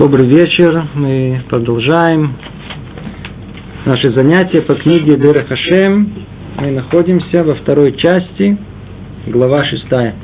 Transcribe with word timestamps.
Добрый 0.00 0.26
вечер. 0.28 0.88
Мы 0.94 1.42
продолжаем 1.50 2.34
наши 3.84 4.10
занятия 4.16 4.62
по 4.62 4.74
книге 4.74 5.18
Дера 5.18 5.44
Хашем. 5.44 6.24
Мы 6.56 6.70
находимся 6.70 7.44
во 7.44 7.54
второй 7.56 7.94
части, 7.98 8.56
глава 9.26 9.62
шестая. 9.66 10.14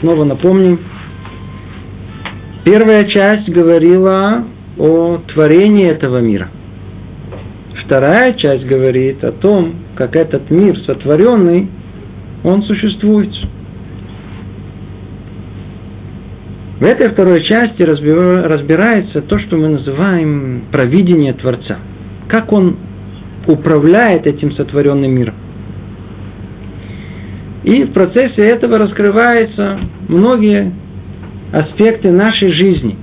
Снова 0.00 0.24
напомним. 0.24 0.78
Первая 2.66 3.04
часть 3.04 3.48
говорила 3.48 4.44
о 4.76 5.16
творении 5.32 5.90
этого 5.90 6.18
мира. 6.18 6.50
Вторая 7.86 8.34
часть 8.34 8.66
говорит 8.66 9.24
о 9.24 9.32
том, 9.32 9.76
как 9.96 10.14
этот 10.14 10.50
мир 10.50 10.78
сотворенный, 10.80 11.70
он 12.42 12.62
существует. 12.64 13.32
В 16.80 16.84
этой 16.84 17.10
второй 17.10 17.44
части 17.44 17.82
разбирается 17.82 19.22
то, 19.22 19.38
что 19.38 19.56
мы 19.56 19.68
называем 19.68 20.64
провидение 20.72 21.32
Творца. 21.34 21.78
Как 22.28 22.52
он 22.52 22.76
управляет 23.46 24.26
этим 24.26 24.52
сотворенным 24.52 25.12
миром. 25.12 25.34
И 27.62 27.84
в 27.84 27.92
процессе 27.92 28.42
этого 28.42 28.78
раскрываются 28.78 29.80
многие 30.08 30.72
аспекты 31.52 32.10
нашей 32.10 32.52
жизни. 32.52 32.96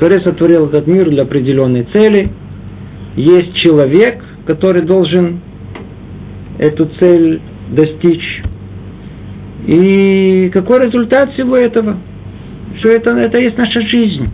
Творец 0.00 0.22
сотворил 0.24 0.66
этот 0.66 0.86
мир 0.86 1.08
для 1.08 1.22
определенной 1.22 1.84
цели. 1.92 2.30
Есть 3.16 3.54
человек, 3.56 4.24
который 4.46 4.82
должен 4.82 5.40
эту 6.58 6.86
цель 6.98 7.40
достичь. 7.70 8.42
И 9.66 10.50
какой 10.50 10.86
результат 10.86 11.32
всего 11.34 11.56
этого? 11.56 11.98
Все 12.78 12.96
это, 12.96 13.10
это 13.10 13.40
есть 13.40 13.58
наша 13.58 13.80
жизнь. 13.82 14.28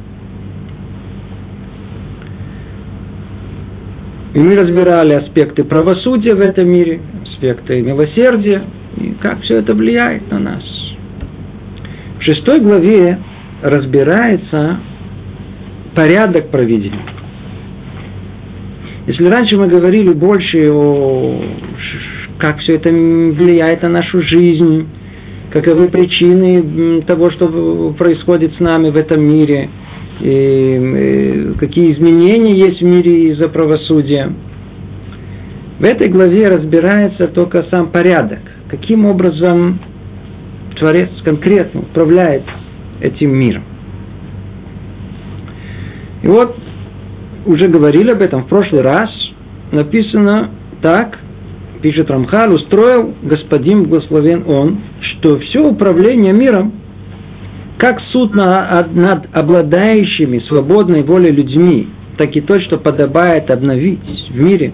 И 4.34 4.38
мы 4.38 4.54
разбирали 4.54 5.14
аспекты 5.14 5.64
правосудия 5.64 6.34
в 6.34 6.40
этом 6.40 6.68
мире, 6.68 7.00
аспекты 7.22 7.80
милосердия, 7.80 8.64
и 8.96 9.14
как 9.22 9.40
все 9.40 9.56
это 9.56 9.74
влияет 9.74 10.30
на 10.30 10.38
нас. 10.38 10.62
В 12.18 12.22
шестой 12.22 12.60
главе 12.60 13.18
разбирается 13.62 14.80
порядок 15.94 16.50
проведения. 16.50 17.06
Если 19.06 19.24
раньше 19.24 19.58
мы 19.58 19.68
говорили 19.68 20.12
больше 20.12 20.68
о 20.70 21.40
как 22.38 22.58
все 22.58 22.74
это 22.74 22.90
влияет 22.90 23.82
на 23.82 23.88
нашу 23.88 24.20
жизнь, 24.20 24.86
каковы 25.56 25.88
причины 25.88 27.00
того, 27.02 27.30
что 27.30 27.94
происходит 27.96 28.54
с 28.56 28.60
нами 28.60 28.90
в 28.90 28.96
этом 28.96 29.26
мире, 29.26 29.70
и 30.20 31.54
какие 31.58 31.94
изменения 31.94 32.58
есть 32.58 32.82
в 32.82 32.84
мире 32.84 33.30
из-за 33.32 33.48
правосудия. 33.48 34.32
В 35.78 35.84
этой 35.84 36.08
главе 36.08 36.44
разбирается 36.48 37.28
только 37.28 37.64
сам 37.70 37.88
порядок, 37.88 38.40
каким 38.68 39.06
образом 39.06 39.80
Творец 40.78 41.08
конкретно 41.24 41.80
управляет 41.80 42.44
этим 43.00 43.34
миром. 43.34 43.64
И 46.22 46.26
вот, 46.28 46.54
уже 47.46 47.68
говорили 47.68 48.10
об 48.10 48.20
этом 48.20 48.44
в 48.44 48.48
прошлый 48.48 48.82
раз, 48.82 49.10
написано 49.72 50.50
так, 50.82 51.18
пишет 51.80 52.10
Рамхал, 52.10 52.54
устроил 52.54 53.14
господин 53.22 53.84
благословен 53.84 54.44
он, 54.46 54.80
что 55.26 55.38
все 55.40 55.60
управление 55.60 56.32
миром, 56.32 56.72
как 57.78 58.00
суд 58.12 58.34
над 58.34 59.26
обладающими 59.32 60.38
свободной 60.48 61.02
волей 61.02 61.32
людьми, 61.32 61.88
так 62.16 62.34
и 62.36 62.40
то, 62.40 62.60
что 62.60 62.78
подобает 62.78 63.50
обновить 63.50 64.00
в 64.30 64.36
мире 64.36 64.72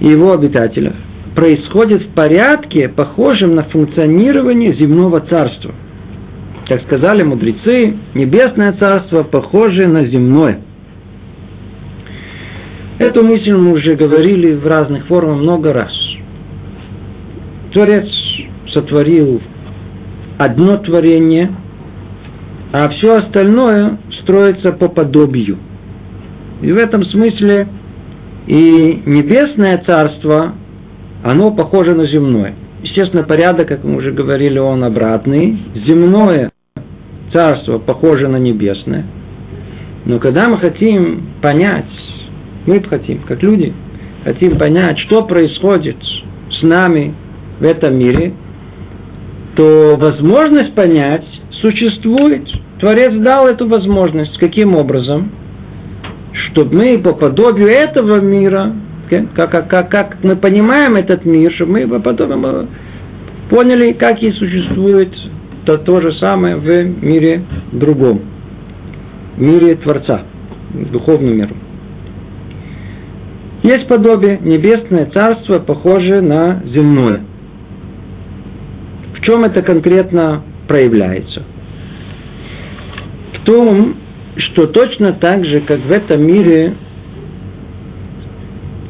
его 0.00 0.32
обитателях, 0.32 0.94
происходит 1.34 2.02
в 2.02 2.14
порядке, 2.14 2.88
похожем 2.88 3.54
на 3.54 3.64
функционирование 3.64 4.74
земного 4.76 5.20
царства. 5.20 5.74
Как 6.68 6.82
сказали 6.82 7.24
мудрецы, 7.24 7.96
небесное 8.14 8.76
царство 8.80 9.24
похоже 9.24 9.88
на 9.88 10.00
земное– 10.06 10.60
Эту 12.98 13.24
мысль 13.24 13.50
мы 13.50 13.72
уже 13.72 13.96
говорили 13.96 14.54
в 14.54 14.64
разных 14.64 15.08
формах 15.08 15.38
много 15.38 15.72
раз. 15.72 15.90
Творец 17.72 18.06
сотворил 18.72 19.40
одно 20.38 20.76
творение, 20.78 21.54
а 22.72 22.88
все 22.90 23.16
остальное 23.16 23.98
строится 24.22 24.72
по 24.72 24.88
подобию. 24.88 25.58
И 26.62 26.70
в 26.72 26.76
этом 26.76 27.04
смысле 27.04 27.68
и 28.46 29.02
небесное 29.06 29.82
царство, 29.86 30.54
оно 31.24 31.52
похоже 31.52 31.94
на 31.94 32.06
земное. 32.06 32.54
Естественно, 32.82 33.22
порядок, 33.22 33.68
как 33.68 33.84
мы 33.84 33.96
уже 33.96 34.12
говорили, 34.12 34.58
он 34.58 34.82
обратный. 34.84 35.58
Земное 35.86 36.50
царство 37.32 37.78
похоже 37.78 38.28
на 38.28 38.36
небесное. 38.36 39.06
Но 40.04 40.18
когда 40.18 40.48
мы 40.48 40.58
хотим 40.58 41.28
понять, 41.40 41.86
мы 42.66 42.82
хотим, 42.82 43.22
как 43.22 43.42
люди, 43.42 43.72
хотим 44.24 44.58
понять, 44.58 44.98
что 45.06 45.24
происходит 45.24 45.96
с 46.50 46.62
нами 46.62 47.14
в 47.60 47.64
этом 47.64 47.96
мире, 47.96 48.34
то 49.56 49.96
возможность 49.96 50.74
понять 50.74 51.24
существует. 51.60 52.48
Творец 52.80 53.12
дал 53.22 53.46
эту 53.46 53.68
возможность. 53.68 54.36
Каким 54.38 54.74
образом? 54.74 55.30
Чтобы 56.50 56.76
мы 56.76 56.98
по 56.98 57.14
подобию 57.14 57.68
этого 57.68 58.20
мира, 58.20 58.74
как, 59.10 59.50
как, 59.50 59.68
как, 59.68 59.90
как 59.90 60.16
мы 60.22 60.36
понимаем 60.36 60.94
этот 60.94 61.24
мир, 61.24 61.52
чтобы 61.52 61.72
мы 61.72 61.88
по 61.88 62.00
подобию 62.00 62.68
поняли, 63.50 63.92
как 63.92 64.22
и 64.22 64.32
существует 64.32 65.12
то, 65.66 65.76
то 65.76 66.00
же 66.00 66.14
самое 66.18 66.56
в 66.56 66.66
мире 67.04 67.44
другом, 67.72 68.22
в 69.36 69.40
мире 69.40 69.76
Творца, 69.76 70.22
духовном 70.90 71.36
мире. 71.36 71.54
Есть 73.62 73.86
подобие, 73.86 74.38
небесное 74.40 75.06
царство, 75.14 75.60
похожее 75.60 76.20
на 76.20 76.62
земное. 76.64 77.20
В 79.22 79.24
чем 79.24 79.44
это 79.44 79.62
конкретно 79.62 80.42
проявляется? 80.66 81.44
В 83.34 83.44
том, 83.44 83.96
что 84.36 84.66
точно 84.66 85.12
так 85.12 85.44
же, 85.44 85.60
как 85.60 85.78
в 85.80 85.92
этом 85.92 86.26
мире 86.26 86.74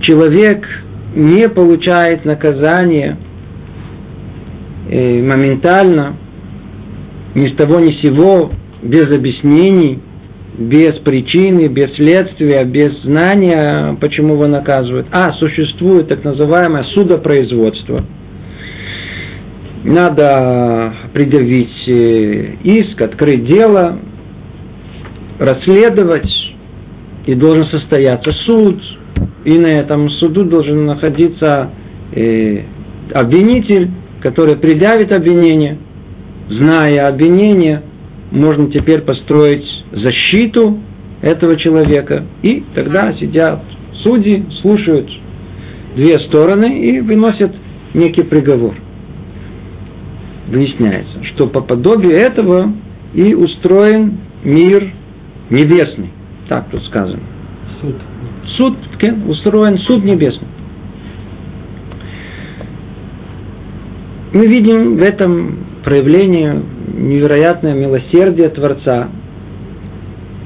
человек 0.00 0.66
не 1.14 1.50
получает 1.50 2.24
наказание 2.24 3.18
э, 4.90 5.22
моментально, 5.22 6.16
ни 7.34 7.48
с 7.48 7.56
того 7.56 7.78
ни 7.80 7.92
с 7.92 8.00
сего, 8.00 8.52
без 8.82 9.06
объяснений– 9.14 10.00
без 10.58 10.98
причины, 10.98 11.68
без 11.68 11.94
следствия, 11.94 12.64
без 12.64 13.02
знания, 13.02 13.96
почему 14.00 14.34
его 14.34 14.46
наказывают. 14.46 15.06
А, 15.10 15.32
существует 15.34 16.08
так 16.08 16.24
называемое 16.24 16.84
судопроизводство. 16.94 18.04
Надо 19.84 20.94
предъявить 21.12 21.88
э, 21.88 22.56
иск, 22.62 23.00
открыть 23.00 23.44
дело, 23.46 23.98
расследовать, 25.38 26.30
и 27.26 27.34
должен 27.34 27.66
состояться 27.66 28.32
суд, 28.46 28.80
и 29.44 29.58
на 29.58 29.68
этом 29.68 30.08
суду 30.10 30.44
должен 30.44 30.86
находиться 30.86 31.70
э, 32.12 32.62
обвинитель, 33.14 33.90
который 34.20 34.56
предъявит 34.56 35.14
обвинение. 35.14 35.78
Зная 36.48 37.08
обвинение, 37.08 37.82
можно 38.30 38.70
теперь 38.70 39.02
построить 39.02 39.66
защиту 39.92 40.78
этого 41.22 41.58
человека. 41.58 42.24
И 42.42 42.64
тогда 42.74 43.14
сидят 43.18 43.62
судьи, 44.04 44.44
слушают 44.62 45.08
две 45.94 46.14
стороны 46.28 46.80
и 46.80 47.00
выносят 47.00 47.52
некий 47.94 48.24
приговор. 48.24 48.74
Выясняется, 50.52 51.24
что 51.32 51.46
по 51.46 51.62
подобию 51.62 52.12
этого 52.12 52.74
и 53.14 53.32
устроен 53.32 54.18
мир 54.44 54.92
небесный. 55.48 56.10
Так 56.50 56.68
тут 56.70 56.84
сказано. 56.84 57.22
Суд. 57.80 57.96
Суд, 58.58 58.76
устроен 59.28 59.78
суд 59.78 60.04
небесный. 60.04 60.48
Мы 64.34 64.46
видим 64.46 64.98
в 64.98 65.02
этом 65.02 65.56
проявление 65.84 66.62
невероятное 66.98 67.72
милосердие 67.72 68.50
Творца, 68.50 69.08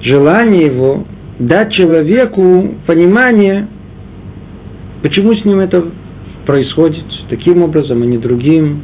желание 0.03 0.67
его 0.67 1.05
дать 1.41 1.73
человеку 1.73 2.77
понимание, 2.87 3.67
почему 5.03 5.35
с 5.35 5.45
ним 5.45 5.59
это 5.59 5.85
происходит, 6.47 7.05
таким 7.29 7.65
образом, 7.65 8.03
а 8.03 8.07
не 8.07 8.19
другим, 8.19 8.83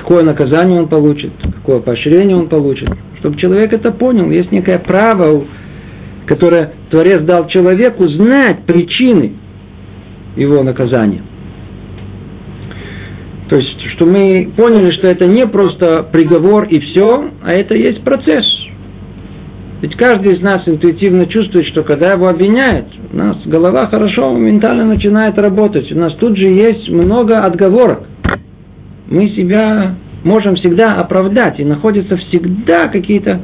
какое 0.00 0.24
наказание 0.24 0.80
он 0.80 0.88
получит, 0.88 1.32
какое 1.56 1.80
поощрение 1.80 2.36
он 2.36 2.48
получит. 2.48 2.88
Чтобы 3.18 3.36
человек 3.36 3.72
это 3.72 3.92
понял, 3.92 4.30
есть 4.30 4.50
некое 4.50 4.78
право, 4.78 5.44
которое 6.26 6.72
Творец 6.90 7.20
дал 7.22 7.46
человеку 7.48 8.08
знать 8.08 8.64
причины 8.64 9.34
его 10.36 10.62
наказания. 10.62 11.22
То 13.48 13.56
есть, 13.56 13.80
что 13.96 14.06
мы 14.06 14.52
поняли, 14.56 14.92
что 14.92 15.08
это 15.08 15.26
не 15.26 15.46
просто 15.46 16.08
приговор 16.12 16.64
и 16.64 16.78
все, 16.80 17.30
а 17.42 17.52
это 17.52 17.74
есть 17.74 18.02
процесс. 18.02 18.46
Ведь 19.82 19.96
каждый 19.96 20.36
из 20.36 20.42
нас 20.42 20.62
интуитивно 20.66 21.26
чувствует, 21.26 21.66
что 21.68 21.82
когда 21.82 22.12
его 22.12 22.26
обвиняют, 22.26 22.86
у 23.12 23.16
нас 23.16 23.38
голова 23.46 23.88
хорошо 23.88 24.30
ментально 24.36 24.84
начинает 24.84 25.38
работать. 25.38 25.90
У 25.90 25.98
нас 25.98 26.14
тут 26.16 26.36
же 26.36 26.52
есть 26.52 26.88
много 26.90 27.40
отговорок. 27.40 28.06
Мы 29.10 29.28
себя 29.30 29.96
можем 30.24 30.54
всегда 30.56 30.96
оправдать, 30.96 31.58
и 31.58 31.64
находятся 31.64 32.16
всегда 32.16 32.88
какие-то 32.88 33.40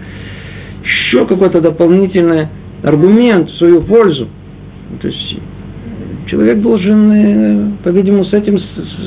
еще 0.83 1.27
какой-то 1.27 1.61
дополнительный 1.61 2.49
аргумент 2.83 3.51
в 3.51 3.59
свою 3.59 3.83
пользу. 3.83 4.29
То 5.01 5.09
есть 5.09 5.39
человек 6.29 6.61
должен, 6.61 7.13
э, 7.13 7.71
по-видимому, 7.83 8.25
с 8.25 8.33
этим 8.33 8.59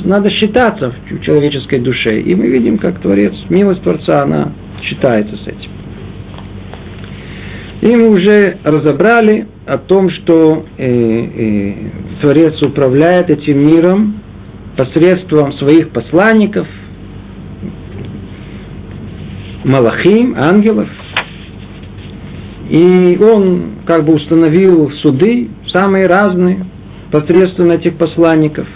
надо 0.04 0.30
считаться 0.30 0.92
в 1.10 1.24
человеческой 1.24 1.80
душе. 1.80 2.20
И 2.20 2.34
мы 2.34 2.48
видим, 2.48 2.78
как 2.78 3.00
Творец, 3.00 3.32
милость 3.48 3.82
Творца, 3.82 4.22
она 4.22 4.52
считается 4.82 5.36
с 5.36 5.46
этим. 5.46 5.70
И 7.80 7.96
мы 7.96 8.10
уже 8.10 8.58
разобрали 8.62 9.46
о 9.64 9.78
том, 9.78 10.10
что 10.10 10.66
э, 10.76 10.86
э, 10.86 11.74
Творец 12.20 12.60
управляет 12.62 13.30
этим 13.30 13.58
миром 13.60 14.20
посредством 14.76 15.52
своих 15.54 15.90
посланников, 15.90 16.66
малахим, 19.64 20.34
ангелов. 20.36 20.88
И 22.68 23.18
он 23.22 23.80
как 23.86 24.04
бы 24.04 24.14
установил 24.14 24.90
суды, 25.02 25.50
самые 25.72 26.06
разные, 26.06 26.64
посредством 27.10 27.70
этих 27.70 27.96
посланников. 27.96 28.66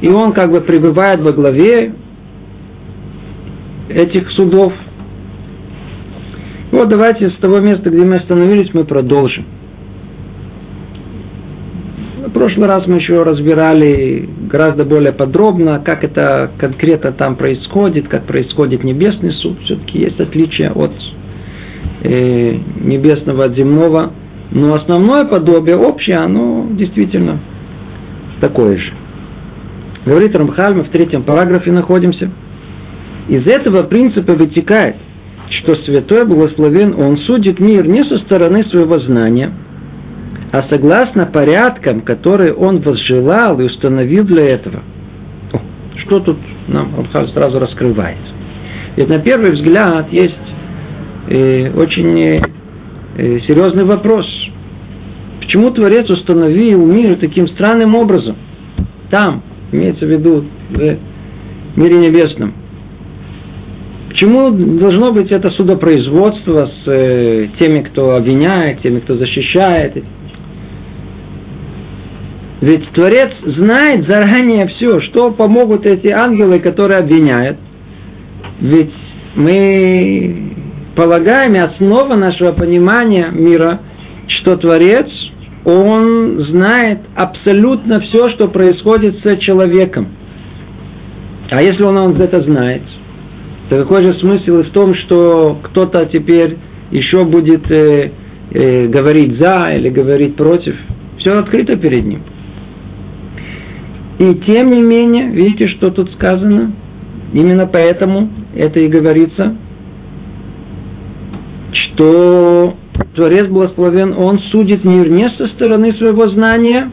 И 0.00 0.08
он 0.08 0.32
как 0.32 0.50
бы 0.50 0.60
пребывает 0.62 1.20
во 1.20 1.32
главе 1.32 1.94
этих 3.88 4.30
судов. 4.32 4.72
Вот 6.72 6.88
давайте 6.88 7.28
с 7.30 7.36
того 7.36 7.60
места, 7.60 7.90
где 7.90 8.04
мы 8.06 8.16
остановились, 8.16 8.72
мы 8.72 8.84
продолжим. 8.84 9.44
В 12.26 12.30
прошлый 12.30 12.66
раз 12.66 12.86
мы 12.86 12.96
еще 12.96 13.16
разбирали 13.22 14.28
гораздо 14.52 14.84
более 14.84 15.14
подробно, 15.14 15.82
как 15.82 16.04
это 16.04 16.50
конкретно 16.58 17.12
там 17.12 17.36
происходит, 17.36 18.08
как 18.08 18.26
происходит 18.26 18.84
небесный 18.84 19.32
суд. 19.32 19.58
Все-таки 19.64 20.00
есть 20.00 20.20
отличие 20.20 20.70
от 20.70 20.92
э, 22.02 22.58
небесного 22.82 23.44
от 23.46 23.58
земного. 23.58 24.12
Но 24.50 24.74
основное 24.74 25.24
подобие 25.24 25.76
общее, 25.76 26.18
оно 26.18 26.66
действительно 26.72 27.40
такое 28.42 28.76
же. 28.76 28.92
Говорит 30.04 30.36
Рамхаль, 30.36 30.74
мы 30.74 30.84
в 30.84 30.90
третьем 30.90 31.22
параграфе 31.22 31.72
находимся. 31.72 32.30
Из 33.28 33.46
этого 33.46 33.84
принципа 33.84 34.34
вытекает, 34.34 34.96
что 35.62 35.76
Святой 35.76 36.26
Благословен, 36.26 36.94
Он 36.94 37.16
судит 37.18 37.58
мир 37.58 37.86
не 37.86 38.04
со 38.04 38.18
стороны 38.18 38.64
своего 38.64 39.00
знания, 39.00 39.50
а 40.52 40.68
согласно 40.70 41.26
порядкам, 41.26 42.02
которые 42.02 42.54
Он 42.54 42.80
возжелал 42.80 43.58
и 43.58 43.64
установил 43.64 44.24
для 44.24 44.44
этого. 44.44 44.82
О, 45.52 45.60
что 46.04 46.20
тут 46.20 46.38
нам 46.68 46.94
Рамхаль 46.94 47.32
сразу 47.32 47.58
раскрывает? 47.58 48.18
Ведь 48.96 49.08
на 49.08 49.18
первый 49.18 49.52
взгляд 49.52 50.12
есть 50.12 50.36
э, 51.30 51.70
очень 51.72 52.18
э, 52.18 52.40
серьезный 53.16 53.84
вопрос– 53.84 54.26
Почему 55.52 55.70
Творец 55.70 56.08
установил 56.08 56.86
мир 56.86 57.18
таким 57.18 57.46
странным 57.48 57.94
образом? 57.94 58.36
Там, 59.10 59.42
имеется 59.70 60.06
в 60.06 60.08
виду, 60.08 60.46
в 60.70 60.78
мире 61.76 61.96
небесном. 61.98 62.54
Почему 64.08 64.50
должно 64.50 65.12
быть 65.12 65.30
это 65.30 65.50
судопроизводство 65.50 66.70
с 66.84 66.88
э, 66.88 67.48
теми, 67.60 67.82
кто 67.82 68.14
обвиняет, 68.14 68.80
теми, 68.80 69.00
кто 69.00 69.16
защищает? 69.16 70.02
Ведь 72.62 72.92
Творец 72.92 73.32
знает 73.44 74.08
заранее 74.08 74.68
все, 74.68 75.00
что 75.00 75.32
помогут 75.32 75.84
эти 75.84 76.12
ангелы, 76.12 76.60
которые 76.60 77.00
обвиняют. 77.00 77.58
Ведь 78.60 78.92
мы 79.34 80.54
полагаем, 80.94 81.54
и 81.54 81.58
основа 81.58 82.16
нашего 82.16 82.52
понимания 82.52 83.30
мира, 83.32 83.80
что 84.28 84.56
Творец 84.56 85.08
он 85.64 86.44
знает 86.52 87.00
абсолютно 87.16 88.00
все, 88.00 88.30
что 88.36 88.46
происходит 88.46 89.16
с 89.24 89.38
человеком. 89.38 90.10
А 91.50 91.60
если 91.62 91.82
он, 91.82 91.96
он 91.96 92.16
это 92.16 92.48
знает, 92.48 92.82
то 93.70 93.82
какой 93.82 94.04
же 94.04 94.16
смысл 94.20 94.62
в 94.62 94.70
том, 94.70 94.94
что 94.94 95.58
кто-то 95.64 96.06
теперь 96.06 96.58
еще 96.92 97.24
будет 97.24 97.68
э, 97.72 98.12
э, 98.52 98.86
говорить 98.86 99.40
за 99.40 99.72
или 99.74 99.88
говорить 99.88 100.36
против? 100.36 100.76
Все 101.18 101.32
открыто 101.32 101.74
перед 101.74 102.04
ним. 102.04 102.22
И 104.18 104.34
тем 104.46 104.70
не 104.70 104.82
менее, 104.82 105.30
видите, 105.30 105.68
что 105.68 105.90
тут 105.90 106.12
сказано? 106.12 106.72
Именно 107.32 107.66
поэтому 107.66 108.28
это 108.54 108.80
и 108.80 108.88
говорится, 108.88 109.56
что 111.72 112.76
Творец 113.14 113.46
благословен, 113.46 114.14
он 114.16 114.38
судит 114.50 114.84
мир 114.84 115.08
не 115.10 115.28
со 115.30 115.46
стороны 115.54 115.94
своего 115.94 116.28
знания, 116.28 116.90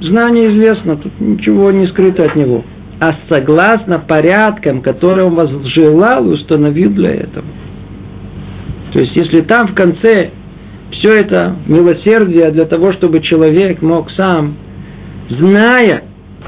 знание 0.00 0.52
известно, 0.52 0.96
тут 0.96 1.12
ничего 1.20 1.70
не 1.70 1.86
скрыто 1.88 2.24
от 2.24 2.34
него, 2.34 2.64
а 3.00 3.10
согласно 3.28 4.00
порядкам, 4.00 4.82
которые 4.82 5.26
он 5.26 5.34
возжелал 5.34 6.26
и 6.26 6.34
установил 6.34 6.90
для 6.90 7.12
этого. 7.12 7.46
То 8.92 9.02
есть, 9.02 9.16
если 9.16 9.42
там 9.42 9.68
в 9.68 9.74
конце 9.74 10.30
все 10.90 11.20
это 11.20 11.56
милосердие 11.66 12.50
для 12.50 12.64
того, 12.64 12.92
чтобы 12.92 13.20
человек 13.20 13.82
мог 13.82 14.10
сам, 14.12 14.56
зная, 15.28 16.04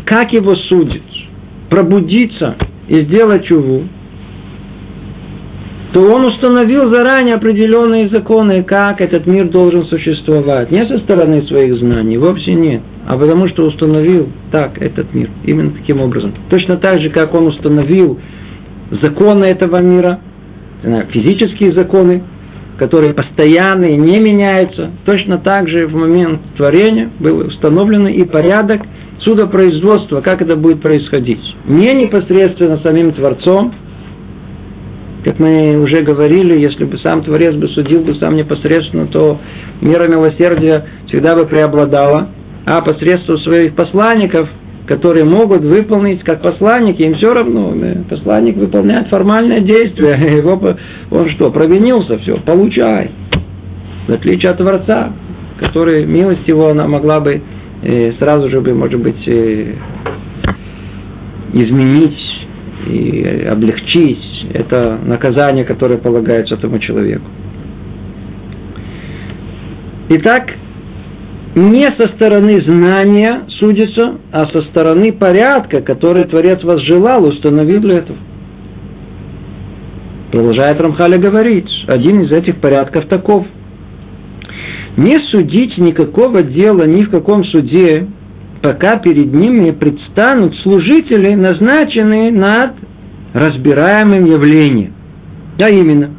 как 0.08 0.32
его 0.32 0.54
судить, 0.68 1.28
пробудиться 1.68 2.56
и 2.88 2.94
сделать 3.04 3.44
чуву, 3.44 3.84
то 5.92 6.00
он 6.00 6.24
установил 6.26 6.92
заранее 6.92 7.34
определенные 7.34 8.08
законы, 8.08 8.62
как 8.62 9.00
этот 9.02 9.26
мир 9.26 9.48
должен 9.48 9.84
существовать. 9.86 10.70
Не 10.70 10.86
со 10.86 10.98
стороны 11.00 11.42
своих 11.42 11.78
знаний, 11.78 12.16
вовсе 12.16 12.54
нет, 12.54 12.82
а 13.06 13.18
потому 13.18 13.48
что 13.48 13.66
установил 13.66 14.30
так 14.50 14.80
этот 14.80 15.12
мир, 15.12 15.30
именно 15.44 15.72
таким 15.72 16.00
образом. 16.00 16.34
Точно 16.48 16.76
так 16.76 17.00
же, 17.00 17.10
как 17.10 17.34
он 17.34 17.48
установил 17.48 18.18
законы 19.02 19.44
этого 19.44 19.82
мира, 19.82 20.20
физические 21.10 21.72
законы, 21.72 22.22
которые 22.78 23.12
постоянные, 23.12 23.96
не 23.96 24.20
меняются, 24.20 24.90
точно 25.04 25.38
так 25.38 25.68
же 25.68 25.86
в 25.86 25.94
момент 25.94 26.40
творения 26.56 27.10
был 27.18 27.46
установлен 27.46 28.06
и 28.06 28.24
порядок 28.24 28.82
судопроизводства, 29.20 30.20
как 30.20 30.42
это 30.42 30.56
будет 30.56 30.80
происходить. 30.80 31.40
Не 31.66 31.92
непосредственно 31.92 32.80
самим 32.82 33.12
Творцом, 33.12 33.74
как 35.24 35.38
мы 35.38 35.76
уже 35.78 36.02
говорили, 36.02 36.60
если 36.60 36.84
бы 36.84 36.98
сам 36.98 37.22
Творец 37.22 37.54
бы 37.54 37.68
судил 37.68 38.02
бы 38.02 38.14
сам 38.16 38.36
непосредственно, 38.36 39.06
то 39.08 39.40
мера 39.80 40.08
милосердия 40.08 40.84
всегда 41.08 41.34
бы 41.34 41.46
преобладала, 41.46 42.28
а 42.64 42.80
посредством 42.82 43.38
своих 43.38 43.74
посланников, 43.74 44.48
которые 44.86 45.24
могут 45.24 45.60
выполнить 45.60 46.22
как 46.22 46.40
посланники, 46.40 47.02
им 47.02 47.14
все 47.14 47.34
равно, 47.34 47.74
посланник 48.08 48.56
выполняет 48.56 49.08
формальное 49.08 49.58
действие, 49.58 50.14
его, 50.38 50.60
он 51.10 51.30
что, 51.30 51.50
провинился, 51.50 52.18
все, 52.18 52.38
получай. 52.38 53.10
В 54.06 54.12
отличие 54.12 54.52
от 54.52 54.58
Творца, 54.58 55.12
который, 55.58 56.06
милость 56.06 56.48
его, 56.48 56.68
она 56.68 56.86
могла 56.86 57.20
бы 57.20 57.34
э, 57.34 57.40
сразу 58.18 58.50
же 58.50 58.60
бы, 58.60 58.74
может 58.74 59.00
быть, 59.00 59.26
э, 59.26 59.74
изменить 61.52 62.18
и 62.86 63.46
облегчить 63.50 64.46
это 64.52 64.98
наказание, 65.04 65.64
которое 65.64 65.98
полагается 65.98 66.54
этому 66.54 66.78
человеку. 66.78 67.24
Итак, 70.10 70.50
не 71.54 71.84
со 71.98 72.08
стороны 72.14 72.56
знания 72.66 73.44
судится, 73.60 74.18
а 74.32 74.46
со 74.46 74.62
стороны 74.62 75.12
порядка, 75.12 75.82
который 75.82 76.24
Творец 76.24 76.62
вас 76.62 76.80
желал, 76.82 77.26
установил 77.26 77.80
для 77.80 77.98
этого. 77.98 78.18
Продолжает 80.30 80.80
Рамхаля 80.80 81.18
говорить, 81.18 81.68
один 81.86 82.22
из 82.22 82.32
этих 82.32 82.60
порядков 82.60 83.06
таков. 83.08 83.46
Не 84.98 85.16
судить 85.30 85.78
никакого 85.78 86.42
дела 86.42 86.84
ни 86.84 87.04
в 87.04 87.10
каком 87.10 87.44
суде, 87.44 88.08
пока 88.60 88.98
перед 88.98 89.32
ним 89.32 89.60
не 89.60 89.72
предстанут 89.72 90.56
служители, 90.64 91.36
назначенные 91.36 92.32
над 92.32 92.72
разбираемым 93.32 94.24
явлением. 94.24 94.94
А 95.60 95.70
именно, 95.70 96.10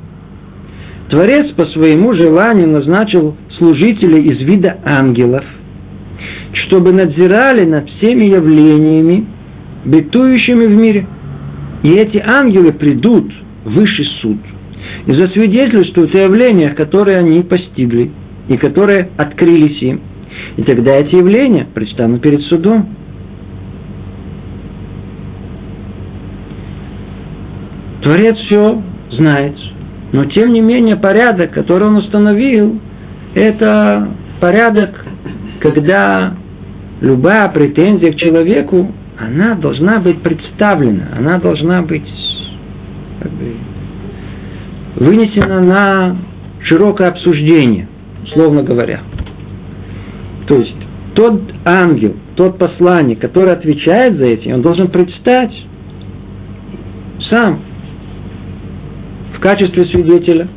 Творец 1.10 1.54
по 1.58 1.66
своему 1.66 2.14
желанию 2.14 2.70
назначил 2.70 3.36
служителей 3.58 4.24
из 4.24 4.48
вида 4.48 4.78
ангелов, 4.86 5.44
чтобы 6.54 6.94
надзирали 6.94 7.66
над 7.66 7.90
всеми 7.90 8.28
явлениями, 8.28 9.28
бытующими 9.84 10.68
в 10.68 10.80
мире. 10.80 11.06
И 11.84 11.90
эти 11.90 12.24
ангелы 12.26 12.72
придут 12.72 13.30
в 13.66 13.74
высший 13.74 14.06
суд 14.22 14.38
и 15.06 15.12
засвидетельствуют 15.12 16.16
о 16.16 16.20
явлениях, 16.20 16.78
которые 16.78 17.18
они 17.18 17.44
постигли 17.44 18.10
и 18.50 18.58
которые 18.58 19.10
открылись 19.16 19.82
им. 19.82 20.02
И 20.58 20.64
тогда 20.64 20.96
эти 20.96 21.16
явления 21.16 21.68
предстанут 21.74 22.22
перед 22.22 22.42
судом. 22.44 22.90
Творец 28.02 28.36
все 28.48 28.82
знает, 29.12 29.56
но 30.14 30.26
тем 30.26 30.54
не 30.54 30.62
менее 30.62 30.96
порядок, 30.96 31.52
который 31.52 31.88
он 31.88 31.98
установил, 31.98 32.80
это 33.36 34.10
порядок, 34.40 35.06
когда 35.60 36.34
любая 37.02 37.50
претензия 37.50 38.14
к 38.14 38.16
человеку, 38.16 38.92
она 39.18 39.56
должна 39.56 40.00
быть 40.00 40.22
представлена, 40.22 41.10
она 41.16 41.40
должна 41.40 41.82
быть 41.82 42.08
как 43.22 43.32
бы, 43.32 43.54
вынесена 44.96 45.60
на 45.62 46.18
широкое 46.62 47.10
обсуждение, 47.10 47.89
условно 48.30 48.64
говоря. 48.64 49.02
То 50.48 50.58
есть 50.58 50.76
тот 51.16 51.42
ангел, 51.66 52.16
тот 52.36 52.58
посланник, 52.58 53.20
который 53.20 53.54
отвечает 53.54 54.18
за 54.18 54.26
этим, 54.26 54.56
он 54.56 54.62
должен 54.62 54.88
предстать 54.88 55.54
сам 57.30 57.62
в 59.36 59.40
качестве 59.40 59.86
свидетеля. 59.86 60.48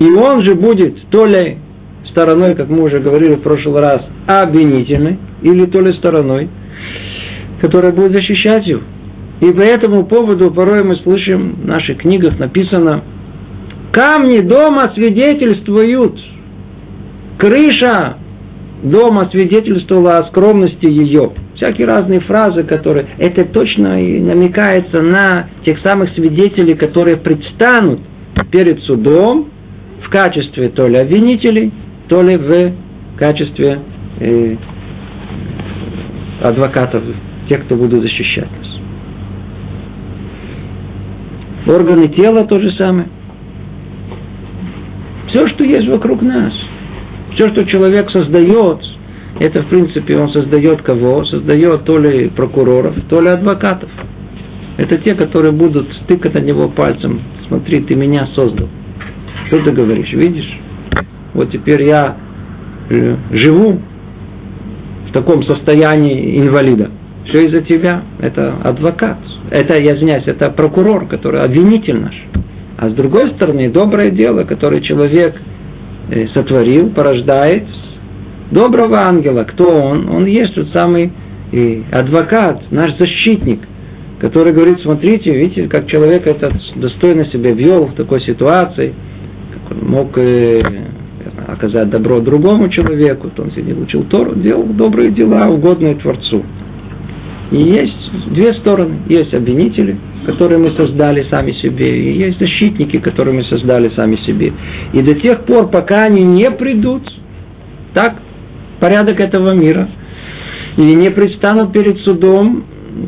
И 0.00 0.06
он 0.12 0.44
же 0.44 0.54
будет 0.54 1.08
то 1.10 1.24
ли 1.24 1.58
стороной, 2.10 2.54
как 2.54 2.68
мы 2.68 2.82
уже 2.82 3.00
говорили 3.00 3.36
в 3.36 3.42
прошлый 3.42 3.80
раз, 3.80 4.02
обвинительной, 4.26 5.18
или 5.42 5.66
то 5.66 5.80
ли 5.80 5.96
стороной, 5.98 6.48
которая 7.60 7.92
будет 7.92 8.16
защищать 8.16 8.66
его. 8.66 8.82
И 9.40 9.52
по 9.52 9.60
этому 9.60 10.06
поводу 10.06 10.50
порой 10.52 10.84
мы 10.84 10.96
слышим 10.96 11.56
в 11.62 11.66
наших 11.66 11.98
книгах 11.98 12.38
написано 12.38 13.02
«Камни 13.92 14.40
дома 14.40 14.92
свидетельствуют, 14.94 16.18
крыша 17.38 18.18
дома 18.82 19.28
свидетельствовала 19.30 20.18
о 20.18 20.28
скромности 20.28 20.86
ее». 20.86 21.32
Всякие 21.56 21.86
разные 21.86 22.20
фразы, 22.20 22.64
которые... 22.64 23.06
Это 23.18 23.44
точно 23.44 24.02
и 24.02 24.20
намекается 24.20 25.00
на 25.02 25.48
тех 25.64 25.78
самых 25.84 26.12
свидетелей, 26.14 26.74
которые 26.74 27.16
предстанут 27.16 28.00
перед 28.50 28.80
судом 28.80 29.50
в 30.04 30.10
качестве 30.10 30.68
то 30.68 30.86
ли 30.88 30.96
обвинителей, 30.96 31.72
то 32.08 32.22
ли 32.22 32.36
в 32.36 32.72
качестве 33.16 33.80
э, 34.20 34.56
адвокатов, 36.42 37.04
тех, 37.48 37.64
кто 37.64 37.76
будут 37.76 38.02
защищать 38.02 38.48
нас. 38.50 38.68
Органы 41.78 42.08
тела 42.08 42.44
то 42.44 42.60
же 42.60 42.70
самое. 42.72 43.08
Все, 45.28 45.48
что 45.48 45.64
есть 45.64 45.88
вокруг 45.88 46.20
нас, 46.22 46.52
все, 47.34 47.48
что 47.52 47.66
человек 47.66 48.10
создает, 48.10 48.80
это, 49.40 49.62
в 49.62 49.68
принципе, 49.68 50.16
он 50.16 50.30
создает 50.30 50.82
кого? 50.82 51.24
Создает 51.24 51.84
то 51.84 51.98
ли 51.98 52.28
прокуроров, 52.28 52.94
то 53.08 53.20
ли 53.20 53.28
адвокатов. 53.28 53.90
Это 54.76 54.98
те, 54.98 55.14
которые 55.14 55.52
будут 55.52 55.92
стыкать 56.04 56.34
на 56.34 56.40
него 56.40 56.68
пальцем. 56.68 57.20
Смотри, 57.48 57.82
ты 57.82 57.94
меня 57.94 58.28
создал. 58.34 58.68
Что 59.46 59.64
ты 59.64 59.72
говоришь? 59.72 60.12
Видишь? 60.12 60.50
Вот 61.32 61.50
теперь 61.50 61.82
я 61.82 62.16
э, 62.90 63.16
живу 63.32 63.80
в 65.08 65.12
таком 65.12 65.42
состоянии 65.44 66.40
инвалида. 66.40 66.90
Все 67.26 67.46
из-за 67.46 67.62
тебя. 67.62 68.02
Это 68.20 68.56
адвокат. 68.62 69.18
Это, 69.50 69.82
я 69.82 69.96
извиняюсь, 69.96 70.26
это 70.26 70.50
прокурор, 70.50 71.06
который 71.06 71.40
обвинитель 71.40 72.00
наш. 72.00 72.14
А 72.76 72.88
с 72.88 72.92
другой 72.94 73.32
стороны, 73.36 73.70
доброе 73.70 74.10
дело, 74.10 74.44
которое 74.44 74.80
человек 74.80 75.36
сотворил, 76.34 76.90
порождает 76.90 77.64
доброго 78.50 79.00
ангела. 79.06 79.44
Кто 79.44 79.64
он? 79.64 80.08
Он 80.08 80.26
есть 80.26 80.54
тот 80.54 80.68
самый 80.72 81.12
и 81.52 81.84
адвокат, 81.92 82.62
наш 82.70 82.96
защитник, 82.98 83.60
который 84.20 84.52
говорит, 84.52 84.80
смотрите, 84.82 85.32
видите, 85.32 85.68
как 85.68 85.86
человек 85.86 86.26
этот 86.26 86.54
достойно 86.76 87.26
себя 87.26 87.52
вел 87.52 87.86
в 87.86 87.94
такой 87.94 88.20
ситуации, 88.22 88.92
как 89.52 89.76
он 89.76 89.88
мог 89.88 90.18
э, 90.18 90.56
оказать 91.46 91.90
добро 91.90 92.20
другому 92.20 92.68
человеку, 92.70 93.30
то 93.30 93.42
он 93.42 93.52
сидел, 93.52 93.80
учил 93.80 94.04
Тору, 94.04 94.34
делал 94.34 94.64
добрые 94.64 95.10
дела, 95.10 95.48
угодные 95.48 95.94
Творцу. 95.94 96.42
И 97.50 97.56
есть 97.56 98.32
две 98.32 98.54
стороны. 98.54 99.00
Есть 99.08 99.34
обвинители, 99.34 99.96
которые 100.26 100.58
мы 100.58 100.70
создали 100.76 101.26
сами 101.30 101.52
себе, 101.52 101.86
и 101.86 102.18
есть 102.18 102.38
защитники, 102.38 102.98
которые 102.98 103.34
мы 103.34 103.44
создали 103.44 103.94
сами 103.94 104.16
себе. 104.26 104.52
И 104.92 105.02
до 105.02 105.14
тех 105.20 105.44
пор, 105.44 105.68
пока 105.70 106.04
они 106.04 106.24
не 106.24 106.50
придут, 106.50 107.02
так, 107.92 108.16
порядок 108.80 109.20
этого 109.20 109.54
мира, 109.54 109.88
и 110.76 110.94
не 110.94 111.10
предстанут 111.10 111.72
перед 111.72 111.98
судом, 112.00 112.64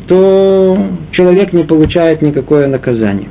то 0.07 0.77
человек 1.11 1.53
не 1.53 1.63
получает 1.63 2.21
никакое 2.21 2.67
наказание. 2.67 3.29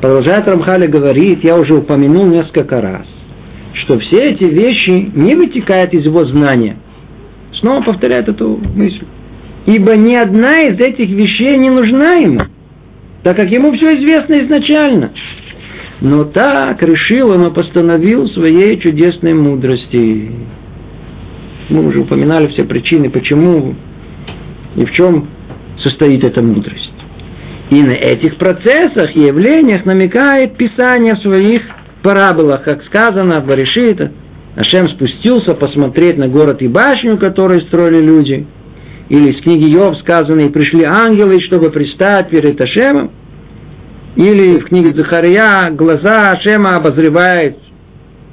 Продолжает 0.00 0.48
Рамхали 0.50 0.86
говорит, 0.86 1.44
я 1.44 1.56
уже 1.56 1.74
упомянул 1.74 2.26
несколько 2.26 2.80
раз, 2.80 3.06
что 3.84 3.98
все 3.98 4.18
эти 4.18 4.44
вещи 4.44 5.10
не 5.14 5.34
вытекают 5.34 5.94
из 5.94 6.04
его 6.04 6.26
знания. 6.26 6.76
Снова 7.60 7.82
повторяет 7.82 8.28
эту 8.28 8.60
мысль. 8.74 9.06
Ибо 9.66 9.96
ни 9.96 10.14
одна 10.14 10.62
из 10.62 10.78
этих 10.78 11.08
вещей 11.08 11.58
не 11.58 11.70
нужна 11.70 12.14
ему, 12.14 12.40
так 13.22 13.36
как 13.36 13.50
ему 13.50 13.72
все 13.72 13.98
известно 13.98 14.34
изначально. 14.44 15.12
Но 16.00 16.24
так 16.24 16.82
решил 16.82 17.30
он 17.30 17.46
и 17.46 17.54
постановил 17.54 18.28
своей 18.28 18.78
чудесной 18.80 19.32
мудрости. 19.32 20.30
Мы 21.70 21.86
уже 21.86 22.00
упоминали 22.00 22.50
все 22.52 22.64
причины, 22.66 23.08
почему 23.08 23.74
и 24.76 24.84
в 24.84 24.92
чем 24.92 25.28
состоит 25.82 26.24
эта 26.24 26.44
мудрость. 26.44 26.92
И 27.70 27.82
на 27.82 27.92
этих 27.92 28.36
процессах 28.36 29.16
и 29.16 29.20
явлениях 29.20 29.86
намекает 29.86 30.56
Писание 30.56 31.14
в 31.14 31.22
своих 31.22 31.62
параболах, 32.02 32.64
как 32.64 32.84
сказано 32.84 33.40
в 33.40 33.46
Баришита, 33.46 34.12
Ашем 34.56 34.88
спустился 34.90 35.56
посмотреть 35.56 36.18
на 36.18 36.28
город 36.28 36.60
и 36.60 36.68
башню, 36.68 37.18
которую 37.18 37.62
строили 37.62 38.04
люди. 38.04 38.46
Или 39.08 39.32
из 39.32 39.42
книги 39.42 39.70
Йов 39.70 39.98
сказано, 39.98 40.40
и 40.40 40.48
пришли 40.48 40.84
ангелы, 40.84 41.40
чтобы 41.42 41.70
пристать 41.70 42.30
перед 42.30 42.60
Ашемом. 42.60 43.10
Или 44.16 44.60
в 44.60 44.66
книге 44.66 44.96
Захария 44.96 45.70
глаза 45.72 46.32
Ашема 46.32 46.76
обозревают 46.76 47.56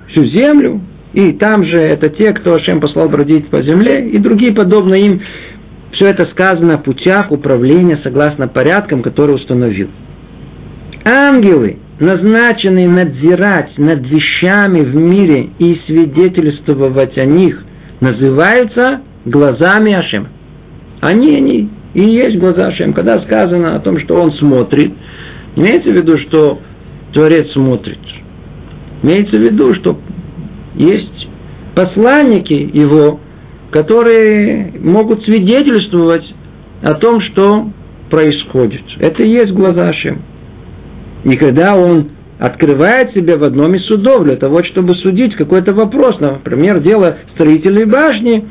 всю 0.09 0.25
землю. 0.27 0.81
И 1.13 1.33
там 1.33 1.65
же 1.65 1.73
это 1.73 2.09
те, 2.09 2.33
кто 2.33 2.53
Ашем 2.53 2.79
послал 2.79 3.09
бродить 3.09 3.49
по 3.49 3.61
земле, 3.61 4.09
и 4.09 4.17
другие 4.17 4.53
подобные 4.53 5.05
им. 5.05 5.21
Все 5.93 6.09
это 6.09 6.25
сказано 6.31 6.75
о 6.75 6.77
путях 6.77 7.31
управления 7.31 7.99
согласно 8.01 8.47
порядкам, 8.47 9.01
которые 9.03 9.35
установил. 9.35 9.89
Ангелы– 11.03 11.79
назначенные 12.01 12.87
надзирать 12.87 13.77
над 13.77 13.99
вещами 14.07 14.79
в 14.79 14.95
мире 14.95 15.51
и 15.59 15.79
свидетельствовать 15.85 17.17
о 17.17 17.25
них, 17.25 17.63
называются 17.99 19.01
глазами 19.25 19.93
Ашема. 19.93 20.29
Они, 21.01 21.35
они 21.35 21.69
и 21.93 22.03
есть 22.03 22.37
глаза 22.37 22.67
Ашем. 22.67 22.93
Когда 22.93 23.15
сказано 23.23 23.75
о 23.75 23.79
том, 23.79 23.99
что 23.99 24.15
он 24.15 24.31
смотрит, 24.33 24.93
имеется 25.55 25.89
в 25.89 25.97
виду, 25.97 26.17
что 26.27 26.59
Творец 27.13 27.51
смотрит. 27.51 27.99
Имеется 29.03 29.41
в 29.41 29.43
виду, 29.43 29.73
что 29.75 29.99
есть 30.75 31.27
посланники 31.75 32.53
его, 32.53 33.19
которые 33.71 34.73
могут 34.79 35.23
свидетельствовать 35.23 36.23
о 36.83 36.93
том, 36.93 37.19
что 37.21 37.71
происходит. 38.09 38.83
Это 38.99 39.23
и 39.23 39.31
есть 39.31 39.51
глаза 39.51 39.89
Ашем. 39.89 40.21
И 41.23 41.35
когда 41.35 41.75
он 41.75 42.11
открывает 42.39 43.13
себя 43.13 43.37
в 43.37 43.43
одном 43.43 43.75
из 43.75 43.85
судов 43.85 44.25
для 44.25 44.35
того, 44.35 44.63
чтобы 44.63 44.95
судить 44.97 45.35
какой-то 45.35 45.73
вопрос, 45.73 46.19
например, 46.19 46.79
дело 46.81 47.17
строительной 47.35 47.85
башни 47.85 48.49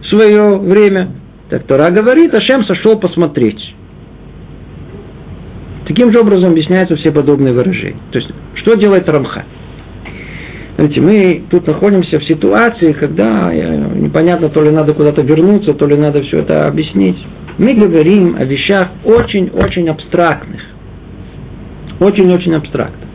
в 0.00 0.14
свое 0.14 0.58
время, 0.58 1.12
так 1.52 1.64
Тора 1.64 1.90
говорит, 1.90 2.32
Ашем 2.34 2.64
сошел 2.64 2.98
посмотреть. 2.98 3.60
Таким 5.86 6.10
же 6.10 6.18
образом 6.18 6.52
объясняются 6.52 6.96
все 6.96 7.12
подобные 7.12 7.52
выражения. 7.52 8.00
То 8.10 8.20
есть, 8.20 8.30
что 8.54 8.74
делает 8.74 9.06
Рамха? 9.06 9.44
Знаете, 10.76 11.00
мы 11.02 11.42
тут 11.50 11.66
находимся 11.66 12.20
в 12.20 12.24
ситуации, 12.24 12.92
когда 12.92 13.52
непонятно, 13.52 14.48
то 14.48 14.62
ли 14.62 14.70
надо 14.70 14.94
куда-то 14.94 15.22
вернуться, 15.22 15.74
то 15.74 15.84
ли 15.84 15.94
надо 15.94 16.22
все 16.22 16.38
это 16.38 16.66
объяснить. 16.66 17.18
Мы 17.58 17.74
говорим 17.74 18.34
о 18.36 18.44
вещах 18.44 18.88
очень-очень 19.04 19.90
абстрактных. 19.90 20.62
Очень-очень 22.00 22.54
абстрактных. 22.54 23.10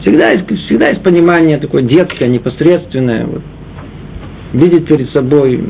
Всегда 0.00 0.30
есть, 0.30 0.46
всегда 0.64 0.88
есть 0.88 1.02
понимание 1.02 1.58
такое 1.58 1.82
детское, 1.82 2.26
непосредственное. 2.26 3.26
Вот. 3.26 3.42
Видеть 4.54 4.86
перед 4.86 5.10
собой 5.10 5.62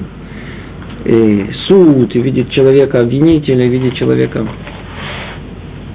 и 1.04 1.46
суд, 1.68 2.14
и 2.14 2.20
видеть 2.20 2.50
человека 2.50 3.00
обвинителя, 3.00 3.66
видеть 3.66 3.96
человека... 3.96 4.46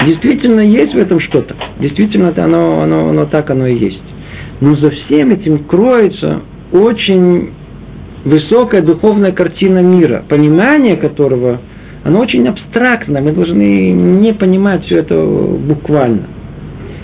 Действительно 0.06 0.62
есть 0.62 0.94
в 0.94 0.98
этом 0.98 1.20
что-то. 1.20 1.56
Действительно 1.80 2.28
это 2.28 2.46
оно, 2.46 2.82
оно, 2.82 3.10
оно 3.10 3.26
так 3.26 3.50
оно 3.50 3.68
и 3.68 3.78
есть. 3.78 4.02
Но 4.62 4.76
за 4.78 4.92
всем 4.92 5.32
этим 5.32 5.66
кроется 5.66 6.42
очень 6.72 7.52
высокая 8.24 8.82
духовная 8.82 9.34
картина 9.34 9.80
мира, 9.80 10.24
понимание 10.28 10.96
которого, 10.96 11.60
оно 12.04 12.22
очень 12.22 12.48
абстрактно, 12.48 13.22
мы 13.22 13.34
должны 13.34 13.92
не 13.92 14.34
понимать 14.34 14.86
все 14.86 15.00
это 15.00 15.22
буквально. 15.22 16.28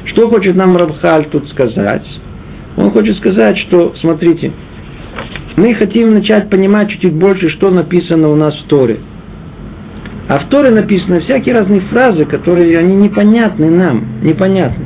Что 0.06 0.30
хочет 0.30 0.56
нам 0.56 0.78
Рабхаль 0.78 1.30
тут 1.32 1.50
сказать? 1.50 2.06
Он 2.78 2.92
хочет 2.92 3.18
сказать, 3.18 3.58
что, 3.68 3.94
смотрите, 4.00 4.54
мы 5.58 5.74
хотим 5.76 6.10
начать 6.10 6.50
понимать 6.50 6.90
чуть-чуть 6.90 7.14
больше, 7.14 7.50
что 7.50 7.70
написано 7.70 8.30
у 8.30 8.36
нас 8.36 8.54
в 8.56 8.68
Торе. 8.68 9.00
А 10.28 10.40
в 10.40 10.50
Торе 10.50 10.72
написаны 10.72 11.22
всякие 11.22 11.56
разные 11.56 11.82
фразы, 11.82 12.26
которые 12.26 12.78
они 12.78 12.96
непонятны 12.96 13.70
нам, 13.70 14.22
непонятны. 14.24 14.86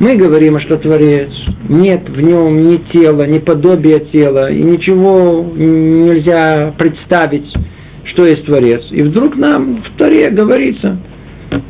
Мы 0.00 0.16
говорим, 0.16 0.58
что 0.60 0.76
Творец, 0.78 1.30
нет 1.68 2.08
в 2.08 2.20
нем 2.20 2.64
ни 2.64 2.76
тела, 2.92 3.26
ни 3.26 3.38
подобия 3.38 4.00
тела, 4.00 4.50
и 4.50 4.60
ничего 4.60 5.46
нельзя 5.54 6.74
представить, 6.76 7.46
что 8.12 8.26
есть 8.26 8.44
Творец. 8.44 8.82
И 8.90 9.02
вдруг 9.02 9.36
нам 9.36 9.82
в 9.82 9.96
Торе 9.96 10.28
говорится, 10.30 10.98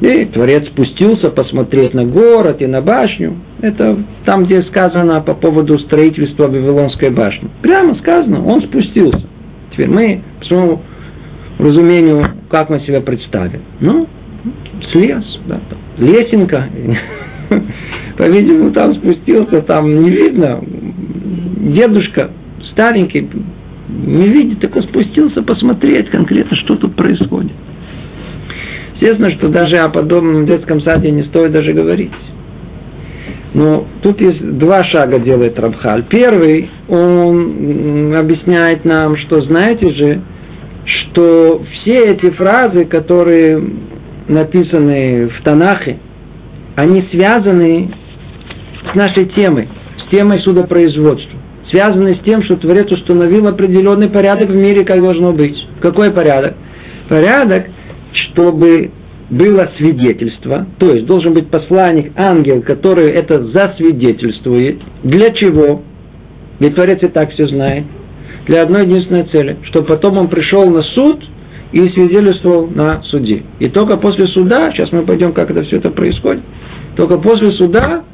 и 0.01 0.25
Творец 0.27 0.67
спустился 0.69 1.31
посмотреть 1.31 1.95
на 1.95 2.05
город 2.05 2.61
и 2.61 2.67
на 2.67 2.81
башню. 2.81 3.37
Это 3.61 3.99
там, 4.25 4.45
где 4.45 4.63
сказано 4.63 5.21
по 5.21 5.35
поводу 5.35 5.79
строительства 5.81 6.49
Вавилонской 6.49 7.11
башни. 7.11 7.49
Прямо 7.63 7.95
сказано, 7.97 8.45
он 8.45 8.63
спустился. 8.63 9.23
Теперь 9.73 9.89
мы, 9.89 10.23
по 10.41 10.47
своему 10.47 10.83
разумению, 11.59 12.23
как 12.51 12.71
мы 12.71 12.81
себя 12.81 13.01
представим? 13.01 13.63
Ну, 13.81 14.07
слез, 14.93 15.25
да, 15.47 15.61
лесенка. 15.99 16.69
По-видимому, 18.19 18.73
там 18.73 18.95
спустился, 18.95 19.63
там 19.63 20.01
не 20.01 20.11
видно. 20.11 20.63
Дедушка 20.63 22.31
старенький, 22.73 23.29
не 23.89 24.27
видит, 24.27 24.61
так 24.61 24.75
он 24.77 24.83
спустился 24.85 25.43
посмотреть 25.43 26.11
конкретно, 26.11 26.57
что 26.59 26.77
тут 26.77 26.95
происходит. 26.95 27.53
Естественно, 29.03 29.31
что 29.37 29.49
даже 29.49 29.83
о 29.83 29.89
подобном 29.89 30.47
детском 30.47 30.81
саде 30.83 31.11
не 31.11 31.25
стоит 31.25 31.51
даже 31.51 31.73
говорить. 31.73 32.13
Но 33.53 33.89
тут 34.01 34.21
есть 34.21 34.59
два 34.59 34.85
шага 34.85 35.19
делает 35.19 35.59
Рабхаль. 35.59 36.05
Первый, 36.09 36.71
он 36.89 38.15
объясняет 38.17 38.85
нам, 38.85 39.17
что 39.17 39.43
знаете 39.43 39.93
же, 39.93 40.21
что 40.87 41.65
все 41.65 42.13
эти 42.13 42.31
фразы, 42.31 42.85
которые 42.85 43.61
написаны 44.29 45.31
в 45.31 45.43
Танахе, 45.43 45.99
они 46.77 47.05
связаны 47.11 47.93
с 48.89 48.95
нашей 48.95 49.27
темой, 49.35 49.69
с 49.99 50.17
темой 50.17 50.41
судопроизводства. 50.43 51.41
Связаны 51.73 52.15
с 52.15 52.21
тем, 52.25 52.45
что 52.45 52.57
Творец 52.57 52.87
установил 52.93 53.49
определенный 53.49 54.11
порядок 54.11 54.49
в 54.49 54.55
мире, 54.55 54.85
как 54.85 55.03
должно 55.03 55.33
быть. 55.33 55.57
Какой 55.81 56.13
порядок? 56.13 56.55
Порядок, 57.09 57.67
чтобы 58.13 58.91
было 59.31 59.71
свидетельство, 59.79 60.67
то 60.79 60.93
есть 60.93 61.07
должен 61.07 61.33
быть 61.33 61.49
посланник, 61.49 62.13
ангел, 62.17 62.63
который 62.63 63.11
это 63.11 63.43
засвидетельствует. 63.53 64.81
Для 65.03 65.31
чего? 65.31 65.83
Ведь 66.59 66.75
Творец 66.75 66.99
и 67.03 67.09
так 67.09 67.33
все 67.33 67.47
знает. 67.49 67.85
Для 68.47 68.63
одной 68.63 68.83
единственной 68.83 69.27
цели, 69.33 69.57
чтобы 69.65 69.87
потом 69.87 70.19
он 70.19 70.29
пришел 70.29 70.69
на 70.69 70.83
суд 70.83 71.25
и 71.73 71.79
свидетельствовал 71.79 72.67
на 72.67 73.03
суде. 73.05 73.45
И 73.59 73.69
только 73.69 73.97
после 73.99 74.29
суда, 74.29 74.71
сейчас 74.73 74.93
мы 74.93 75.03
пойдем, 75.03 75.33
как 75.33 75.51
это 75.51 75.65
все 75.65 75.77
это 75.77 75.91
происходит, 75.91 76.43
только 76.97 77.19
после 77.19 77.53
суда 77.53 78.05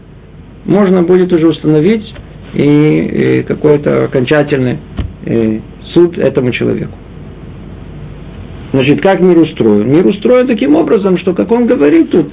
можно 0.65 1.03
будет 1.03 1.33
уже 1.33 1.49
установить 1.49 2.15
и, 2.55 2.63
и 2.63 3.43
какой-то 3.43 4.05
окончательный 4.05 4.79
и, 5.27 5.61
суд 5.95 6.17
этому 6.19 6.53
человеку. 6.53 6.93
Значит, 8.73 9.03
как 9.03 9.21
мир 9.21 9.39
устроен? 9.39 9.89
Мир 9.91 10.07
устроен 10.07 10.47
таким 10.47 10.75
образом, 10.75 11.19
что, 11.19 11.33
как 11.33 11.51
он 11.53 11.67
говорит 11.67 12.11
тут, 12.11 12.31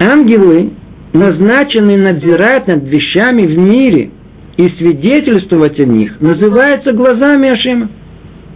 ангелы 0.00 0.72
назначены 1.12 1.96
надзирать 1.96 2.66
над 2.66 2.84
вещами 2.84 3.42
в 3.42 3.60
мире 3.60 4.10
и 4.56 4.64
свидетельствовать 4.78 5.78
о 5.78 5.86
них, 5.86 6.20
называются 6.20 6.92
глазами 6.92 7.52
Ашема. 7.52 7.90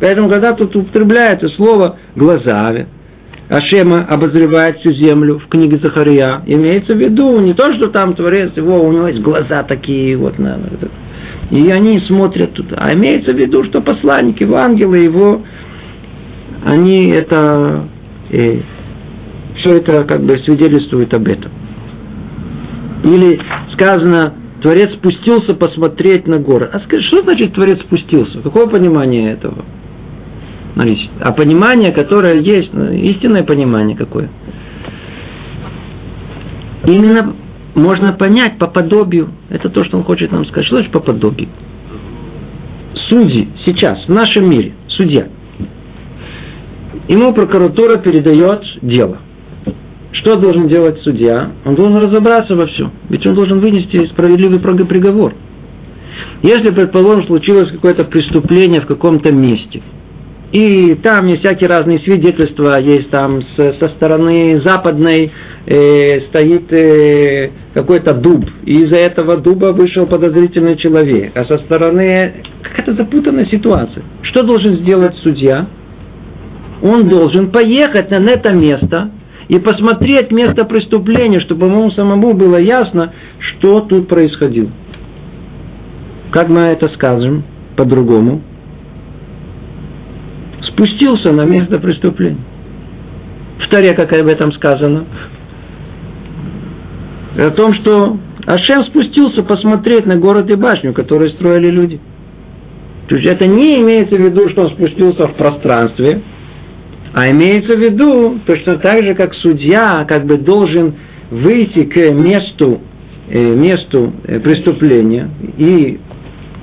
Поэтому, 0.00 0.28
когда 0.28 0.52
тут 0.52 0.74
употребляется 0.74 1.48
слово 1.50 1.98
«глазами», 2.16 2.88
Ашема 3.48 4.06
обозревает 4.06 4.78
всю 4.78 4.94
землю 4.94 5.38
в 5.38 5.48
книге 5.48 5.78
Захария. 5.82 6.42
Имеется 6.46 6.96
в 6.96 6.98
виду 6.98 7.40
не 7.40 7.52
то, 7.52 7.72
что 7.74 7.90
там 7.90 8.14
Творец 8.14 8.52
его, 8.56 8.82
у 8.82 8.90
него 8.90 9.06
есть 9.08 9.20
глаза 9.20 9.62
такие, 9.62 10.16
вот, 10.16 10.38
на, 10.38 10.58
и 11.50 11.70
они 11.70 12.00
смотрят 12.06 12.54
туда. 12.54 12.76
А 12.80 12.94
имеется 12.94 13.34
в 13.34 13.38
виду, 13.38 13.64
что 13.64 13.82
посланники, 13.82 14.44
ангелы 14.44 14.96
его, 14.96 15.42
они 16.64 17.10
это, 17.10 17.88
э, 18.30 18.60
все 19.56 19.76
это 19.76 20.04
как 20.04 20.24
бы 20.24 20.38
свидетельствует 20.44 21.12
об 21.14 21.28
этом. 21.28 21.52
Или 23.04 23.38
сказано, 23.74 24.34
Творец 24.62 24.94
спустился 24.94 25.54
посмотреть 25.54 26.26
на 26.26 26.38
горы. 26.38 26.70
А 26.72 26.80
скажи, 26.80 27.02
что 27.08 27.22
значит 27.22 27.52
Творец 27.52 27.78
спустился? 27.80 28.40
Какое 28.40 28.66
понимание 28.66 29.32
этого? 29.32 29.64
А 31.20 31.32
понимание, 31.32 31.92
которое 31.92 32.40
есть, 32.40 32.72
ну, 32.72 32.90
истинное 32.92 33.44
понимание 33.44 33.96
какое? 33.96 34.30
Именно 36.86 37.36
можно 37.74 38.12
понять 38.14 38.58
по 38.58 38.66
подобию. 38.66 39.28
Это 39.50 39.68
то, 39.68 39.84
что 39.84 39.98
он 39.98 40.04
хочет 40.04 40.32
нам 40.32 40.46
сказать. 40.46 40.66
Что 40.66 40.76
значит 40.78 40.92
по 40.92 41.00
подобию? 41.00 41.48
Судьи 43.10 43.48
сейчас 43.66 44.04
в 44.06 44.08
нашем 44.08 44.48
мире, 44.50 44.72
судья, 44.88 45.28
ему 47.08 47.32
прокуратура 47.32 47.98
передает 47.98 48.62
дело. 48.82 49.18
Что 50.12 50.36
должен 50.36 50.68
делать 50.68 51.00
судья? 51.02 51.52
Он 51.64 51.74
должен 51.74 51.96
разобраться 51.96 52.54
во 52.54 52.66
всем. 52.66 52.92
Ведь 53.08 53.26
он 53.26 53.34
должен 53.34 53.60
вынести 53.60 54.06
справедливый 54.08 54.60
приговор. 54.60 55.34
Если, 56.42 56.72
предположим, 56.72 57.26
случилось 57.26 57.70
какое-то 57.72 58.06
преступление 58.06 58.80
в 58.80 58.86
каком-то 58.86 59.32
месте– 59.32 59.82
и 60.54 60.94
там 61.02 61.26
есть 61.26 61.42
всякие 61.44 61.68
разные 61.68 61.98
свидетельства, 61.98 62.80
есть 62.80 63.10
там 63.10 63.42
со 63.56 63.88
стороны 63.96 64.62
западной 64.64 65.32
э, 65.66 66.28
стоит 66.28 66.72
э, 66.72 67.50
какой-то 67.74 68.14
дуб, 68.14 68.44
и 68.64 68.84
из-за 68.84 69.00
этого 69.00 69.36
дуба 69.38 69.72
вышел 69.72 70.06
подозрительный 70.06 70.76
человек, 70.76 71.32
а 71.34 71.44
со 71.44 71.58
стороны 71.64 72.34
какая-то 72.62 72.94
запутанная 72.94 73.46
ситуация. 73.46 74.04
Что 74.22 74.44
должен 74.44 74.76
сделать 74.84 75.16
судья? 75.24 75.66
Он 76.84 77.08
должен 77.08 77.50
поехать 77.50 78.10
на 78.10 78.30
это 78.30 78.52
место 78.54 79.10
и 79.48 79.58
посмотреть 79.58 80.30
место 80.30 80.66
преступления, 80.66 81.40
чтобы 81.40 81.66
ему 81.66 81.90
самому 81.92 82.34
было 82.34 82.60
ясно, 82.60 83.14
что 83.38 83.80
тут 83.80 84.06
происходило. 84.06 84.70
Как 86.30 86.50
мы 86.50 86.60
это 86.60 86.90
скажем 86.94 87.42
по-другому? 87.74 88.42
спустился 90.74 91.32
на 91.34 91.44
место 91.44 91.78
преступления. 91.78 92.44
В 93.64 93.68
Таре, 93.70 93.94
как 93.94 94.12
об 94.12 94.26
этом 94.26 94.52
сказано, 94.52 95.06
о 97.38 97.50
том, 97.50 97.72
что 97.74 98.18
Ашем 98.46 98.84
спустился 98.88 99.44
посмотреть 99.44 100.04
на 100.06 100.16
город 100.16 100.50
и 100.50 100.56
башню, 100.56 100.92
которые 100.92 101.32
строили 101.34 101.70
люди. 101.70 102.00
То 103.08 103.16
есть 103.16 103.28
это 103.28 103.46
не 103.46 103.80
имеется 103.80 104.18
в 104.18 104.22
виду, 104.22 104.48
что 104.50 104.62
он 104.62 104.70
спустился 104.74 105.28
в 105.28 105.36
пространстве, 105.36 106.22
а 107.14 107.30
имеется 107.30 107.76
в 107.76 107.80
виду 107.80 108.40
точно 108.44 108.74
так 108.78 109.04
же, 109.04 109.14
как 109.14 109.32
судья 109.34 110.04
как 110.08 110.26
бы 110.26 110.36
должен 110.36 110.94
выйти 111.30 111.84
к 111.84 111.96
месту, 112.12 112.80
э, 113.30 113.40
месту 113.40 114.12
э, 114.24 114.40
преступления 114.40 115.30
и 115.56 116.00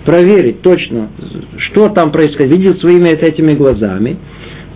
проверить 0.05 0.61
точно, 0.61 1.09
что 1.57 1.87
там 1.89 2.11
происходит, 2.11 2.57
видел 2.57 2.75
своими 2.79 3.09
этими 3.09 3.55
глазами, 3.55 4.17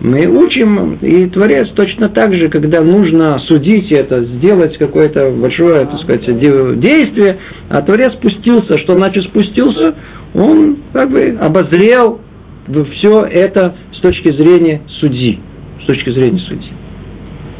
мы 0.00 0.26
учим, 0.26 0.94
и 1.00 1.26
Творец 1.30 1.68
точно 1.74 2.10
так 2.10 2.32
же, 2.34 2.48
когда 2.48 2.82
нужно 2.82 3.38
судить 3.48 3.90
это, 3.92 4.24
сделать 4.24 4.76
какое-то 4.78 5.30
большое, 5.30 5.86
так 5.86 6.00
сказать, 6.00 6.26
действие, 6.80 7.38
а 7.68 7.82
Творец 7.82 8.12
спустился, 8.12 8.78
что 8.78 8.96
значит 8.96 9.24
спустился, 9.24 9.94
он 10.34 10.78
как 10.92 11.10
бы 11.10 11.38
обозрел 11.40 12.20
все 12.66 13.24
это 13.24 13.74
с 13.92 14.00
точки 14.00 14.32
зрения 14.32 14.82
судьи. 15.00 15.40
С 15.86 15.88
точки 15.88 16.10
зрения 16.10 16.40
судьи. 16.40 16.72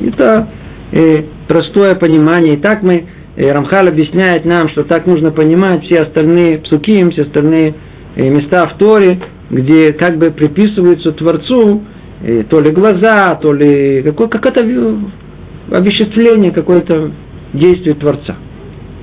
Это 0.01 0.49
э, 0.91 1.23
простое 1.47 1.95
понимание. 1.95 2.55
И 2.55 2.57
так 2.57 2.83
мы, 2.83 3.07
э, 3.37 3.53
Рамхал 3.53 3.87
объясняет 3.87 4.45
нам, 4.45 4.69
что 4.71 4.83
так 4.83 5.07
нужно 5.07 5.31
понимать 5.31 5.85
все 5.85 6.01
остальные 6.01 6.59
псуки, 6.59 7.09
все 7.13 7.23
остальные 7.23 7.77
э, 8.17 8.29
места 8.29 8.67
в 8.67 8.79
Торе, 8.79 9.21
где 9.49 9.93
как 9.93 10.19
бы 10.19 10.33
приписываются 10.33 11.13
Творцу 11.13 11.85
э, 12.25 12.43
то 12.51 12.61
ли 12.61 12.73
глаза, 12.73 13.37
то 13.37 13.53
ли 13.53 14.03
какое, 14.03 14.27
какое-то 14.27 14.65
обеществление, 15.71 16.51
какое-то 16.51 17.13
действие 17.53 17.95
Творца. 17.95 18.35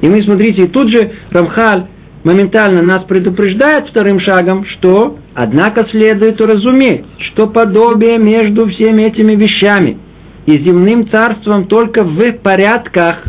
И 0.02 0.08
мы, 0.10 0.18
смотрите, 0.24 0.64
и 0.64 0.68
тут 0.68 0.94
же 0.94 1.14
Рамхаль 1.32 1.86
моментально 2.24 2.82
нас 2.82 3.04
предупреждает 3.06 3.90
вторым 3.90 4.20
шагом, 4.20 4.66
что, 4.66 5.18
однако, 5.34 5.88
следует 5.90 6.40
уразуметь, 6.42 7.06
что 7.32 7.48
подобие 7.48 8.18
между 8.18 8.68
всеми 8.70 9.04
этими 9.04 9.36
вещами 9.36 9.98
и 10.46 10.54
земным 10.54 11.10
царством 11.10 11.68
только 11.68 12.04
в 12.04 12.20
порядках. 12.40 13.24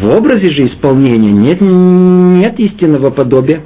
В 0.00 0.16
образе 0.16 0.52
же 0.52 0.68
исполнения 0.68 1.30
нет, 1.30 1.60
нет 1.60 2.58
истинного 2.58 3.10
подобия, 3.10 3.62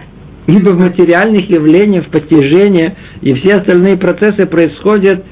ибо 0.47 0.71
в 0.71 0.81
материальных 0.81 1.49
явлениях, 1.49 2.07
в 2.07 2.11
постижении 2.11 2.97
и 3.23 3.35
все 3.35 3.57
остальные 3.57 3.97
процессы 3.97 4.47
происходят 4.47 5.25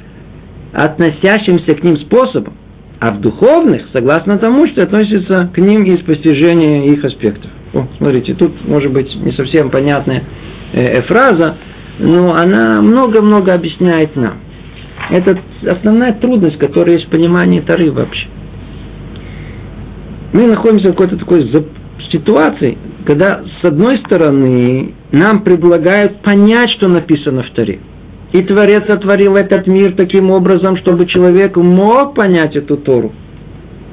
относящимся 0.72 1.74
к 1.74 1.82
ним 1.82 1.98
способом 1.98 2.54
а 2.98 3.12
в 3.12 3.20
духовных, 3.20 3.82
согласно 3.94 4.38
тому, 4.38 4.66
что 4.68 4.82
относится 4.82 5.50
к 5.54 5.58
ним 5.58 5.84
из 5.84 6.02
постижения 6.04 6.86
их 6.86 7.04
аспектов. 7.04 7.50
О, 7.74 7.86
смотрите, 7.98 8.34
тут 8.34 8.52
может 8.66 8.92
быть 8.92 9.14
не 9.16 9.32
совсем 9.32 9.70
понятная 9.70 10.24
э, 10.72 10.80
э, 10.80 11.02
фраза, 11.04 11.56
но 11.98 12.34
она 12.34 12.80
много-много 12.80 13.52
объясняет 13.52 14.16
нам. 14.16 14.38
Это 15.10 15.38
основная 15.66 16.14
трудность, 16.14 16.58
которая 16.58 16.96
есть 16.96 17.06
в 17.06 17.10
понимании 17.10 17.60
Тары 17.60 17.90
вообще. 17.92 18.26
Мы 20.32 20.46
находимся 20.46 20.92
в 20.92 20.96
какой-то 20.96 21.16
такой 21.16 21.50
ситуации, 22.10 22.78
когда 23.06 23.42
с 23.62 23.64
одной 23.64 23.98
стороны 24.06 24.94
нам 25.12 25.42
предлагают 25.42 26.22
понять, 26.22 26.70
что 26.72 26.88
написано 26.88 27.42
в 27.42 27.50
Таре. 27.54 27.78
И 28.32 28.42
Творец 28.42 28.82
сотворил 28.88 29.36
этот 29.36 29.66
мир 29.66 29.94
таким 29.94 30.30
образом, 30.30 30.76
чтобы 30.78 31.06
человек 31.06 31.56
мог 31.56 32.14
понять 32.14 32.56
эту 32.56 32.76
Тору. 32.76 33.12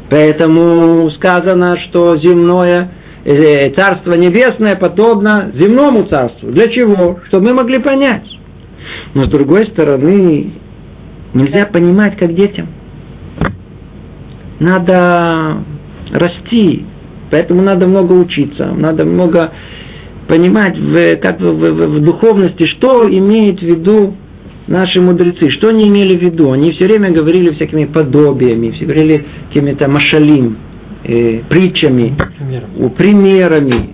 Поэтому 0.10 1.10
сказано, 1.12 1.78
что 1.88 2.17
земное 2.17 2.91
э, 3.26 3.72
Царство 3.76 4.13
Небесное 4.13 4.76
подобно 4.76 5.52
земному 5.56 6.08
царству. 6.08 6.52
Для 6.52 6.67
чего? 6.67 7.19
Чтобы 7.28 7.48
мы 7.48 7.54
могли 7.56 7.80
понять. 7.80 8.26
Но 9.13 9.26
с 9.26 9.30
другой 9.30 9.67
стороны, 9.67 10.54
нельзя 11.34 11.65
понимать 11.67 12.17
как 12.17 12.34
детям. 12.36 12.67
Надо 14.60 15.63
расти, 16.12 16.86
поэтому 17.32 17.62
надо 17.62 17.88
много 17.88 18.13
учиться, 18.13 18.65
надо 18.65 19.04
много 19.06 19.52
понимать 20.28 20.78
в, 20.78 21.15
как 21.17 21.39
в, 21.39 21.43
в, 21.43 22.00
в 22.00 22.06
духовности, 22.06 22.67
что 22.67 23.04
имеет 23.10 23.60
в 23.60 23.63
виду 23.63 24.15
наши 24.67 25.02
мудрецы, 25.02 25.49
что 25.52 25.69
они 25.69 25.88
имели 25.88 26.17
в 26.17 26.21
виду? 26.21 26.52
Они 26.52 26.71
все 26.73 26.86
время 26.86 27.12
говорили 27.12 27.54
всякими 27.56 27.86
подобиями, 27.86 28.71
все 28.71 28.86
говорили 28.86 29.26
какими-то 29.47 29.89
машалим, 29.89 30.58
э, 31.04 31.41
притчами, 31.49 32.15
примерами. 32.38 32.89
примерами. 32.89 33.89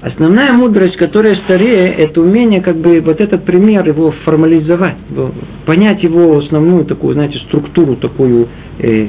Основная 0.00 0.52
мудрость, 0.54 0.96
которая 0.96 1.36
старее, 1.44 1.94
это 1.96 2.20
умение 2.20 2.60
как 2.60 2.76
бы 2.76 3.00
вот 3.00 3.20
этот 3.20 3.44
пример 3.44 3.86
его 3.86 4.12
формализовать, 4.24 4.96
понять 5.64 6.02
его 6.02 6.38
основную 6.38 6.84
такую, 6.86 7.14
знаете, 7.14 7.38
структуру 7.46 7.94
такую 7.96 8.48
э, 8.80 9.08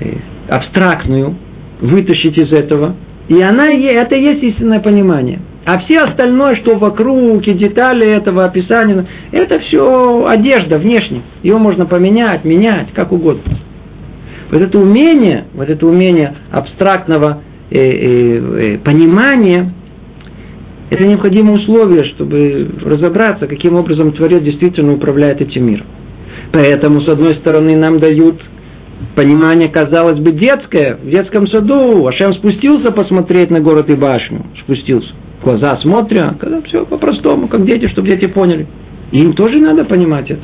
э, 0.00 0.14
абстрактную, 0.48 1.36
вытащить 1.80 2.42
из 2.42 2.52
этого. 2.52 2.96
И 3.28 3.40
она, 3.40 3.70
это 3.70 4.18
и 4.18 4.22
есть 4.22 4.42
истинное 4.42 4.80
понимание– 4.80 5.40
а 5.64 5.78
все 5.80 6.00
остальное, 6.00 6.56
что 6.56 6.76
вокруг, 6.76 7.46
и 7.46 7.54
детали 7.54 8.16
этого 8.16 8.44
описания, 8.44 9.06
это 9.30 9.60
все 9.60 10.24
одежда 10.26 10.78
внешне. 10.78 11.22
Ее 11.42 11.56
можно 11.58 11.86
поменять, 11.86 12.44
менять, 12.44 12.92
как 12.94 13.12
угодно. 13.12 13.58
Вот 14.50 14.62
это 14.62 14.78
умение, 14.78 15.46
вот 15.54 15.68
это 15.70 15.86
умение 15.86 16.34
абстрактного 16.50 17.42
э, 17.70 17.78
э, 17.78 18.74
э, 18.74 18.78
понимания, 18.78 19.72
это 20.90 21.06
необходимое 21.06 21.54
условие, 21.54 22.12
чтобы 22.12 22.68
разобраться, 22.84 23.46
каким 23.46 23.76
образом 23.76 24.12
Творец 24.12 24.40
действительно 24.40 24.94
управляет 24.94 25.40
этим 25.40 25.64
миром. 25.64 25.86
Поэтому, 26.52 27.00
с 27.02 27.08
одной 27.08 27.38
стороны, 27.38 27.76
нам 27.78 27.98
дают 27.98 28.42
понимание, 29.14 29.70
казалось 29.70 30.18
бы, 30.18 30.32
детское, 30.32 30.96
в 30.96 31.08
детском 31.08 31.46
саду. 31.46 32.06
Ашем 32.06 32.34
спустился 32.34 32.92
посмотреть 32.92 33.50
на 33.50 33.60
город 33.60 33.88
и 33.88 33.94
башню, 33.94 34.44
спустился 34.64 35.14
глаза 35.42 35.78
смотря, 35.82 36.34
когда 36.38 36.62
все 36.62 36.84
по-простому, 36.86 37.48
как 37.48 37.64
дети, 37.66 37.88
чтобы 37.88 38.08
дети 38.08 38.28
поняли. 38.28 38.66
И 39.10 39.18
им 39.18 39.34
тоже 39.34 39.60
надо 39.60 39.84
понимать 39.84 40.30
это. 40.30 40.42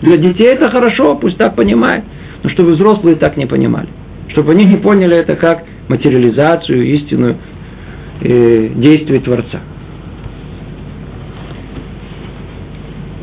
Для 0.00 0.16
детей 0.16 0.48
это 0.48 0.70
хорошо, 0.70 1.16
пусть 1.16 1.38
так 1.38 1.54
понимают, 1.54 2.04
но 2.42 2.50
чтобы 2.50 2.72
взрослые 2.72 3.16
так 3.16 3.36
не 3.36 3.46
понимали. 3.46 3.88
Чтобы 4.28 4.52
они 4.52 4.64
не 4.64 4.76
поняли 4.76 5.16
это 5.16 5.36
как 5.36 5.64
материализацию, 5.88 6.84
истинную 6.94 7.36
э, 8.20 8.68
действие 8.76 9.20
Творца. 9.20 9.60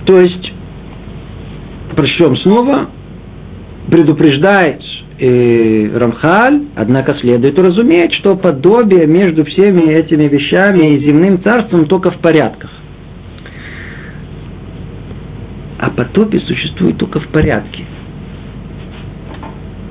То 0.05 0.19
есть, 0.19 0.53
причем 1.95 2.37
снова 2.37 2.89
предупреждает 3.89 4.81
э, 5.19 5.97
Рамхаль, 5.97 6.67
однако 6.75 7.15
следует 7.19 7.59
уразуметь, 7.59 8.13
что 8.15 8.35
подобие 8.35 9.05
между 9.05 9.45
всеми 9.45 9.91
этими 9.91 10.27
вещами 10.27 10.95
и 10.95 11.07
земным 11.07 11.43
царством 11.43 11.87
только 11.87 12.11
в 12.11 12.19
порядках. 12.19 12.71
А 15.77 15.89
подобие 15.91 16.41
существует 16.41 16.97
только 16.97 17.19
в 17.19 17.27
порядке. 17.29 17.85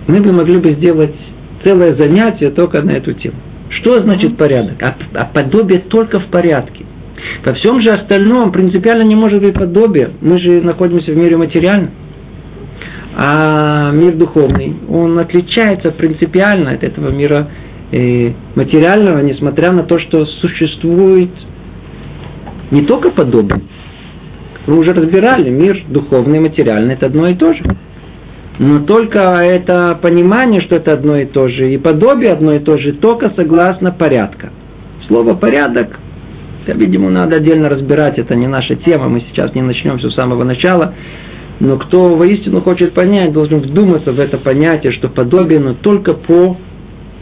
Мы 0.07 0.21
бы 0.23 0.33
могли 0.33 0.59
бы 0.59 0.73
сделать 0.75 1.15
целое 1.65 1.97
занятие 1.99 2.51
только 2.51 2.83
на 2.83 2.93
эту 2.93 3.13
тему. 3.13 3.37
Что 3.71 3.97
значит 4.03 4.37
порядок? 4.37 4.83
А, 4.83 4.97
а 5.15 5.25
подобие 5.27 5.81
только 5.81 6.21
в 6.21 6.27
порядке. 6.29 6.85
Во 7.45 7.55
всем 7.55 7.81
же 7.83 7.91
остальном 7.91 8.53
принципиально 8.53 9.07
не 9.07 9.15
может 9.15 9.41
быть 9.43 9.55
подобие. 9.55 10.11
Мы 10.21 10.39
же 10.41 10.63
находимся 10.63 11.13
в 11.13 11.17
мире 11.17 11.37
материальном. 11.37 11.91
А 13.21 13.91
мир 13.91 14.15
духовный, 14.15 14.77
он 14.89 15.19
отличается 15.19 15.91
принципиально 15.91 16.71
от 16.71 16.85
этого 16.85 17.11
мира 17.11 17.49
э, 17.91 18.33
материального, 18.55 19.19
несмотря 19.19 19.73
на 19.73 19.83
то, 19.83 19.99
что 19.99 20.25
существует 20.25 21.31
не 22.71 22.83
только 22.83 23.11
подобие. 23.11 23.61
Мы 24.69 24.79
уже 24.79 24.93
разбирали, 24.93 25.51
мир 25.51 25.85
духовный 25.89 26.37
и 26.37 26.43
материальный– 26.43 26.95
это 26.95 27.07
одно 27.07 27.27
и 27.27 27.35
то 27.35 27.53
же. 27.53 27.65
Но 28.61 28.85
только 28.85 29.19
это 29.19 29.99
понимание, 30.01 30.61
что 30.61 30.77
это 30.77 30.93
одно 30.93 31.17
и 31.17 31.25
то 31.25 31.49
же, 31.49 31.73
и 31.73 31.77
подобие 31.77 32.33
одно 32.33 32.53
и 32.53 32.61
то 32.61 32.79
же, 32.79 32.93
только 32.93 33.33
согласно 33.37 33.91
порядка. 33.91 34.53
Слово 35.09 35.35
«порядок» 35.35 35.99
это, 36.69 36.77
видимо, 36.77 37.09
надо 37.11 37.37
отдельно 37.37 37.69
разбирать, 37.69 38.19
это 38.19 38.37
не 38.37 38.47
наша 38.47 38.77
тема, 38.77 39.09
мы 39.09 39.23
сейчас 39.23 39.55
не 39.55 39.63
начнем 39.63 39.99
все 39.99 40.11
с 40.11 40.15
самого 40.15 40.45
начала. 40.45 40.95
Но 41.61 41.77
кто 41.79 42.15
воистину 42.15 42.61
хочет 42.61 42.95
понять, 42.95 43.33
должен 43.33 43.61
вдуматься 43.61 44.13
в 44.13 44.19
это 44.19 44.39
понятие, 44.39 44.93
что 44.93 45.09
подобие, 45.09 45.75
только 45.83 46.15
по 46.15 46.57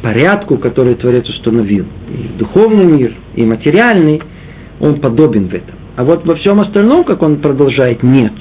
порядку, 0.02 0.58
который 0.58 0.94
Творец 0.94 1.26
установил. 1.28 1.86
И 2.10 2.38
духовный 2.38 2.84
мир, 2.84 3.14
и 3.34 3.44
материальный, 3.44 4.22
он 4.78 5.00
подобен 5.00 5.48
в 5.48 5.54
этом. 5.54 5.74
А 5.96 6.04
вот 6.04 6.26
во 6.26 6.36
всем 6.36 6.60
остальном, 6.60 7.04
как 7.04 7.22
он 7.22 7.40
продолжает, 7.40 8.02
нет. 8.02 8.32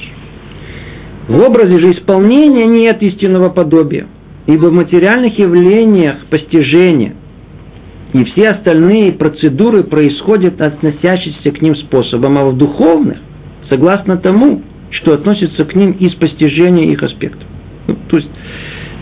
В 1.30 1.42
образе 1.42 1.82
же 1.82 1.94
исполнения 1.94 2.68
нет 2.68 3.02
истинного 3.02 3.50
подобия. 3.50 4.08
Ибо 4.48 4.66
в 4.66 4.74
материальных 4.74 5.40
явлениях 5.40 6.26
постижения 6.30 7.16
и 8.14 8.24
все 8.26 8.50
остальные 8.50 9.14
процедуры 9.14 9.84
происходят 9.84 10.62
относящиеся 10.62 11.52
к 11.52 11.62
ним 11.62 11.76
способом, 11.76 12.38
а 12.38 12.46
в 12.46 12.56
духовных, 12.56 13.18
согласно 13.70 14.18
тому, 14.18 14.62
что 15.02 15.14
относится 15.14 15.66
к 15.66 15.76
ним 15.76 15.92
из 15.94 16.14
постижения 16.16 16.92
их 16.92 17.02
аспектов. 17.04 17.48
Ну, 17.88 17.98
то 18.08 18.18
есть, 18.18 18.30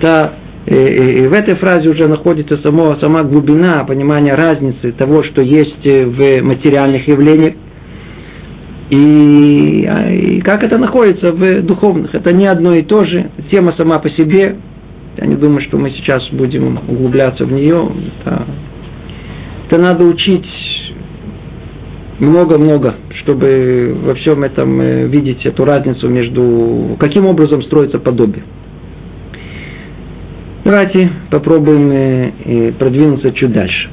та, 0.02 0.34
э, 0.66 0.76
э, 0.76 1.30
в 1.30 1.34
этой 1.34 1.56
фразе 1.58 1.90
уже 1.90 2.08
находится 2.08 2.60
само, 2.64 2.98
сама 3.02 3.24
глубина 3.24 3.84
понимания 3.86 4.34
разницы 4.36 4.92
того, 4.94 5.24
что 5.24 5.44
есть 5.44 5.86
э, 5.86 6.06
в 6.06 6.44
материальных 6.44 7.08
явлениях, 7.08 7.54
и, 8.90 9.88
а, 9.90 10.12
и 10.12 10.42
как 10.42 10.64
это 10.64 10.78
находится 10.78 11.32
в 11.32 11.62
духовных. 11.64 12.14
Это 12.14 12.36
не 12.36 12.46
одно 12.46 12.74
и 12.74 12.84
то 12.84 13.00
же. 13.06 13.32
Тема 13.52 13.74
сама 13.78 14.00
по 14.00 14.10
себе. 14.10 14.58
Я 15.18 15.26
не 15.26 15.36
думаю, 15.36 15.62
что 15.62 15.78
мы 15.78 15.92
сейчас 15.92 16.28
будем 16.32 16.78
углубляться 16.88 17.46
в 17.46 17.52
нее. 17.52 17.92
Это, 18.22 18.46
это 19.68 19.82
надо 19.82 20.06
учить 20.06 20.46
много-много, 22.20 22.96
чтобы 23.24 23.96
во 24.04 24.16
всем 24.16 24.44
этом 24.44 24.80
э, 24.80 25.08
видеть 25.08 25.46
эту 25.46 25.66
разницу 25.66 26.08
между 26.08 26.96
каким 27.00 27.26
образом 27.26 27.64
строится 27.64 28.00
подобие. 28.00 28.44
Давайте 30.64 31.12
попробуем 31.30 31.92
э, 31.92 32.72
продвинуться 32.74 33.32
чуть 33.34 33.52
дальше. 33.52 33.90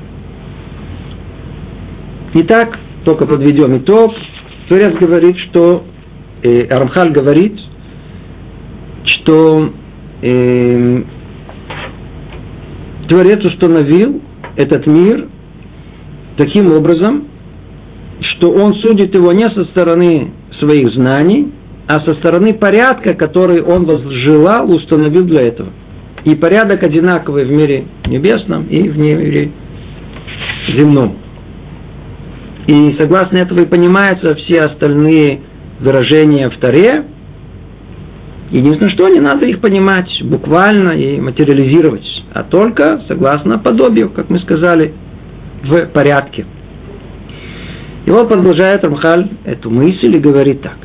Итак, 2.35 2.78
только 3.04 3.26
подведем 3.26 3.78
итог. 3.78 4.12
Творец 4.68 4.92
говорит, 5.00 5.37
что 5.50 5.85
э, 6.42 6.66
Арамхаль 6.66 7.11
говорит, 7.11 7.59
что 9.04 9.72
э, 10.22 11.02
Творец 13.09 13.44
установил 13.44 14.22
этот 14.54 14.87
мир 14.87 15.28
таким 16.37 16.70
образом, 16.70 17.29
что 18.20 18.50
он 18.50 18.74
судит 18.74 19.14
его 19.14 19.33
не 19.33 19.46
со 19.46 19.64
стороны 19.66 20.33
своих 20.59 20.92
знаний, 20.92 21.52
а 21.87 22.00
со 22.06 22.14
стороны 22.16 22.54
порядка, 22.54 23.14
который 23.14 23.62
он 23.62 23.88
желал, 24.26 24.70
установил 24.70 25.24
для 25.24 25.42
этого. 25.42 25.70
И 26.24 26.35
порядок 26.37 26.83
одинаковый 26.83 27.46
в 27.46 27.50
мире 27.50 27.87
небесном 28.06 28.66
и 28.66 28.88
в 28.88 28.98
мире 28.98 29.50
земном. 30.76 31.16
И 32.66 32.96
согласно 32.98 33.38
этому 33.38 33.62
и 33.62 33.66
понимаются 33.66 34.35
все 34.35 34.62
остальные 34.62 35.40
выражения 35.80 36.50
в 36.50 36.59
Таре. 36.61 37.06
Единственное, 38.50 38.94
что 38.94 39.09
не 39.09 39.20
надо 39.20 39.46
их 39.46 39.61
понимать 39.61 40.11
буквально 40.22 40.92
и 40.92 41.20
материализировать, 41.20 42.04
а 42.35 42.42
только 42.42 43.02
согласно 43.09 43.59
подобию, 43.59 44.11
как 44.11 44.28
мы 44.28 44.40
сказали, 44.40 44.92
в 45.64 45.87
порядке. 45.87 46.46
И 48.06 48.10
вот 48.10 48.28
продолжает 48.28 48.84
Рамхаль 48.84 49.28
эту 49.44 49.70
мысль 49.70 50.16
и 50.16 50.18
говорит 50.18 50.62
так. 50.62 50.78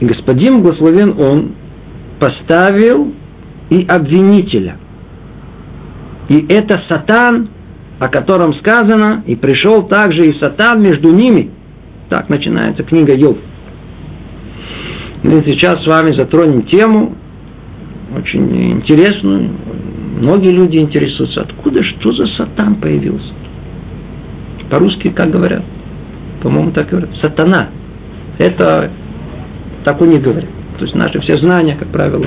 Господин 0.00 0.62
благословен 0.62 1.18
он 1.18 1.52
поставил 2.18 3.12
и 3.70 3.84
обвинителя. 3.88 4.76
И 6.28 6.46
это 6.48 6.80
сатан, 6.88 7.48
о 7.98 8.08
котором 8.08 8.54
сказано, 8.54 9.24
и 9.26 9.34
пришел 9.34 9.88
также 9.88 10.26
и 10.26 10.38
сатан 10.40 10.80
между 10.80 11.12
ними. 11.12 11.50
Так 12.08 12.28
начинается 12.28 12.82
книга 12.82 13.14
Йов. 13.14 13.36
Мы 15.22 15.44
сейчас 15.46 15.82
с 15.82 15.86
вами 15.86 16.16
затронем 16.16 16.62
тему, 16.62 17.14
очень 18.16 18.72
интересную. 18.72 19.50
Многие 20.20 20.50
люди 20.50 20.80
интересуются, 20.80 21.42
откуда, 21.42 21.82
что 21.82 22.12
за 22.12 22.26
сатан 22.36 22.76
появился. 22.76 23.32
По-русски 24.70 25.10
как 25.10 25.30
говорят? 25.30 25.64
По-моему, 26.42 26.72
так 26.72 26.88
говорят. 26.88 27.10
Сатана. 27.22 27.68
Это 28.38 28.90
так 29.84 30.00
у 30.00 30.04
них 30.04 30.22
говорят. 30.22 30.50
То 30.78 30.84
есть 30.84 30.94
наши 30.94 31.20
все 31.20 31.34
знания, 31.42 31.76
как 31.76 31.88
правило, 31.88 32.26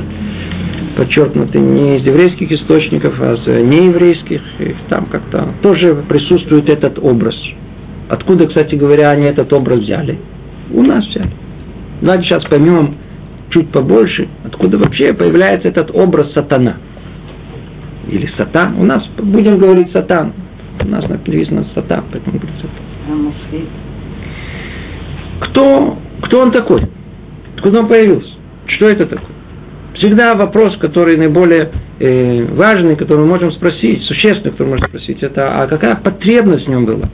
подчеркнуты 0.97 1.59
не 1.59 1.97
из 1.97 2.07
еврейских 2.07 2.51
источников, 2.51 3.15
а 3.19 3.33
из 3.33 3.63
нееврейских. 3.63 4.41
И 4.59 4.75
там 4.89 5.05
как-то 5.07 5.53
тоже 5.61 6.03
присутствует 6.07 6.69
этот 6.69 6.99
образ. 6.99 7.35
Откуда, 8.09 8.47
кстати 8.47 8.75
говоря, 8.75 9.11
они 9.11 9.25
этот 9.25 9.51
образ 9.53 9.79
взяли? 9.79 10.19
У 10.71 10.83
нас 10.83 11.05
взяли. 11.07 11.31
Давайте 12.01 12.25
сейчас 12.25 12.43
поймем 12.45 12.95
чуть 13.49 13.69
побольше, 13.69 14.27
откуда 14.43 14.77
вообще 14.77 15.13
появляется 15.13 15.69
этот 15.69 15.91
образ 15.95 16.31
сатана. 16.33 16.77
Или 18.07 18.29
сатан. 18.37 18.75
У 18.79 18.83
нас 18.83 19.03
будем 19.17 19.57
говорить 19.57 19.91
сатан. 19.93 20.33
У 20.79 20.87
нас 20.87 21.07
написано 21.07 21.65
сатан, 21.73 22.03
поэтому 22.11 22.39
говорит 22.39 22.55
сатан. 22.57 23.33
Кто, 25.39 25.97
кто 26.23 26.41
он 26.41 26.51
такой? 26.51 26.83
Откуда 27.55 27.81
он 27.81 27.87
появился? 27.87 28.33
Что 28.67 28.89
это 28.89 29.05
такое? 29.05 29.33
Всегда 29.95 30.33
вопрос, 30.35 30.77
который 30.79 31.17
наиболее 31.17 31.71
э, 31.99 32.45
важный, 32.55 32.95
который 32.95 33.21
мы 33.21 33.27
можем 33.27 33.51
спросить, 33.53 34.03
существенный, 34.03 34.51
который 34.51 34.69
можем 34.69 34.85
спросить, 34.85 35.21
это 35.21 35.55
а 35.55 35.67
какая 35.67 35.95
потребность 35.95 36.65
в 36.65 36.69
нем 36.69 36.85
была? 36.85 37.09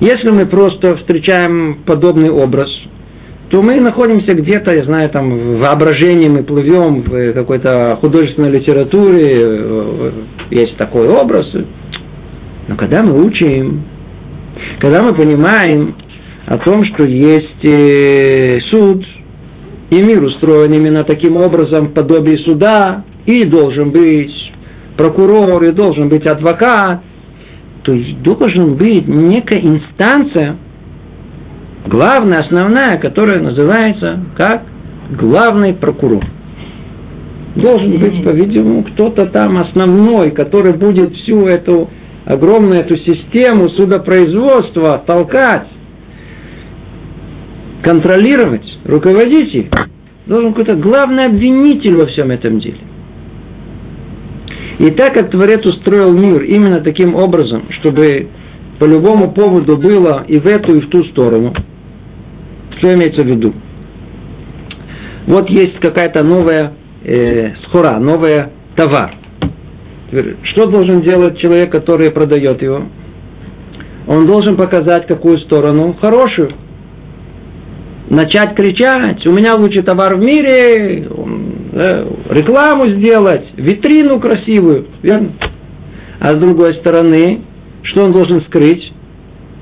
Если 0.00 0.32
мы 0.32 0.46
просто 0.46 0.96
встречаем 0.96 1.82
подобный 1.84 2.30
образ, 2.30 2.70
то 3.50 3.62
мы 3.62 3.74
находимся 3.74 4.34
где-то, 4.34 4.74
я 4.74 4.84
знаю, 4.84 5.10
там, 5.10 5.30
в 5.30 5.60
воображении 5.60 6.28
мы 6.28 6.42
плывем 6.42 7.02
в 7.02 7.32
какой-то 7.34 7.98
художественной 8.00 8.50
литературе, 8.50 9.34
э, 9.36 10.12
есть 10.50 10.76
такой 10.78 11.08
образ. 11.08 11.52
Но 12.68 12.76
когда 12.76 13.02
мы 13.02 13.22
учим, 13.22 13.84
когда 14.80 15.02
мы 15.02 15.14
понимаем 15.14 15.94
о 16.52 16.58
том, 16.58 16.84
что 16.84 17.06
есть 17.08 17.64
э, 17.64 18.58
суд, 18.70 19.02
и 19.88 20.02
мир 20.02 20.22
устроен 20.22 20.74
именно 20.74 21.02
таким 21.02 21.38
образом, 21.38 21.94
подобие 21.94 22.36
суда, 22.40 23.04
и 23.24 23.46
должен 23.46 23.90
быть 23.90 24.52
прокурор, 24.98 25.64
и 25.64 25.72
должен 25.72 26.10
быть 26.10 26.26
адвокат, 26.26 27.00
то 27.84 27.94
есть 27.94 28.20
должен 28.20 28.74
быть 28.74 29.08
некая 29.08 29.62
инстанция, 29.62 30.58
главная, 31.86 32.40
основная, 32.40 32.98
которая 32.98 33.40
называется 33.40 34.20
как 34.36 34.64
главный 35.10 35.72
прокурор. 35.72 36.22
Должен 37.56 37.98
быть, 37.98 38.22
по-видимому, 38.24 38.84
кто-то 38.84 39.24
там 39.24 39.56
основной, 39.56 40.32
который 40.32 40.74
будет 40.74 41.14
всю 41.16 41.46
эту 41.46 41.88
огромную 42.26 42.80
эту 42.80 42.98
систему 42.98 43.70
судопроизводства 43.70 45.02
толкать 45.06 45.66
контролировать, 47.82 48.64
руководить 48.84 49.54
их, 49.54 49.66
должен 50.26 50.54
какой-то 50.54 50.76
главный 50.76 51.26
обвинитель 51.26 51.96
во 51.96 52.06
всем 52.06 52.30
этом 52.30 52.60
деле. 52.60 52.78
И 54.78 54.86
так 54.92 55.14
как 55.14 55.30
Творец 55.30 55.64
устроил 55.66 56.16
мир 56.16 56.42
именно 56.42 56.80
таким 56.80 57.14
образом, 57.14 57.66
чтобы 57.80 58.28
по 58.78 58.84
любому 58.84 59.32
поводу 59.32 59.76
было 59.76 60.24
и 60.26 60.40
в 60.40 60.46
эту, 60.46 60.76
и 60.76 60.80
в 60.80 60.90
ту 60.90 61.04
сторону, 61.04 61.52
что 62.78 62.94
имеется 62.94 63.24
в 63.24 63.28
виду? 63.28 63.52
Вот 65.26 65.48
есть 65.50 65.78
какая-то 65.78 66.24
новая 66.24 66.72
э, 67.04 67.54
схора, 67.64 67.98
новая 67.98 68.50
товар. 68.74 69.14
Что 70.42 70.66
должен 70.66 71.02
делать 71.02 71.38
человек, 71.38 71.70
который 71.70 72.10
продает 72.10 72.60
его? 72.60 72.82
Он 74.08 74.26
должен 74.26 74.56
показать 74.56 75.06
какую 75.06 75.38
сторону? 75.38 75.96
Хорошую 76.00 76.52
начать 78.12 78.54
кричать, 78.54 79.26
у 79.26 79.32
меня 79.32 79.56
лучший 79.56 79.82
товар 79.82 80.16
в 80.16 80.20
мире, 80.20 81.08
э, 81.08 82.06
рекламу 82.28 82.90
сделать, 82.98 83.46
витрину 83.56 84.20
красивую, 84.20 84.86
верно? 85.02 85.32
А 86.20 86.32
с 86.32 86.36
другой 86.36 86.74
стороны, 86.74 87.40
что 87.82 88.04
он 88.04 88.10
должен 88.10 88.42
скрыть? 88.42 88.92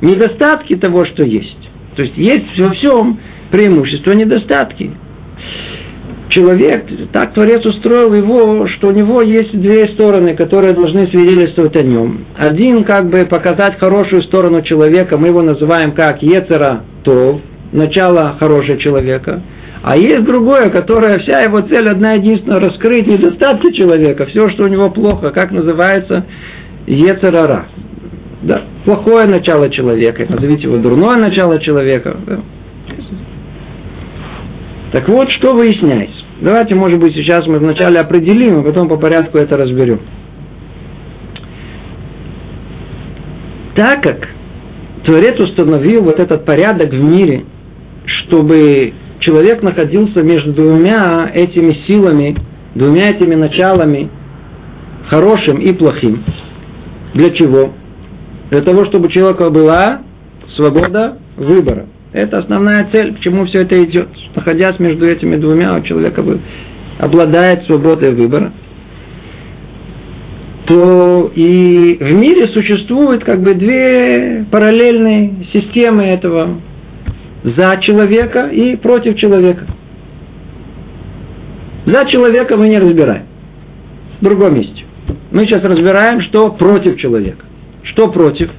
Недостатки 0.00 0.74
того, 0.76 1.04
что 1.06 1.22
есть. 1.22 1.68
То 1.94 2.02
есть 2.02 2.16
есть 2.16 2.58
во 2.58 2.74
всем 2.74 3.20
преимущества, 3.52 4.12
недостатки. 4.12 4.90
Человек, 6.30 6.86
так 7.12 7.34
Творец 7.34 7.64
устроил 7.64 8.14
его, 8.14 8.66
что 8.68 8.88
у 8.88 8.92
него 8.92 9.22
есть 9.22 9.52
две 9.52 9.92
стороны, 9.94 10.36
которые 10.36 10.74
должны 10.74 11.02
свидетельствовать 11.08 11.76
о 11.76 11.82
нем. 11.82 12.24
Один, 12.36 12.84
как 12.84 13.08
бы 13.10 13.26
показать 13.26 13.78
хорошую 13.78 14.22
сторону 14.24 14.62
человека, 14.62 15.18
мы 15.18 15.28
его 15.28 15.42
называем 15.42 15.92
как 15.92 16.22
Ецера 16.22 16.84
Тов, 17.02 17.40
начало 17.72 18.36
хорошего 18.38 18.78
человека, 18.78 19.42
а 19.82 19.96
есть 19.96 20.24
другое, 20.24 20.68
которое 20.68 21.18
вся 21.20 21.40
его 21.40 21.60
цель 21.60 21.88
одна 21.88 22.12
единственная, 22.12 22.60
раскрыть 22.60 23.06
недостатки 23.06 23.72
человека, 23.72 24.26
все, 24.26 24.50
что 24.50 24.64
у 24.64 24.68
него 24.68 24.90
плохо, 24.90 25.30
как 25.30 25.52
называется, 25.52 26.26
Ецерара. 26.86 27.66
Да, 28.42 28.64
плохое 28.84 29.26
начало 29.26 29.70
человека, 29.70 30.26
назовите 30.28 30.64
его 30.64 30.76
дурное 30.76 31.16
начало 31.16 31.60
человека. 31.60 32.16
Да. 32.26 32.40
Так 34.92 35.08
вот, 35.08 35.30
что 35.38 35.54
выясняется? 35.54 36.16
Давайте, 36.40 36.74
может 36.74 36.98
быть, 36.98 37.14
сейчас 37.14 37.46
мы 37.46 37.58
вначале 37.58 38.00
определим, 38.00 38.60
а 38.60 38.62
потом 38.62 38.88
по 38.88 38.96
порядку 38.96 39.38
это 39.38 39.56
разберем. 39.56 40.00
Так 43.76 44.02
как 44.02 44.28
Творец 45.04 45.38
установил 45.38 46.02
вот 46.02 46.18
этот 46.18 46.44
порядок 46.44 46.90
в 46.90 47.08
мире– 47.08 47.44
чтобы 48.22 48.92
человек 49.20 49.62
находился 49.62 50.22
между 50.22 50.52
двумя 50.52 51.30
этими 51.34 51.76
силами, 51.86 52.36
двумя 52.74 53.10
этими 53.10 53.34
началами, 53.34 54.10
хорошим 55.08 55.58
и 55.58 55.72
плохим. 55.72 56.24
Для 57.14 57.30
чего? 57.30 57.72
Для 58.50 58.60
того, 58.60 58.86
чтобы 58.86 59.06
у 59.06 59.10
человека 59.10 59.50
была 59.50 60.02
свобода 60.56 61.18
выбора. 61.36 61.86
Это 62.12 62.38
основная 62.38 62.88
цель, 62.92 63.14
к 63.14 63.20
чему 63.20 63.46
все 63.46 63.62
это 63.62 63.82
идет. 63.84 64.08
Находясь 64.34 64.78
между 64.78 65.04
этими 65.04 65.36
двумя, 65.36 65.76
у 65.76 65.82
человека 65.82 66.24
обладает 66.98 67.64
свободой 67.64 68.14
выбора. 68.14 68.52
то 70.66 71.32
и 71.34 71.96
в 71.98 72.12
мире 72.14 72.44
существуют 72.54 73.24
как 73.24 73.42
бы 73.42 73.54
две 73.54 74.44
параллельные 74.50 75.46
системы 75.52 76.04
этого 76.04 76.60
за 77.42 77.80
человека 77.80 78.48
и 78.48 78.76
против 78.76 79.16
человека. 79.16 79.66
За 81.86 82.06
человека 82.10 82.56
мы 82.56 82.68
не 82.68 82.78
разбираем. 82.78 83.26
В 84.20 84.24
другом 84.24 84.54
месте. 84.54 84.84
Мы 85.30 85.40
сейчас 85.40 85.60
разбираем, 85.60 86.20
что 86.22 86.50
против 86.50 86.98
человека. 86.98 87.44
Что 87.84 88.08
против? 88.10 88.50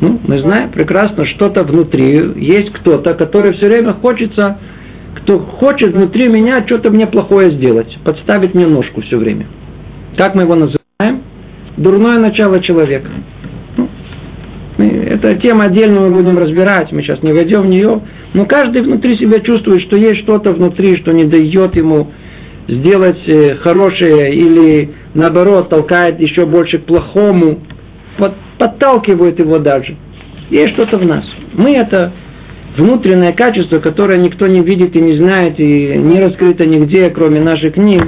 Ну, 0.00 0.20
мы 0.24 0.40
знаем 0.40 0.70
прекрасно, 0.70 1.26
что-то 1.26 1.64
внутри. 1.64 2.34
Есть 2.36 2.72
кто-то, 2.74 3.14
который 3.14 3.54
все 3.54 3.66
время 3.66 3.94
хочется, 3.94 4.58
кто 5.16 5.40
хочет 5.40 5.92
внутри 5.92 6.28
меня 6.28 6.64
что-то 6.66 6.92
мне 6.92 7.06
плохое 7.06 7.50
сделать, 7.50 7.98
подставить 8.04 8.54
мне 8.54 8.66
ножку 8.66 9.02
все 9.02 9.16
время. 9.16 9.46
Как 10.16 10.36
мы 10.36 10.42
его 10.42 10.54
называем? 10.54 11.24
Дурное 11.76 12.18
начало 12.18 12.62
человека. 12.62 13.10
Это 15.20 15.34
тема 15.34 15.64
отдельно 15.64 16.02
мы 16.02 16.10
будем 16.10 16.38
разбирать, 16.38 16.92
мы 16.92 17.02
сейчас 17.02 17.20
не 17.22 17.32
войдем 17.32 17.62
в 17.62 17.66
нее. 17.66 18.02
Но 18.34 18.46
каждый 18.46 18.82
внутри 18.82 19.18
себя 19.18 19.40
чувствует, 19.40 19.82
что 19.82 19.98
есть 19.98 20.18
что-то 20.22 20.52
внутри, 20.52 20.96
что 20.98 21.12
не 21.12 21.24
дает 21.24 21.74
ему 21.74 22.12
сделать 22.68 23.18
э, 23.26 23.56
хорошее 23.56 24.32
или 24.32 24.90
наоборот 25.14 25.70
толкает 25.70 26.20
еще 26.20 26.46
больше 26.46 26.78
к 26.78 26.84
плохому, 26.84 27.58
под, 28.16 28.34
подталкивает 28.58 29.40
его 29.40 29.58
даже. 29.58 29.96
Есть 30.50 30.74
что-то 30.74 30.98
в 30.98 31.06
нас. 31.06 31.24
Мы 31.54 31.72
это 31.72 32.12
внутреннее 32.76 33.32
качество, 33.32 33.80
которое 33.80 34.20
никто 34.20 34.46
не 34.46 34.60
видит 34.60 34.94
и 34.94 35.00
не 35.00 35.18
знает, 35.18 35.58
и 35.58 35.96
не 35.96 36.20
раскрыто 36.20 36.64
нигде, 36.64 37.10
кроме 37.10 37.40
наших 37.40 37.74
книг. 37.74 38.04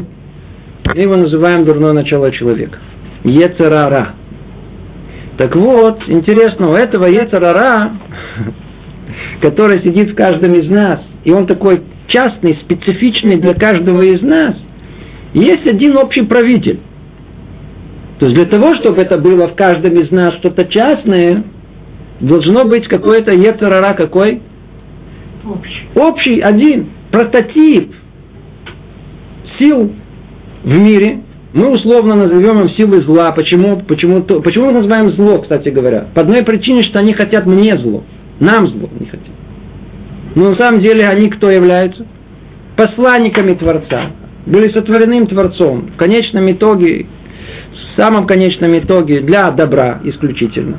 Мы 0.94 1.00
его 1.00 1.16
называем 1.16 1.64
дурное 1.64 1.92
начало 1.92 2.30
человека. 2.30 2.78
Ецерара. 3.24 4.14
Так 5.40 5.56
вот, 5.56 6.02
интересно, 6.06 6.68
у 6.68 6.74
этого 6.74 7.06
Ецерара, 7.06 7.92
который 9.40 9.82
сидит 9.82 10.10
в 10.10 10.14
каждом 10.14 10.52
из 10.52 10.68
нас, 10.68 11.00
и 11.24 11.32
он 11.32 11.46
такой 11.46 11.82
частный, 12.08 12.58
специфичный 12.62 13.40
для 13.40 13.54
каждого 13.54 14.02
из 14.02 14.20
нас, 14.20 14.54
есть 15.32 15.66
один 15.66 15.96
общий 15.96 16.26
правитель. 16.26 16.80
То 18.18 18.26
есть 18.26 18.34
для 18.34 18.44
того, 18.44 18.76
чтобы 18.82 19.00
это 19.00 19.16
было 19.16 19.48
в 19.48 19.54
каждом 19.54 19.94
из 19.94 20.10
нас 20.10 20.34
что-то 20.40 20.66
частное, 20.66 21.42
должно 22.20 22.66
быть 22.66 22.86
какой-то 22.86 23.32
ецарара 23.32 23.94
какой? 23.94 24.42
Общий. 25.42 25.88
Общий, 25.94 26.40
один, 26.40 26.90
прототип 27.10 27.94
сил 29.58 29.90
в 30.64 30.78
мире. 30.78 31.22
Мы 31.52 31.68
условно 31.68 32.14
назовем 32.14 32.60
им 32.60 32.70
силы 32.76 32.98
зла. 33.04 33.32
Почему, 33.32 33.82
почему, 33.82 34.22
почему 34.22 34.66
мы 34.66 34.72
называем 34.72 35.08
зло, 35.14 35.42
кстати 35.42 35.68
говоря? 35.70 36.06
По 36.14 36.22
одной 36.22 36.44
причине, 36.44 36.84
что 36.84 37.00
они 37.00 37.12
хотят 37.12 37.46
мне 37.46 37.72
зло. 37.72 38.04
Нам 38.38 38.68
зло 38.68 38.88
не 38.98 39.06
хотят. 39.06 39.34
Но 40.36 40.50
на 40.50 40.58
самом 40.58 40.80
деле 40.80 41.08
они 41.08 41.28
кто 41.28 41.50
являются? 41.50 42.06
Посланниками 42.76 43.54
Творца. 43.54 44.12
Были 44.46 44.72
сотворены 44.72 45.26
Творцом. 45.26 45.90
В 45.94 45.96
конечном 45.96 46.46
итоге 46.46 47.06
в 47.96 48.00
самом 48.00 48.26
конечном 48.26 48.72
итоге 48.78 49.20
для 49.20 49.50
добра 49.50 50.00
исключительно. 50.04 50.78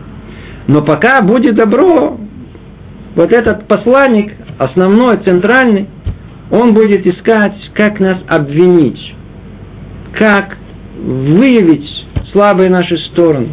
Но 0.67 0.81
пока 0.81 1.21
будет 1.21 1.55
добро, 1.55 2.17
вот 3.15 3.31
этот 3.33 3.67
посланник, 3.67 4.33
основной, 4.57 5.17
центральный, 5.25 5.87
он 6.49 6.73
будет 6.73 7.05
искать, 7.05 7.55
как 7.73 7.99
нас 7.99 8.17
обвинить, 8.27 9.15
как 10.17 10.57
выявить 11.01 11.87
слабые 12.31 12.69
наши 12.69 12.97
стороны. 13.11 13.49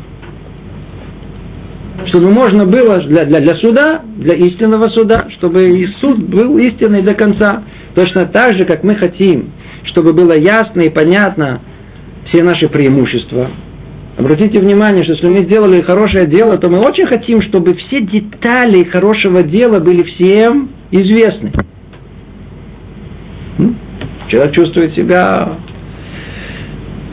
Чтобы 2.06 2.30
можно 2.30 2.64
было 2.64 3.02
для, 3.06 3.24
для, 3.24 3.40
для 3.40 3.54
суда, 3.56 4.02
для 4.16 4.36
истинного 4.36 4.88
суда, 4.90 5.26
чтобы 5.38 5.68
и 5.68 5.86
суд 6.00 6.18
был 6.28 6.56
истинный 6.58 7.02
до 7.02 7.14
конца. 7.14 7.64
Точно 7.94 8.26
так 8.26 8.54
же, 8.56 8.64
как 8.66 8.84
мы 8.84 8.94
хотим, 8.94 9.50
чтобы 9.84 10.12
было 10.12 10.38
ясно 10.38 10.82
и 10.82 10.90
понятно, 10.90 11.60
все 12.26 12.44
наши 12.44 12.68
преимущества. 12.68 13.50
Обратите 14.16 14.60
внимание, 14.60 15.04
что 15.04 15.14
если 15.14 15.28
мы 15.28 15.46
сделали 15.46 15.82
хорошее 15.82 16.26
дело, 16.26 16.56
то 16.58 16.68
мы 16.68 16.78
очень 16.78 17.06
хотим, 17.06 17.42
чтобы 17.42 17.74
все 17.74 18.00
детали 18.00 18.84
хорошего 18.90 19.42
дела 19.42 19.80
были 19.80 20.02
всем 20.02 20.70
известны. 20.90 21.52
Человек 24.28 24.54
чувствует 24.54 24.94
себя 24.94 25.58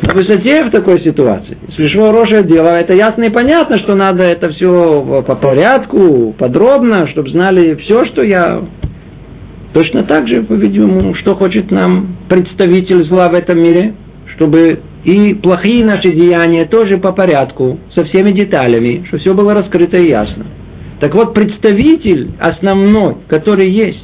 на 0.02 0.14
высоте 0.14 0.66
в 0.66 0.72
такой 0.72 1.02
ситуации. 1.02 1.58
Если 1.68 1.98
хорошее 1.98 2.44
дело, 2.44 2.70
это 2.70 2.96
ясно 2.96 3.24
и 3.24 3.30
понятно, 3.30 3.78
что 3.78 3.96
надо 3.96 4.24
это 4.24 4.52
все 4.52 5.24
по 5.26 5.36
порядку, 5.36 6.36
подробно, 6.38 7.08
чтобы 7.10 7.30
знали 7.30 7.76
все, 7.76 8.06
что 8.06 8.24
я... 8.24 8.64
Точно 9.74 10.04
так 10.04 10.26
же, 10.30 10.44
по-видимому, 10.44 11.16
что 11.16 11.36
хочет 11.36 11.70
нам 11.70 12.16
представитель 12.30 13.04
зла 13.10 13.28
в 13.30 13.34
этом 13.34 13.60
мире, 13.60 13.94
чтобы 14.36 14.80
и 15.04 15.34
плохие 15.34 15.86
наши 15.86 16.14
деяния 16.14 16.66
тоже 16.66 16.98
по 16.98 17.12
порядку, 17.12 17.80
со 17.94 18.06
всеми 18.06 18.30
деталями, 18.30 19.06
что 19.08 19.18
все 19.18 19.34
было 19.34 19.54
раскрыто 19.54 19.98
и 19.98 20.10
ясно. 20.10 20.46
Так 21.02 21.14
вот, 21.14 21.34
представитель 21.34 22.32
основной, 22.40 23.18
который 23.28 23.70
есть 23.70 24.00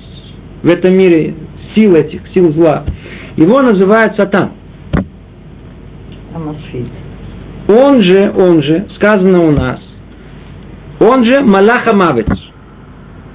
в 0.62 0.69
этом 0.69 0.95
мире, 0.95 1.36
сил 1.75 1.95
этих, 1.95 2.21
сил 2.34 2.54
зла, 2.54 2.84
его 3.38 3.62
называют 3.62 4.15
Сатан. 4.17 4.51
Он 7.67 8.01
же, 8.01 8.31
он 8.31 8.63
же, 8.63 8.87
сказано 8.95 9.43
у 9.43 9.51
нас, 9.51 9.79
он 10.99 11.27
же 11.27 11.41
Малаха 11.41 11.95
Мавец. 11.95 12.27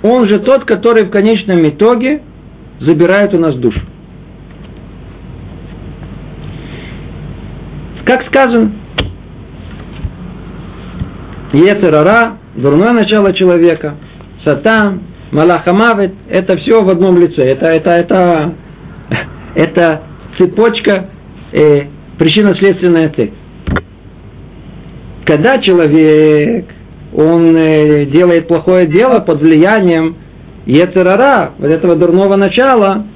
Он 0.02 0.28
же 0.28 0.38
тот, 0.38 0.64
который 0.64 1.06
в 1.06 1.10
конечном 1.10 1.62
итоге 1.62 2.22
забирает 2.80 3.34
у 3.34 3.38
нас 3.38 3.56
душу. 3.56 3.80
Как 8.04 8.24
сказано, 8.26 8.72
Ецерара, 11.52 12.38
дурное 12.54 12.92
начало 12.92 13.32
человека, 13.32 13.96
Сатан, 14.44 15.02
Малахамавит, 15.32 16.14
это 16.28 16.56
все 16.58 16.84
в 16.84 16.88
одном 16.88 17.18
лице. 17.18 17.42
Это, 17.42 17.66
это, 17.66 17.90
это, 17.90 18.54
это 19.56 20.02
цепочка, 20.38 21.10
э, 21.52 21.88
причинно-следственная 22.18 23.12
цепь. 23.14 23.32
Когда 25.24 25.58
человек, 25.58 26.66
он 27.12 27.56
э, 27.56 28.06
делает 28.06 28.46
плохое 28.48 28.86
дело 28.86 29.20
под 29.20 29.40
влиянием 29.40 30.16
Ецерара, 30.66 31.52
вот 31.58 31.72
этого 31.72 31.96
дурного 31.96 32.36
начала, 32.36 33.06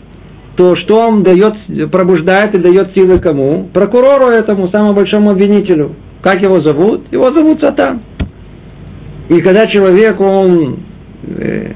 то 0.56 0.76
что 0.76 1.08
он 1.08 1.22
дает, 1.22 1.54
пробуждает 1.90 2.56
и 2.56 2.60
дает 2.60 2.94
силы 2.94 3.20
кому? 3.20 3.68
Прокурору 3.72 4.28
этому, 4.28 4.68
самому 4.70 4.94
большому 4.94 5.30
обвинителю. 5.30 5.94
Как 6.22 6.42
его 6.42 6.60
зовут? 6.62 7.10
Его 7.12 7.26
зовут 7.26 7.60
Сатан. 7.60 8.02
И 9.28 9.40
когда 9.40 9.66
человек, 9.66 10.20
он 10.20 10.80
э, 11.22 11.72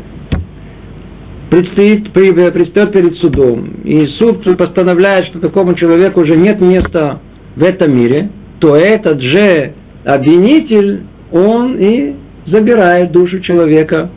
предстоит, 1.54 2.12
предстает 2.12 2.92
перед 2.92 3.16
судом, 3.18 3.64
и 3.84 4.06
суд 4.18 4.42
постановляет, 4.58 5.26
что 5.26 5.38
такому 5.38 5.74
человеку 5.74 6.22
уже 6.22 6.36
нет 6.36 6.60
места 6.60 7.20
в 7.54 7.62
этом 7.62 7.96
мире, 7.96 8.30
то 8.58 8.74
этот 8.74 9.20
же 9.20 9.74
обвинитель, 10.04 11.04
он 11.30 11.78
и 11.78 12.16
забирает 12.46 13.12
душу 13.12 13.40
человека 13.40 14.10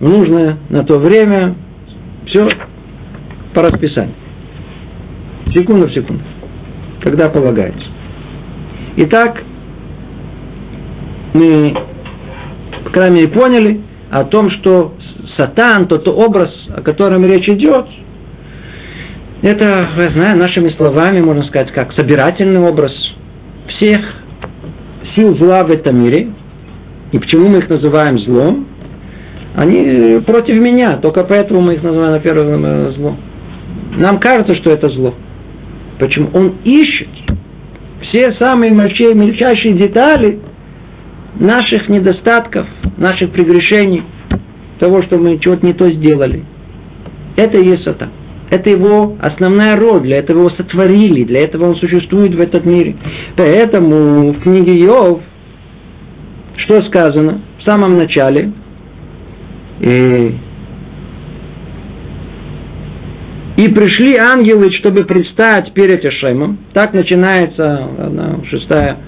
в 0.00 0.08
нужное 0.08 0.56
на 0.70 0.84
то 0.84 0.98
время. 0.98 1.54
Все, 2.26 2.48
по 3.54 3.62
расписанию. 3.62 4.14
Секунду 5.54 5.88
в 5.88 5.92
секунду. 5.92 6.22
Когда 7.02 7.28
полагается. 7.28 7.86
Итак, 8.96 9.42
мы, 11.34 11.74
по 12.84 12.90
крайней 12.90 13.22
мере, 13.22 13.32
поняли 13.32 13.80
о 14.10 14.24
том, 14.24 14.50
что 14.50 14.94
сатан, 15.36 15.86
тот 15.86 16.08
образ, 16.08 16.50
о 16.74 16.82
котором 16.82 17.24
речь 17.24 17.48
идет, 17.48 17.86
это, 19.42 19.90
я 19.98 20.16
знаю, 20.16 20.38
нашими 20.38 20.70
словами, 20.76 21.20
можно 21.20 21.44
сказать, 21.44 21.72
как 21.72 21.92
собирательный 21.94 22.60
образ 22.60 22.92
всех 23.68 23.98
сил 25.16 25.36
зла 25.36 25.64
в 25.64 25.70
этом 25.70 26.00
мире. 26.00 26.30
И 27.10 27.18
почему 27.18 27.50
мы 27.50 27.58
их 27.58 27.68
называем 27.68 28.18
злом? 28.20 28.66
Они 29.54 30.20
против 30.20 30.58
меня, 30.58 30.96
только 30.96 31.24
поэтому 31.24 31.60
мы 31.60 31.74
их 31.74 31.82
называем 31.82 32.12
на 32.12 32.20
первое 32.20 32.92
злом. 32.92 33.18
Нам 33.98 34.18
кажется, 34.20 34.56
что 34.56 34.70
это 34.70 34.88
зло. 34.88 35.14
Почему? 35.98 36.30
Он 36.34 36.54
ищет 36.64 37.08
все 38.08 38.34
самые 38.40 38.72
мельчайшие 38.72 39.74
детали 39.74 40.40
наших 41.38 41.88
недостатков, 41.88 42.66
наших 42.96 43.32
прегрешений, 43.32 44.04
того, 44.82 45.00
что 45.04 45.16
мы 45.16 45.38
чего-то 45.38 45.64
не 45.64 45.74
то 45.74 45.86
сделали. 45.86 46.44
Это 47.36 47.56
и 47.56 47.68
есть 47.68 47.84
сатан. 47.84 48.10
Это 48.50 48.68
его 48.68 49.16
основная 49.20 49.76
роль, 49.76 50.02
для 50.02 50.18
этого 50.18 50.40
его 50.40 50.50
сотворили, 50.50 51.24
для 51.24 51.44
этого 51.44 51.68
он 51.68 51.76
существует 51.76 52.34
в 52.34 52.40
этом 52.40 52.68
мире. 52.68 52.96
Поэтому 53.36 54.32
в 54.32 54.40
книге 54.40 54.76
Йов, 54.78 55.20
что 56.56 56.82
сказано 56.86 57.40
в 57.60 57.62
самом 57.62 57.96
начале, 57.96 58.52
и, 59.80 60.34
и 63.56 63.68
пришли 63.68 64.16
ангелы, 64.16 64.66
чтобы 64.80 65.04
предстать 65.04 65.72
перед 65.74 66.04
Эшемом. 66.04 66.58
Так 66.74 66.92
начинается 66.92 67.88
она, 67.98 68.40
шестая 68.50 68.98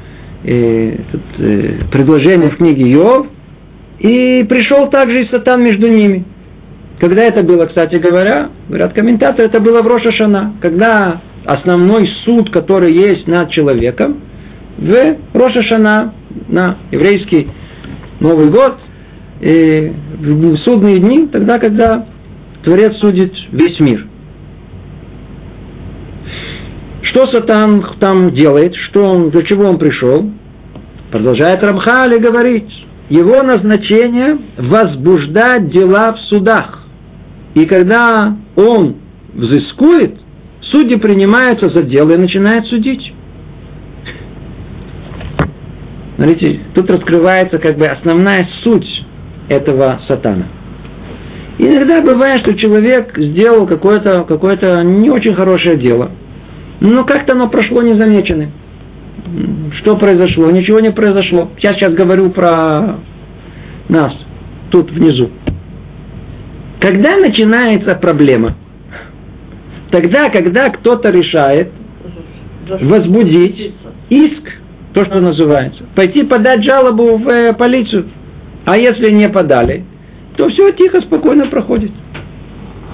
э, 0.45 0.97
тут, 1.11 1.23
э, 1.39 1.81
предложение 1.91 2.51
в 2.51 2.57
книге 2.59 2.91
Йов. 2.93 3.27
И 4.05 4.45
пришел 4.45 4.91
также 4.91 5.23
и 5.23 5.29
Сатан 5.33 5.63
между 5.63 5.89
ними. 5.89 6.27
Когда 7.01 7.23
это 7.23 7.43
было, 7.43 7.65
кстати 7.65 7.95
говоря, 7.97 8.51
говорят 8.69 8.93
комментаторы, 8.93 9.49
это 9.49 9.63
было 9.63 9.81
в 9.81 9.87
Рошашана, 9.87 10.57
когда 10.61 11.23
основной 11.47 12.07
суд, 12.27 12.51
который 12.53 12.93
есть 12.93 13.27
над 13.27 13.51
человеком, 13.51 14.21
в 14.77 14.93
Рошашана, 15.33 16.13
на 16.49 16.81
еврейский 16.91 17.49
Новый 18.21 18.51
год, 18.51 18.77
и 19.41 19.95
в 20.21 20.59
судные 20.59 20.99
дни, 20.99 21.27
тогда, 21.29 21.59
когда 21.59 22.07
Творец 22.63 22.93
судит 23.01 23.33
весь 23.53 23.81
мир. 23.81 24.07
Что 27.05 27.33
Сатан 27.33 27.97
там 28.01 28.33
делает? 28.33 28.75
Что 28.91 29.05
он, 29.05 29.31
для 29.31 29.47
чего 29.47 29.65
он 29.65 29.79
пришел? 29.79 30.31
Продолжает 31.11 31.65
Рамхали 31.65 32.19
говорить. 32.19 32.84
Его 33.11 33.43
назначение– 33.43 34.39
возбуждать 34.57 35.71
дела 35.71 36.15
в 36.15 36.21
судах. 36.35 36.85
И 37.55 37.67
когда 37.67 38.35
он 38.57 38.97
взыскует, 39.35 40.19
судьи 40.73 40.97
принимаются 40.97 41.71
за 41.75 41.85
дело 41.85 42.13
и 42.13 42.17
начинают 42.19 42.67
судить. 42.67 43.13
Смотрите, 46.17 46.61
тут 46.75 46.91
раскрывается 46.91 47.59
как 47.59 47.77
бы 47.77 47.87
основная 47.87 48.49
суть 48.63 49.05
этого 49.49 50.01
сатана. 50.09 50.47
Иногда 51.59 52.01
бывает, 52.01 52.41
что 52.41 52.57
человек 52.57 53.17
сделал 53.17 53.67
какое-то 53.67 54.25
какое 54.25 54.57
не 54.83 55.11
очень 55.11 55.35
хорошее 55.35 55.77
дело, 55.77 56.11
но 56.81 57.05
как-то 57.05 57.35
оно 57.35 57.49
прошло 57.49 57.83
незамеченным. 57.83 58.51
Что 59.81 59.97
произошло? 59.97 60.51
Ничего 60.51 60.81
не 60.81 60.93
произошло. 60.93 61.51
Я 61.63 61.73
сейчас 61.73 61.93
говорю 61.95 62.31
про 62.31 62.99
нас, 63.89 64.13
тут 64.71 64.91
внизу. 64.91 65.31
Когда 66.81 67.17
начинается 67.17 67.97
проблема? 67.97 68.57
Тогда, 69.91 70.29
когда 70.29 70.71
кто-то 70.71 71.11
решает 71.11 71.71
возбудить 72.69 73.75
иск, 74.11 74.43
то, 74.93 75.05
что 75.07 75.21
называется, 75.21 75.85
пойти 75.95 76.25
подать 76.25 76.63
жалобу 76.65 77.17
в 77.17 77.29
э, 77.29 77.53
полицию. 77.55 78.11
А 78.67 78.77
если 78.77 79.13
не 79.13 79.29
подали, 79.29 79.85
то 80.37 80.49
все 80.49 80.71
тихо, 80.71 81.01
спокойно 81.03 81.47
проходит. 81.47 81.91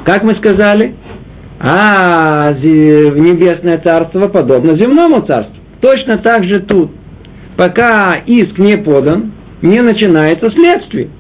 Как 0.05 0.23
мы 0.23 0.31
сказали, 0.37 0.95
а 1.59 2.53
в 2.53 3.19
небесное 3.19 3.79
царство 3.79 4.29
подобно 4.29 4.79
земному 4.79 5.27
царству. 5.27 5.60
Точно 5.81 6.19
так 6.19 6.45
же 6.45 6.61
тут. 6.61 6.91
Пока 7.57 8.17
иск 8.27 8.59
не 8.59 8.77
подан, 8.77 9.33
не 9.63 9.79
начинается 9.81 10.51
следствие. 10.51 11.11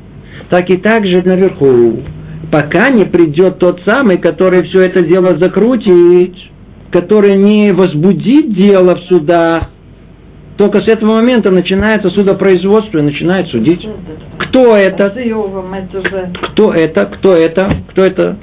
Так 0.48 0.68
и 0.70 0.76
так 0.76 1.04
же 1.06 1.22
наверху 1.22 2.02
пока 2.50 2.88
не 2.90 3.04
придет 3.04 3.58
тот 3.58 3.80
самый, 3.86 4.18
который 4.18 4.64
все 4.68 4.82
это 4.82 5.02
дело 5.02 5.38
закрутит, 5.38 6.34
который 6.90 7.34
не 7.36 7.72
возбудит 7.72 8.54
дело 8.54 8.96
в 8.96 9.02
судах, 9.04 9.70
только 10.56 10.84
с 10.84 10.88
этого 10.88 11.14
момента 11.14 11.50
начинается 11.50 12.10
судопроизводство 12.10 12.98
и 12.98 13.02
начинает 13.02 13.48
судить. 13.48 13.86
Кто 14.38 14.76
это? 14.76 15.10
Кто 16.52 16.72
это? 16.74 17.06
Кто 17.06 17.34
это? 17.34 17.82
Кто 17.88 18.04
это? 18.04 18.36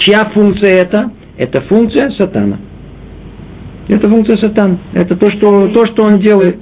Чья 0.00 0.24
функция 0.26 0.76
это? 0.76 1.10
Это 1.36 1.62
функция 1.62 2.10
сатана. 2.12 2.58
Это 3.88 4.08
функция 4.08 4.36
сатана. 4.40 4.78
Это 4.94 5.16
то, 5.16 5.26
что, 5.32 5.68
то, 5.68 5.86
что 5.86 6.04
он 6.04 6.20
делает. 6.20 6.56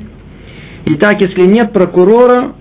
Итак, 0.86 1.20
если 1.20 1.46
нет 1.46 1.72
прокурора, 1.72 2.54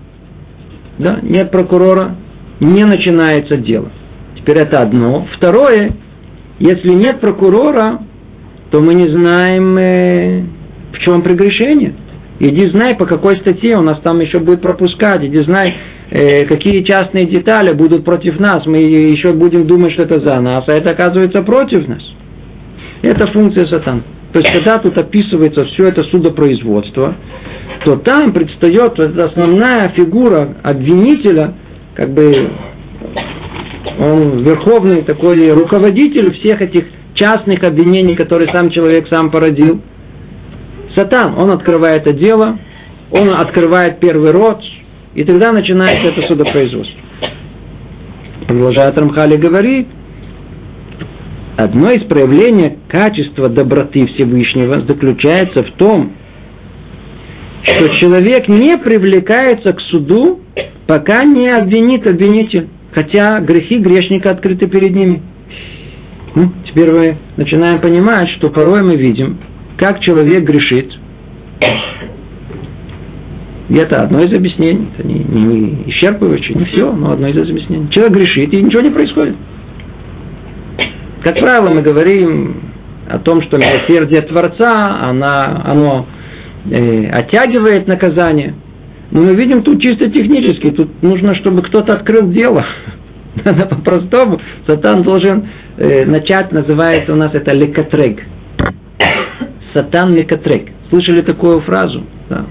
да, 0.98 1.20
нет 1.22 1.50
прокурора, 1.50 2.16
не 2.60 2.84
начинается 2.84 3.56
дело. 3.56 3.90
Теперь 4.36 4.58
это 4.58 4.82
одно. 4.82 5.26
Второе, 5.36 5.96
если 6.58 6.90
нет 6.94 7.20
прокурора, 7.20 8.02
то 8.70 8.80
мы 8.80 8.94
не 8.94 9.08
знаем, 9.08 9.78
э, 9.78 10.44
в 10.92 10.98
чем 10.98 11.22
прегрешение. 11.22 11.94
Иди 12.38 12.70
знай, 12.70 12.96
по 12.96 13.06
какой 13.06 13.38
статье 13.40 13.76
у 13.76 13.82
нас 13.82 14.00
там 14.00 14.20
еще 14.20 14.38
будет 14.38 14.62
пропускать. 14.62 15.24
Иди 15.24 15.42
знай, 15.42 15.66
э, 16.10 16.44
какие 16.46 16.84
частные 16.84 17.26
детали 17.26 17.74
будут 17.74 18.04
против 18.04 18.38
нас. 18.38 18.64
Мы 18.66 18.78
еще 18.78 19.32
будем 19.32 19.66
думать, 19.66 19.92
что 19.92 20.02
это 20.02 20.26
за 20.26 20.40
нас, 20.40 20.64
а 20.68 20.72
это 20.72 20.92
оказывается 20.92 21.42
против 21.42 21.88
нас. 21.88 22.02
Это 23.02 23.30
функция 23.32 23.66
сатан. 23.66 24.02
То 24.32 24.38
есть, 24.38 24.52
когда 24.52 24.78
тут 24.78 24.96
описывается 24.96 25.64
все 25.66 25.88
это 25.88 26.04
судопроизводство, 26.04 27.16
то 27.84 27.96
там 27.96 28.32
предстает 28.32 28.98
основная 28.98 29.88
фигура 29.96 30.56
обвинителя, 30.62 31.54
как 31.94 32.12
бы 32.12 32.22
он 33.98 34.42
верховный 34.44 35.02
такой 35.02 35.50
руководитель 35.52 36.32
всех 36.40 36.60
этих 36.60 36.86
частных 37.14 37.64
обвинений, 37.64 38.14
которые 38.14 38.52
сам 38.54 38.70
человек 38.70 39.08
сам 39.10 39.30
породил. 39.30 39.80
Сатан, 40.94 41.34
он 41.36 41.50
открывает 41.52 42.06
это 42.06 42.12
дело, 42.12 42.58
он 43.10 43.34
открывает 43.34 43.98
первый 44.00 44.30
род, 44.30 44.60
и 45.14 45.24
тогда 45.24 45.52
начинается 45.52 46.12
это 46.12 46.22
судопроизводство. 46.28 47.00
Продолжает 48.46 48.98
Рамхали 48.98 49.36
говорит, 49.36 49.88
одно 51.64 51.90
из 51.90 52.04
проявлений 52.04 52.78
качества 52.88 53.48
доброты 53.48 54.06
Всевышнего 54.06 54.86
заключается 54.86 55.64
в 55.64 55.72
том, 55.72 56.12
что 57.64 57.88
человек 58.00 58.48
не 58.48 58.76
привлекается 58.78 59.72
к 59.72 59.80
суду, 59.90 60.40
пока 60.86 61.22
не 61.24 61.48
обвинит 61.48 62.06
обвинитель 62.06 62.68
хотя 62.92 63.40
грехи 63.40 63.78
грешника 63.78 64.30
открыты 64.30 64.66
перед 64.66 64.94
ними. 64.94 65.22
Ну, 66.34 66.52
теперь 66.66 66.92
мы 66.92 67.16
начинаем 67.36 67.80
понимать, 67.80 68.28
что 68.38 68.50
порой 68.50 68.82
мы 68.82 68.96
видим, 68.96 69.38
как 69.76 70.00
человек 70.00 70.42
грешит. 70.42 70.92
И 73.68 73.74
это 73.74 74.02
одно 74.02 74.20
из 74.20 74.36
объяснений, 74.36 74.88
это 74.96 75.06
не, 75.06 75.20
не 75.20 75.84
исчерпывающее, 75.86 76.58
не 76.58 76.64
все, 76.66 76.92
но 76.92 77.12
одно 77.12 77.28
из 77.28 77.36
объяснений. 77.36 77.88
Человек 77.90 78.16
грешит, 78.16 78.52
и 78.52 78.62
ничего 78.62 78.82
не 78.82 78.90
происходит. 78.90 79.36
Как 81.22 81.38
правило, 81.38 81.70
мы 81.70 81.82
говорим 81.82 82.72
о 83.08 83.18
том, 83.18 83.42
что 83.42 83.58
милосердие 83.58 84.22
Творца, 84.22 85.02
она, 85.04 85.62
оно 85.64 86.06
э, 86.70 87.08
оттягивает 87.10 87.86
наказание– 87.86 88.54
но 89.10 89.22
мы 89.22 89.34
видим 89.34 89.62
тут 89.62 89.82
чисто 89.82 90.08
технически, 90.08 90.70
тут 90.70 91.02
нужно, 91.02 91.34
чтобы 91.36 91.62
кто-то 91.62 91.94
открыл 91.94 92.30
дело. 92.30 92.64
Надо 93.44 93.66
по-простому. 93.66 94.40
Сатан 94.66 95.02
должен 95.02 95.48
э, 95.78 96.04
начать, 96.04 96.52
называется 96.52 97.12
у 97.12 97.16
нас 97.16 97.34
это 97.34 97.56
лекатрек. 97.56 98.20
Сатан 99.74 100.14
лекатрек. 100.14 100.68
Слышали 100.90 101.22
такую 101.22 101.60
фразу? 101.62 102.04
Да, 102.28 102.46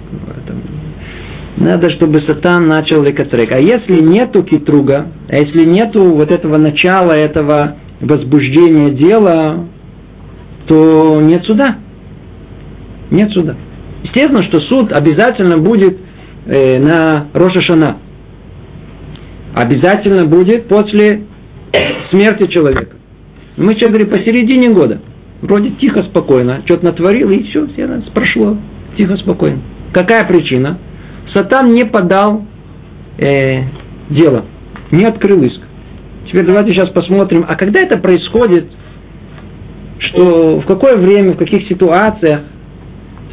надо, 1.58 1.90
чтобы 1.90 2.22
Сатан 2.22 2.70
начал 2.70 3.04
лекатрек. 3.04 3.52
А 3.52 3.60
если 3.60 4.02
нету 4.02 4.44
китруга, 4.44 5.08
а 5.30 5.36
если 5.36 5.68
нету 5.68 6.16
вот 6.16 6.32
этого 6.32 6.58
начала, 6.58 7.12
этого 7.12 7.76
возбуждения 8.02 8.92
дела, 8.92 9.68
то 10.68 11.20
нет 11.22 11.44
суда. 11.46 11.78
Нет 13.12 13.32
суда. 13.32 13.56
Естественно, 14.04 14.44
что 14.44 14.62
суд 14.62 14.92
обязательно 14.92 15.58
будет 15.58 15.98
э, 16.46 16.80
на 16.80 17.28
Рошашана. 17.34 17.98
Обязательно 19.56 20.26
будет 20.26 20.68
после 20.68 21.24
смерти 22.12 22.50
человека. 22.52 22.96
Мы 23.58 23.74
сейчас 23.74 23.90
говорим 23.90 24.10
посередине 24.10 24.70
года. 24.70 25.02
Вроде 25.42 25.72
тихо, 25.72 26.04
спокойно. 26.04 26.62
Что-то 26.66 26.86
натворил, 26.86 27.30
и 27.30 27.44
все, 27.44 27.68
все 27.68 27.88
прошло. 28.14 28.58
Тихо, 28.98 29.18
спокойно. 29.18 29.62
Какая 29.94 30.26
причина? 30.26 30.78
Сатан 31.34 31.68
не 31.68 31.84
подал 31.84 32.46
э, 33.18 33.64
дело, 34.10 34.46
не 34.92 35.06
открыл 35.06 35.42
иск. 35.44 35.62
Теперь 36.30 36.46
давайте 36.46 36.76
сейчас 36.76 36.92
посмотрим, 36.92 37.44
а 37.48 37.56
когда 37.56 37.80
это 37.80 37.98
происходит, 37.98 38.68
что 40.00 40.60
в 40.60 40.66
какое 40.68 40.96
время, 40.96 41.34
в 41.34 41.38
каких 41.38 41.68
ситуациях 41.68 42.42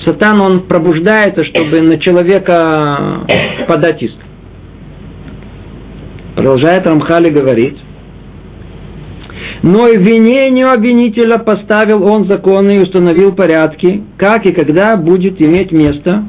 Сатан, 0.07 0.41
он 0.41 0.63
пробуждается, 0.63 1.45
чтобы 1.45 1.81
на 1.83 1.99
человека 1.99 3.27
подать 3.69 4.03
иск. 4.03 4.17
Продолжает 6.37 6.87
Рамхали 6.87 7.31
говорить, 7.31 7.79
Но 9.63 9.89
и 9.89 9.97
винению 9.99 10.71
обвинителя 10.71 11.39
поставил 11.39 12.03
он 12.05 12.31
законы 12.31 12.77
и 12.77 12.83
установил 12.83 13.35
порядки, 13.35 14.05
как 14.17 14.47
и 14.47 14.55
когда 14.55 14.97
будет 14.97 15.41
иметь 15.43 15.73
место. 15.73 16.29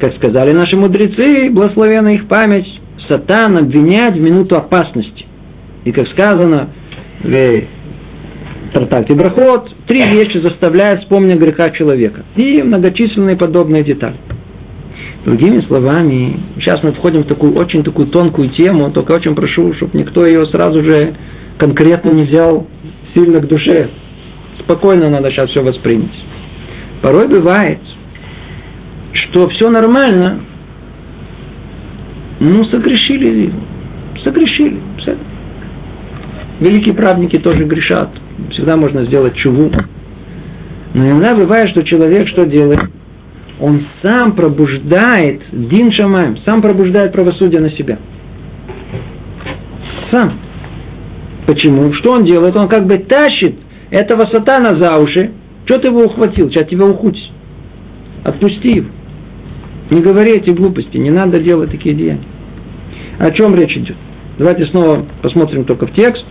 Как 0.00 0.14
сказали 0.16 0.52
наши 0.52 0.76
мудрецы, 0.78 1.50
благословена 1.50 2.12
их 2.12 2.28
память, 2.28 2.66
сатан 3.08 3.58
обвиняет 3.58 4.14
в 4.14 4.20
минуту 4.20 4.56
опасности. 4.56 5.25
И 5.86 5.92
как 5.92 6.08
сказано 6.08 6.70
в 7.22 7.32
трактате 8.72 9.14
Брахот, 9.14 9.72
три 9.86 10.00
вещи 10.00 10.44
заставляют 10.44 11.02
вспомнить 11.02 11.38
греха 11.38 11.70
человека. 11.70 12.24
И 12.34 12.60
многочисленные 12.60 13.36
подобные 13.36 13.84
детали. 13.84 14.16
Другими 15.24 15.60
словами, 15.68 16.40
сейчас 16.56 16.82
мы 16.82 16.92
входим 16.92 17.22
в 17.22 17.28
такую 17.28 17.54
очень 17.54 17.84
такую 17.84 18.08
тонкую 18.08 18.50
тему, 18.50 18.90
только 18.90 19.12
очень 19.12 19.36
прошу, 19.36 19.74
чтобы 19.74 19.96
никто 19.96 20.26
ее 20.26 20.44
сразу 20.46 20.82
же 20.82 21.14
конкретно 21.56 22.10
не 22.10 22.24
взял 22.24 22.66
сильно 23.14 23.40
к 23.40 23.46
душе. 23.46 23.88
Спокойно 24.64 25.08
надо 25.08 25.30
сейчас 25.30 25.50
все 25.50 25.62
воспринять. 25.62 26.10
Порой 27.00 27.28
бывает, 27.28 27.78
что 29.12 29.48
все 29.50 29.70
нормально, 29.70 30.40
ну, 32.40 32.64
согрешили, 32.64 33.52
согрешили. 34.24 34.80
Великие 36.60 36.94
праведники 36.94 37.38
тоже 37.38 37.64
грешат. 37.64 38.10
Всегда 38.50 38.76
можно 38.76 39.04
сделать 39.06 39.36
чуву. 39.36 39.70
Но 40.94 41.08
иногда 41.08 41.34
бывает, 41.34 41.68
что 41.70 41.84
человек 41.84 42.28
что 42.28 42.46
делает? 42.46 42.80
Он 43.60 43.86
сам 44.02 44.34
пробуждает 44.34 45.42
Дин 45.52 45.90
Шамаем, 45.92 46.38
сам 46.46 46.62
пробуждает 46.62 47.12
правосудие 47.12 47.60
на 47.60 47.70
себя. 47.70 47.98
Сам. 50.10 50.38
Почему? 51.46 51.92
Что 51.94 52.12
он 52.12 52.24
делает? 52.24 52.58
Он 52.58 52.68
как 52.68 52.86
бы 52.86 52.98
тащит 52.98 53.56
этого 53.90 54.22
сатана 54.32 54.80
за 54.80 54.96
уши. 54.98 55.32
Что 55.66 55.78
ты 55.78 55.88
его 55.88 56.04
ухватил? 56.04 56.50
Сейчас 56.50 56.68
тебя 56.68 56.86
ухудить. 56.86 57.30
Отпусти 58.24 58.76
его. 58.76 58.88
Не 59.90 60.00
говори 60.02 60.32
эти 60.32 60.50
глупости, 60.50 60.96
не 60.96 61.10
надо 61.10 61.40
делать 61.40 61.70
такие 61.70 61.94
деяния. 61.94 62.24
О 63.18 63.30
чем 63.30 63.54
речь 63.54 63.76
идет? 63.76 63.96
Давайте 64.38 64.66
снова 64.66 65.06
посмотрим 65.22 65.64
только 65.64 65.86
в 65.86 65.92
текст. 65.94 66.24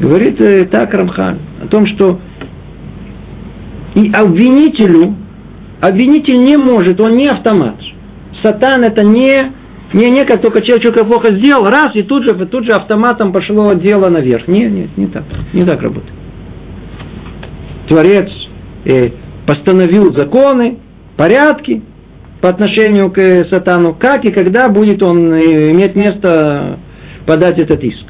Говорит 0.00 0.40
э, 0.40 0.64
так 0.66 0.92
Рамхан 0.94 1.38
о 1.62 1.66
том, 1.66 1.86
что 1.86 2.18
и 3.94 4.10
обвинителю, 4.12 5.14
обвинитель 5.80 6.42
не 6.42 6.56
может, 6.56 7.00
он 7.00 7.16
не 7.16 7.26
автомат. 7.26 7.76
Сатан 8.42 8.82
это 8.82 9.04
не 9.04 9.52
не, 9.92 10.08
не, 10.08 10.24
как 10.24 10.40
только 10.40 10.62
человек 10.62 10.84
что-то 10.84 11.04
плохо 11.04 11.34
сделал, 11.34 11.64
раз, 11.64 11.90
и 11.94 12.02
тут 12.02 12.22
же, 12.22 12.34
тут 12.46 12.64
же 12.64 12.70
автоматом 12.70 13.32
пошло 13.32 13.72
дело 13.72 14.08
наверх. 14.08 14.46
Нет, 14.46 14.70
нет, 14.70 14.96
не 14.96 15.06
так. 15.06 15.24
Не 15.52 15.62
так 15.62 15.82
работает. 15.82 16.14
Творец 17.88 18.30
э, 18.84 19.08
постановил 19.46 20.14
законы, 20.16 20.78
порядки 21.16 21.82
по 22.40 22.48
отношению 22.48 23.10
к 23.10 23.20
сатану, 23.50 23.94
как 23.94 24.24
и 24.24 24.30
когда 24.30 24.68
будет 24.68 25.02
он 25.02 25.32
э, 25.34 25.72
иметь 25.72 25.96
место 25.96 26.78
подать 27.26 27.58
этот 27.58 27.82
иск. 27.82 28.06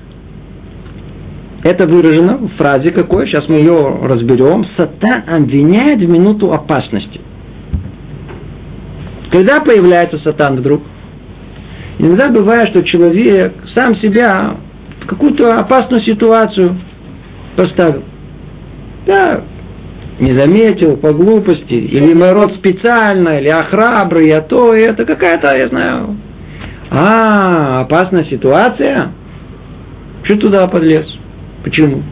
Это 1.62 1.86
выражено 1.86 2.38
в 2.38 2.56
фразе 2.56 2.90
какой, 2.90 3.26
сейчас 3.26 3.46
мы 3.48 3.56
ее 3.56 3.76
разберем. 4.02 4.64
Сатан 4.78 5.24
обвиняет 5.28 5.98
в 5.98 6.10
минуту 6.10 6.52
опасности. 6.52 7.20
Когда 9.30 9.60
появляется 9.60 10.18
сатан 10.24 10.56
вдруг? 10.56 10.82
Иногда 11.98 12.30
бывает, 12.30 12.70
что 12.70 12.82
человек 12.82 13.54
сам 13.74 13.94
себя 13.96 14.56
в 15.02 15.06
какую-то 15.06 15.48
опасную 15.50 16.02
ситуацию 16.02 16.78
поставил. 17.56 18.04
Да, 19.06 19.44
не 20.18 20.32
заметил 20.32 20.96
по 20.96 21.12
глупости, 21.12 21.74
или 21.74 22.14
народ 22.14 22.54
специально, 22.56 23.38
или 23.38 23.48
а 23.48 23.64
храбрый, 23.64 24.30
а 24.32 24.40
то, 24.40 24.74
и 24.74 24.80
это 24.80 25.04
какая-то, 25.04 25.58
я 25.58 25.68
знаю. 25.68 26.16
А, 26.90 27.82
опасная 27.82 28.24
ситуация? 28.24 29.12
Что 30.24 30.36
туда 30.38 30.66
подлез? 30.66 31.06
Почему? 31.62 32.02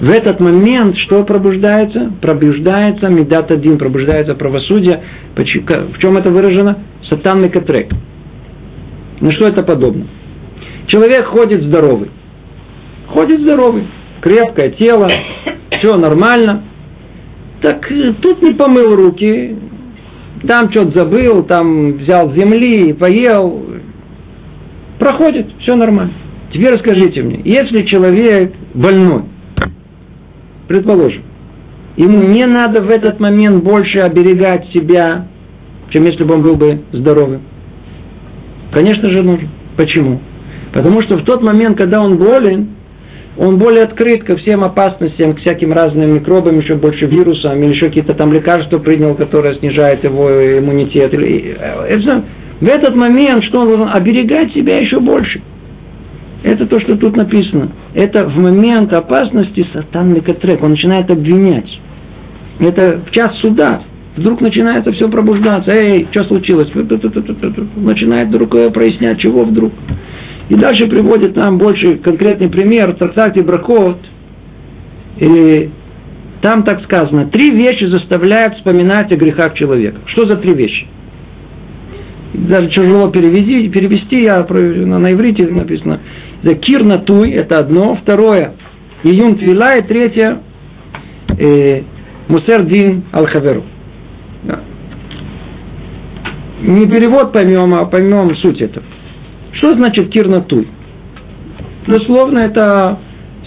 В 0.00 0.10
этот 0.10 0.40
момент 0.40 0.96
что 1.06 1.24
пробуждается? 1.24 2.12
Пробуждается 2.20 3.08
медат 3.08 3.52
один, 3.52 3.78
пробуждается 3.78 4.34
правосудие. 4.34 5.00
В 5.36 5.98
чем 6.00 6.16
это 6.16 6.32
выражено? 6.32 6.78
Сатан 7.08 7.40
Мекатрек. 7.40 7.92
На 9.20 9.30
что 9.32 9.46
это 9.46 9.62
подобно? 9.62 10.06
Человек 10.88 11.26
ходит 11.26 11.62
здоровый. 11.62 12.10
Ходит 13.06 13.42
здоровый. 13.42 13.86
Крепкое 14.20 14.70
тело, 14.72 15.08
все 15.70 15.94
нормально. 15.96 16.64
Так 17.60 17.90
э, 17.92 18.14
тут 18.20 18.42
не 18.42 18.54
помыл 18.54 18.96
руки, 18.96 19.56
там 20.48 20.72
что-то 20.72 20.98
забыл, 20.98 21.44
там 21.44 21.98
взял 21.98 22.32
земли, 22.34 22.92
поел. 22.92 23.66
Проходит, 24.98 25.46
все 25.60 25.76
нормально. 25.76 26.14
Теперь 26.52 26.74
расскажите 26.74 27.22
мне, 27.22 27.40
если 27.44 27.86
человек 27.86 28.52
больной, 28.74 29.22
предположим, 30.68 31.22
ему 31.96 32.22
не 32.24 32.44
надо 32.44 32.82
в 32.82 32.90
этот 32.90 33.18
момент 33.20 33.64
больше 33.64 34.00
оберегать 34.00 34.68
себя, 34.72 35.28
чем 35.90 36.04
если 36.04 36.24
бы 36.24 36.34
он 36.34 36.42
был 36.42 36.56
бы 36.56 36.82
здоровым. 36.92 37.42
Конечно 38.72 39.08
же 39.08 39.22
нужен. 39.22 39.48
Почему? 39.76 40.20
Потому 40.74 41.02
что 41.02 41.18
в 41.18 41.24
тот 41.24 41.42
момент, 41.42 41.78
когда 41.78 42.02
он 42.02 42.18
болен, 42.18 42.68
он 43.38 43.58
более 43.58 43.84
открыт 43.84 44.24
ко 44.24 44.36
всем 44.36 44.62
опасностям, 44.62 45.34
к 45.34 45.40
всяким 45.40 45.72
разным 45.72 46.14
микробам, 46.14 46.58
еще 46.58 46.74
больше 46.74 47.06
вирусам, 47.06 47.62
или 47.62 47.74
еще 47.74 47.86
какие-то 47.86 48.12
там 48.12 48.30
лекарства 48.30 48.78
принял, 48.78 49.14
которые 49.14 49.58
снижают 49.58 50.04
его 50.04 50.28
иммунитет. 50.28 51.14
Э, 51.14 51.98
в 52.60 52.68
этот 52.68 52.94
момент, 52.94 53.42
что 53.44 53.60
он 53.60 53.68
должен 53.68 53.88
оберегать 53.88 54.52
себя 54.52 54.76
еще 54.76 55.00
больше. 55.00 55.40
Это 56.42 56.66
то, 56.66 56.80
что 56.80 56.96
тут 56.96 57.16
написано. 57.16 57.70
Это 57.94 58.26
в 58.28 58.34
момент 58.36 58.92
опасности 58.92 59.64
сатан 59.72 60.12
Мекатрек. 60.12 60.62
Он 60.62 60.70
начинает 60.70 61.10
обвинять. 61.10 61.68
Это 62.58 63.00
в 63.06 63.10
час 63.12 63.30
суда. 63.42 63.84
Вдруг 64.16 64.40
начинает 64.40 64.86
все 64.94 65.08
пробуждаться. 65.08 65.70
Эй, 65.70 66.08
что 66.10 66.24
случилось? 66.26 66.68
Начинает 67.76 68.28
вдруг 68.28 68.50
прояснять, 68.72 69.20
чего 69.20 69.42
вдруг. 69.44 69.72
И 70.48 70.54
дальше 70.54 70.88
приводит 70.88 71.36
нам 71.36 71.58
больше 71.58 71.96
конкретный 71.98 72.50
пример 72.50 72.92
в 72.92 72.98
трактате 72.98 73.44
Брахот. 73.44 73.98
И 75.18 75.70
там 76.42 76.64
так 76.64 76.82
сказано, 76.82 77.26
три 77.26 77.50
вещи 77.52 77.84
заставляют 77.84 78.56
вспоминать 78.56 79.12
о 79.12 79.16
грехах 79.16 79.54
человека. 79.54 80.00
Что 80.06 80.28
за 80.28 80.36
три 80.36 80.54
вещи? 80.54 80.86
Даже 82.34 82.68
тяжело 82.70 83.10
перевести, 83.10 83.68
перевести 83.68 84.22
я 84.22 84.44
на 84.44 85.12
иврите 85.12 85.46
написано. 85.46 86.00
За 86.42 86.54
кир 86.56 86.84
натуй, 86.84 87.30
это 87.32 87.58
одно. 87.58 87.96
Второе, 88.02 88.54
июн 89.04 89.36
твила. 89.36 89.76
И 89.78 89.82
третье, 89.82 90.42
э, 91.38 91.82
мусер 92.28 92.64
дин 92.64 93.04
ал 93.12 93.26
хаверу. 93.26 93.64
Не 96.62 96.86
перевод 96.86 97.32
поймем, 97.32 97.74
а 97.74 97.86
поймем 97.86 98.36
суть 98.36 98.60
этого. 98.60 98.86
Что 99.54 99.70
значит 99.70 100.10
кирнатуй? 100.10 100.68
Дословно 101.88 102.38
это 102.38 103.00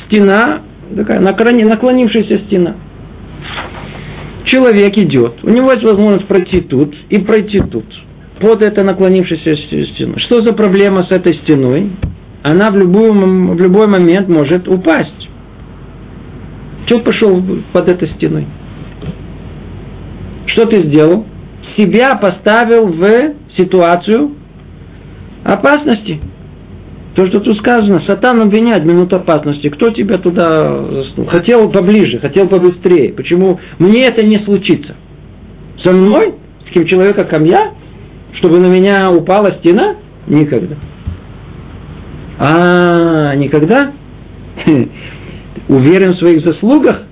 стена, 0.05 0.61
такая 0.95 1.21
наклонившаяся 1.21 2.45
стена. 2.45 2.75
Человек 4.45 4.97
идет, 4.97 5.43
у 5.43 5.49
него 5.49 5.71
есть 5.71 5.83
возможность 5.83 6.27
пройти 6.27 6.61
тут 6.61 6.93
и 7.09 7.19
пройти 7.19 7.57
тут, 7.57 7.85
под 8.39 8.63
это 8.63 8.83
наклонившейся 8.83 9.55
стену. 9.93 10.15
Что 10.19 10.45
за 10.45 10.53
проблема 10.53 11.01
с 11.01 11.11
этой 11.11 11.35
стеной? 11.43 11.91
Она 12.47 12.69
в, 12.69 12.75
любую, 12.75 13.11
в 13.55 13.59
любой 13.59 13.87
момент 13.87 14.27
может 14.27 14.67
упасть. 14.67 15.29
Что 16.85 16.99
пошел 16.99 17.43
под 17.73 17.91
этой 17.91 18.07
стеной? 18.09 18.45
Что 20.45 20.67
ты 20.67 20.87
сделал? 20.87 21.25
Себя 21.75 22.15
поставил 22.15 22.85
в 22.85 23.33
ситуацию 23.57 24.35
опасности. 25.43 26.21
То, 27.15 27.25
что 27.27 27.39
тут 27.39 27.57
сказано, 27.57 28.03
сатан 28.07 28.39
обвиняет 28.39 28.85
минут 28.85 29.11
опасности. 29.11 29.69
Кто 29.69 29.89
тебя 29.89 30.19
туда 30.19 30.85
заснул? 30.91 31.25
Хотел 31.27 31.71
поближе, 31.71 32.19
хотел 32.19 32.47
побыстрее. 32.47 33.13
Почему 33.13 33.59
мне 33.79 34.05
это 34.05 34.23
не 34.23 34.37
случится? 34.45 34.95
Со 35.83 35.91
мной? 35.91 36.35
С 36.61 36.65
таким 36.65 36.85
человеком, 36.87 37.27
как 37.27 37.41
я? 37.41 37.73
Чтобы 38.33 38.59
на 38.59 38.67
меня 38.67 39.09
упала 39.09 39.47
стена? 39.59 39.95
Никогда. 40.27 40.75
А, 42.37 43.35
никогда? 43.35 43.93
Уверен 45.67 46.13
в 46.13 46.19
своих 46.19 46.45
заслугах? 46.45 47.03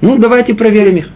Ну, 0.00 0.18
давайте 0.18 0.54
проверим 0.54 0.96
их. 0.96 1.08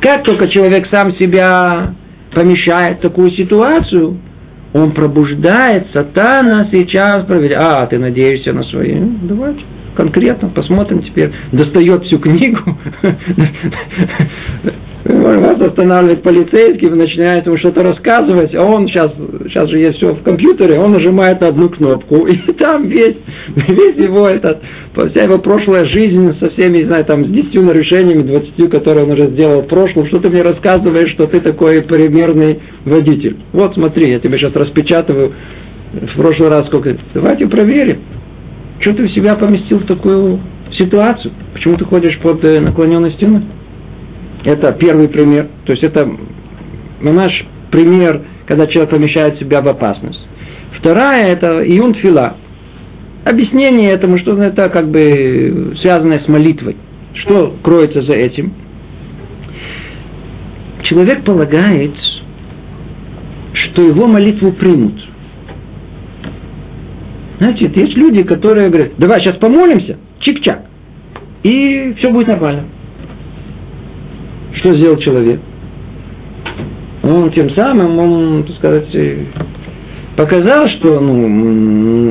Как 0.00 0.24
только 0.24 0.48
человек 0.48 0.86
сам 0.92 1.12
себя 1.16 1.94
помещает 2.34 2.98
в 2.98 3.02
такую 3.02 3.30
ситуацию, 3.32 4.18
Он 4.72 4.92
пробуждает, 4.92 5.88
сатана 5.92 6.68
сейчас 6.72 7.24
проверяет. 7.26 7.60
А, 7.60 7.86
ты 7.86 7.98
надеешься 7.98 8.52
на 8.52 8.64
свои? 8.64 8.94
Ну, 8.94 9.18
давайте 9.22 9.62
конкретно 9.94 10.48
посмотрим 10.48 11.02
теперь. 11.02 11.32
Достает 11.52 12.04
всю 12.04 12.18
книгу, 12.18 12.78
вас 15.04 15.56
останавливает 15.60 16.22
полицейский, 16.22 16.88
начинает 16.88 17.44
ему 17.46 17.58
что-то 17.58 17.84
рассказывать, 17.84 18.54
а 18.54 18.64
он 18.64 18.88
сейчас, 18.88 19.12
сейчас 19.48 19.68
же 19.68 19.78
есть 19.78 19.98
все 19.98 20.14
в 20.14 20.22
компьютере, 20.22 20.80
он 20.80 20.92
нажимает 20.92 21.42
одну 21.42 21.68
кнопку, 21.68 22.26
и 22.26 22.36
там 22.54 22.88
весь, 22.88 23.16
весь 23.54 24.02
его 24.02 24.26
этот, 24.26 24.62
вся 25.12 25.24
его 25.24 25.38
прошлая 25.38 25.84
жизнь 25.86 26.38
со 26.40 26.50
всеми, 26.52 26.78
не 26.78 26.84
знаю, 26.86 27.04
там, 27.04 27.24
с 27.24 27.28
десятью 27.28 27.64
нарушениями, 27.64 28.22
двадцатью, 28.22 28.70
которые 28.70 29.04
он 29.04 29.12
уже 29.12 29.28
сделал 29.30 29.62
в 29.62 29.68
прошлом, 29.68 30.06
что 30.06 30.20
ты 30.20 30.30
мне 30.30 30.42
рассказываешь, 30.42 31.12
что 31.12 31.26
ты 31.26 31.40
такой 31.40 31.82
примерный 31.82 32.60
водитель. 32.84 33.36
Вот 33.52 33.74
смотри, 33.74 34.10
я 34.10 34.20
тебе 34.20 34.38
сейчас 34.38 34.54
распечатываю 34.54 35.34
в 35.92 36.16
прошлый 36.16 36.48
раз 36.48 36.66
сколько. 36.68 36.96
Давайте 37.12 37.46
проверим. 37.46 38.00
Что 38.80 38.94
ты 38.94 39.04
в 39.04 39.12
себя 39.12 39.34
поместил 39.34 39.78
в 39.78 39.86
такую 39.86 40.40
ситуацию? 40.72 41.32
Почему 41.52 41.76
ты 41.76 41.84
ходишь 41.84 42.18
под 42.20 42.44
э, 42.44 42.60
наклоненной 42.60 43.12
стеной? 43.12 43.42
Это 44.44 44.72
первый 44.74 45.08
пример. 45.08 45.48
То 45.64 45.72
есть 45.72 45.84
это 45.84 46.08
наш 47.00 47.32
пример, 47.70 48.22
когда 48.46 48.66
человек 48.66 48.90
помещает 48.90 49.38
себя 49.38 49.62
в 49.62 49.68
опасность. 49.68 50.20
Вторая– 50.78 51.26
это 51.32 51.66
июн 51.66 51.94
фила. 51.94 52.36
Объяснение 53.24 53.90
этому, 53.90 54.18
что 54.18 54.36
это 54.42 54.68
как 54.68 54.90
бы 54.90 55.74
связанное 55.82 56.22
с 56.22 56.28
молитвой. 56.28 56.76
Что 57.14 57.56
кроется 57.62 58.02
за 58.02 58.16
этим? 58.16 58.52
Человек 60.82 61.24
полагает, 61.24 61.94
что 63.54 63.82
его 63.82 64.06
молитву 64.06 64.52
примут. 64.52 65.00
Знаете, 67.38 67.72
есть 67.74 67.96
люди, 67.96 68.22
которые 68.24 68.68
говорят, 68.68 68.92
давай 68.98 69.20
сейчас 69.20 69.36
помолимся, 69.36 69.98
чик-чак, 70.20 70.66
и 71.42 71.94
все 71.98 72.12
будет 72.12 72.28
нормально. 72.28 72.64
Что 74.54 74.72
сделал 74.78 74.96
человек? 74.98 75.40
Он 77.02 77.30
тем 77.32 77.50
самым, 77.50 77.98
он, 77.98 78.44
так 78.44 78.56
сказать, 78.56 78.88
показал, 80.16 80.64
что 80.78 81.00
ну, 81.00 81.28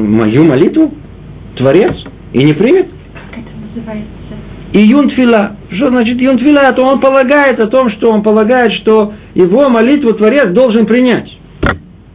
мою 0.07 0.45
молитву 0.45 0.93
Творец 1.55 1.93
и 2.31 2.43
не 2.43 2.53
примет. 2.53 2.87
Как 3.13 3.39
это 3.39 3.49
называется? 3.73 4.13
И 4.73 4.79
юнтфила. 4.79 5.55
Что 5.71 5.87
значит 5.87 6.19
юнтфила? 6.19 6.71
То 6.73 6.83
он 6.83 6.99
полагает 6.99 7.59
о 7.59 7.67
том, 7.67 7.89
что 7.91 8.11
он 8.11 8.23
полагает, 8.23 8.71
что 8.81 9.13
его 9.33 9.69
молитву 9.69 10.13
Творец 10.13 10.47
должен 10.47 10.85
принять. 10.85 11.29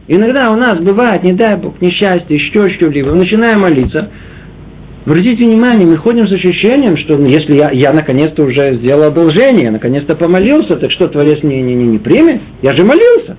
Иногда 0.07 0.49
у 0.51 0.55
нас 0.55 0.75
бывает, 0.79 1.23
не 1.23 1.33
дай 1.33 1.55
Бог, 1.57 1.79
несчастье, 1.81 2.35
еще 2.35 2.67
что-либо. 2.77 3.11
Начинаем 3.11 3.59
молиться, 3.59 4.09
Обратите 5.05 5.45
внимание, 5.45 5.87
мы 5.87 5.97
ходим 5.97 6.27
с 6.27 6.31
ощущением, 6.31 6.97
что 6.97 7.17
ну, 7.17 7.27
если 7.27 7.57
я, 7.57 7.71
я 7.71 7.93
наконец-то 7.93 8.43
уже 8.43 8.75
сделал 8.75 9.03
одолжение, 9.03 9.71
наконец-то 9.71 10.15
помолился, 10.15 10.77
так 10.77 10.91
что 10.91 11.07
Творец 11.07 11.41
не, 11.41 11.61
не, 11.61 11.73
не, 11.73 11.87
не 11.87 11.99
примет? 11.99 12.41
Я 12.61 12.75
же 12.75 12.83
молился. 12.83 13.37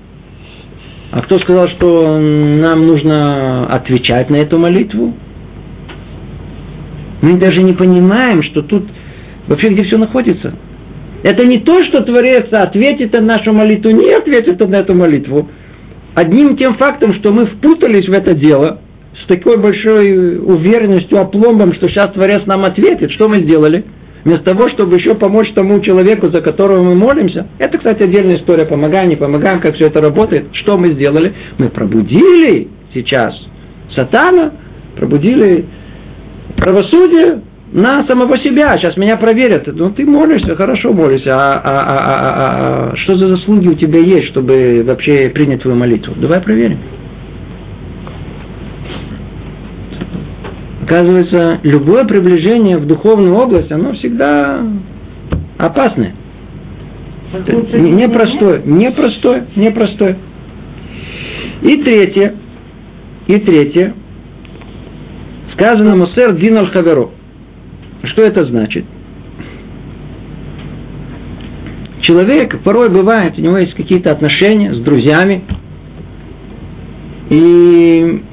А 1.13 1.23
кто 1.23 1.39
сказал, 1.41 1.69
что 1.77 2.19
нам 2.19 2.81
нужно 2.81 3.67
отвечать 3.67 4.31
на 4.31 4.37
эту 4.37 4.59
молитву? 4.59 5.15
Мы 7.21 7.39
даже 7.39 7.63
не 7.63 7.75
понимаем, 7.75 8.43
что 8.43 8.63
тут 8.63 8.89
вообще 9.47 9.71
где 9.71 9.85
все 9.85 9.99
находится. 9.99 10.55
Это 11.23 11.47
не 11.47 11.59
то, 11.59 11.85
что 11.85 12.03
Творец 12.03 12.47
ответит 12.53 13.13
на 13.13 13.37
нашу 13.37 13.53
молитву, 13.53 13.91
не 13.91 14.11
ответит 14.13 14.67
на 14.67 14.77
эту 14.77 14.97
молитву. 14.97 15.51
Одним 16.15 16.57
тем 16.57 16.79
фактом, 16.79 17.13
что 17.15 17.33
мы 17.33 17.43
впутались 17.47 18.09
в 18.09 18.13
это 18.13 18.35
дело– 18.35 18.81
с 19.23 19.27
такой 19.27 19.59
большой 19.59 20.39
уверенностью, 20.39 21.19
опломбом, 21.19 21.75
что 21.75 21.89
сейчас 21.89 22.11
Творец 22.11 22.47
нам 22.47 22.65
ответит, 22.65 23.11
что 23.13 23.29
мы 23.29 23.37
сделали? 23.37 23.85
Вместо 24.25 24.45
того, 24.45 24.69
чтобы 24.75 24.97
еще 24.97 25.15
помочь 25.15 25.53
тому 25.55 25.81
человеку, 25.81 26.31
за 26.31 26.43
которого 26.43 26.83
мы 26.83 26.95
молимся. 26.95 27.47
Это, 27.59 27.79
кстати, 27.79 28.03
отдельная 28.03 28.37
история. 28.37 28.67
Помогаем, 28.67 29.09
не 29.09 29.17
помогаем, 29.17 29.61
как 29.61 29.77
все 29.77 29.87
это 29.87 30.03
работает. 30.03 30.49
Что 30.53 30.77
мы 30.77 30.93
сделали? 30.93 31.35
Мы 31.57 31.71
пробудили 31.71 32.69
сейчас 32.93 33.35
сатана, 33.95 34.53
пробудили 34.97 35.65
правосудие 36.57 37.43
на 37.73 38.07
самого 38.09 38.39
себя. 38.45 38.77
Сейчас 38.77 38.97
меня 38.97 39.17
проверят. 39.17 39.67
Ну, 39.67 39.91
ты 39.93 40.05
молишься, 40.05 40.55
хорошо 40.55 40.93
молишься. 40.93 41.35
А, 41.35 41.55
а, 41.55 41.81
а, 41.81 41.99
а, 41.99 42.31
а, 42.31 42.93
а 42.93 42.97
что 42.97 43.17
за 43.17 43.29
заслуги 43.29 43.73
у 43.73 43.77
тебя 43.77 44.01
есть, 44.01 44.29
чтобы 44.33 44.83
вообще 44.85 45.31
принять 45.31 45.63
твою 45.63 45.79
молитву? 45.79 46.15
Давай 46.17 46.43
проверим. 46.43 46.79
Оказывается, 50.91 51.61
любое 51.63 52.05
приближение 52.05 52.77
в 52.77 52.85
духовную 52.85 53.37
область, 53.37 53.71
оно 53.71 53.93
всегда 53.93 54.61
опасное. 55.57 56.17
Непростое, 57.33 58.63
непростое, 58.65 59.47
непростое. 59.55 60.19
И 61.63 61.77
третье, 61.85 62.35
и 63.29 63.37
третье, 63.37 63.95
сказано 65.53 65.95
Мусер 65.95 66.37
Дин 66.37 66.57
Хаверо. 66.73 67.11
Что 68.03 68.23
это 68.23 68.45
значит? 68.47 68.85
Человек 72.01 72.61
порой 72.65 72.91
бывает, 72.91 73.39
у 73.39 73.41
него 73.41 73.59
есть 73.59 73.75
какие-то 73.75 74.11
отношения 74.11 74.75
с 74.75 74.79
друзьями, 74.81 75.45
и 77.29 78.25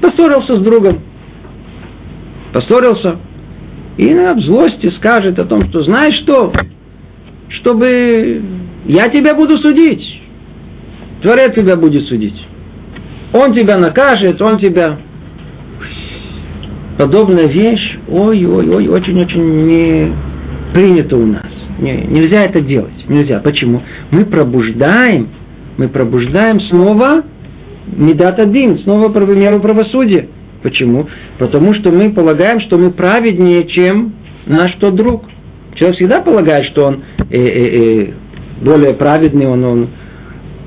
поссорился 0.00 0.58
с 0.58 0.62
другом, 0.62 1.00
поссорился, 2.54 3.18
и 3.98 4.14
на 4.14 4.40
злости 4.40 4.90
скажет 4.98 5.38
о 5.40 5.44
том, 5.44 5.68
что 5.68 5.82
знаешь 5.82 6.22
что, 6.22 6.52
чтобы 7.48 8.42
я 8.86 9.08
тебя 9.08 9.34
буду 9.34 9.58
судить, 9.58 10.22
Творец 11.20 11.54
тебя 11.54 11.76
будет 11.76 12.06
судить. 12.06 12.36
Он 13.32 13.54
тебя 13.54 13.76
накажет, 13.76 14.40
он 14.40 14.58
тебя... 14.60 14.98
Подобная 16.96 17.48
вещь, 17.48 17.98
ой-ой-ой, 18.06 18.86
очень-очень 18.86 19.66
не 19.66 20.12
принято 20.72 21.16
у 21.16 21.26
нас. 21.26 21.46
Не, 21.80 21.92
нельзя 22.06 22.44
это 22.44 22.60
делать. 22.60 23.08
Нельзя. 23.08 23.40
Почему? 23.40 23.82
Мы 24.12 24.24
пробуждаем, 24.26 25.28
мы 25.76 25.88
пробуждаем 25.88 26.60
снова 26.70 27.24
Медат 27.86 28.38
один, 28.38 28.78
снова 28.78 29.08
меру 29.34 29.60
правосудия. 29.60 30.28
Почему? 30.62 31.06
Потому 31.38 31.74
что 31.74 31.90
мы 31.90 32.12
полагаем, 32.12 32.60
что 32.60 32.78
мы 32.78 32.90
праведнее, 32.92 33.66
чем 33.68 34.14
наш 34.46 34.74
тот 34.80 34.94
друг. 34.94 35.24
Человек 35.74 35.96
всегда 35.96 36.20
полагает, 36.20 36.66
что 36.72 36.86
он 36.86 37.04
э, 37.30 37.36
э, 37.36 38.02
э, 38.02 38.12
более 38.60 38.94
праведный, 38.94 39.46
он, 39.46 39.64
он. 39.64 39.90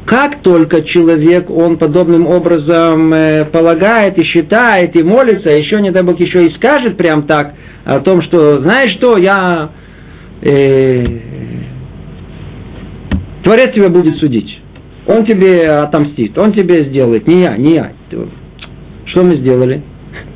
Как 0.06 0.42
только 0.42 0.84
человек, 0.84 1.50
он 1.50 1.78
подобным 1.78 2.28
образом 2.28 3.14
э, 3.14 3.46
полагает 3.46 4.18
и 4.22 4.26
считает 4.26 4.98
и 5.00 5.04
молится, 5.04 5.50
еще, 5.50 5.82
не 5.82 5.92
дай 5.92 6.04
Бог, 6.04 6.20
еще 6.20 6.46
и 6.46 6.56
скажет 6.56 6.98
прям 6.98 7.28
так 7.28 7.54
о 7.86 8.00
том, 8.00 8.22
что, 8.24 8.62
знаешь 8.62 8.96
что, 8.98 9.18
я... 9.18 9.72
Э, 10.42 11.06
Творец 13.44 13.74
тебя 13.74 13.90
будет 13.90 14.18
судить. 14.18 14.60
Он 15.08 15.26
тебе 15.26 15.70
отомстит, 15.70 16.38
он 16.38 16.52
тебе 16.52 16.90
сделает, 16.90 17.26
не 17.28 17.44
я, 17.44 17.56
не 17.56 17.76
я. 17.76 17.94
Что 19.06 19.24
мы 19.24 19.38
сделали? 19.38 19.82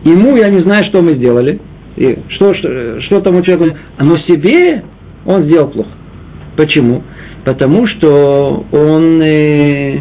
Ему 0.04 0.36
я 0.36 0.48
не 0.48 0.62
знаю, 0.64 0.86
что 0.90 1.02
мы 1.02 1.16
сделали. 1.16 1.60
И 1.98 2.18
что, 2.30 2.54
что, 2.54 3.02
что 3.02 3.22
тому 3.22 3.42
человеку. 3.44 3.78
Но 4.00 4.18
себе 4.28 4.84
он 5.26 5.46
сделал 5.46 5.70
плохо. 5.70 5.92
Почему? 6.58 7.04
Потому 7.46 7.88
что 7.88 8.66
он 8.72 9.22
э, 9.22 10.00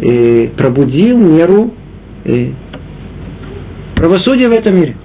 э, 0.00 0.48
пробудил 0.56 1.18
меру 1.18 1.74
э, 2.24 2.50
правосудия 3.96 4.48
в 4.48 4.54
этом 4.54 4.76
мире. 4.76 4.96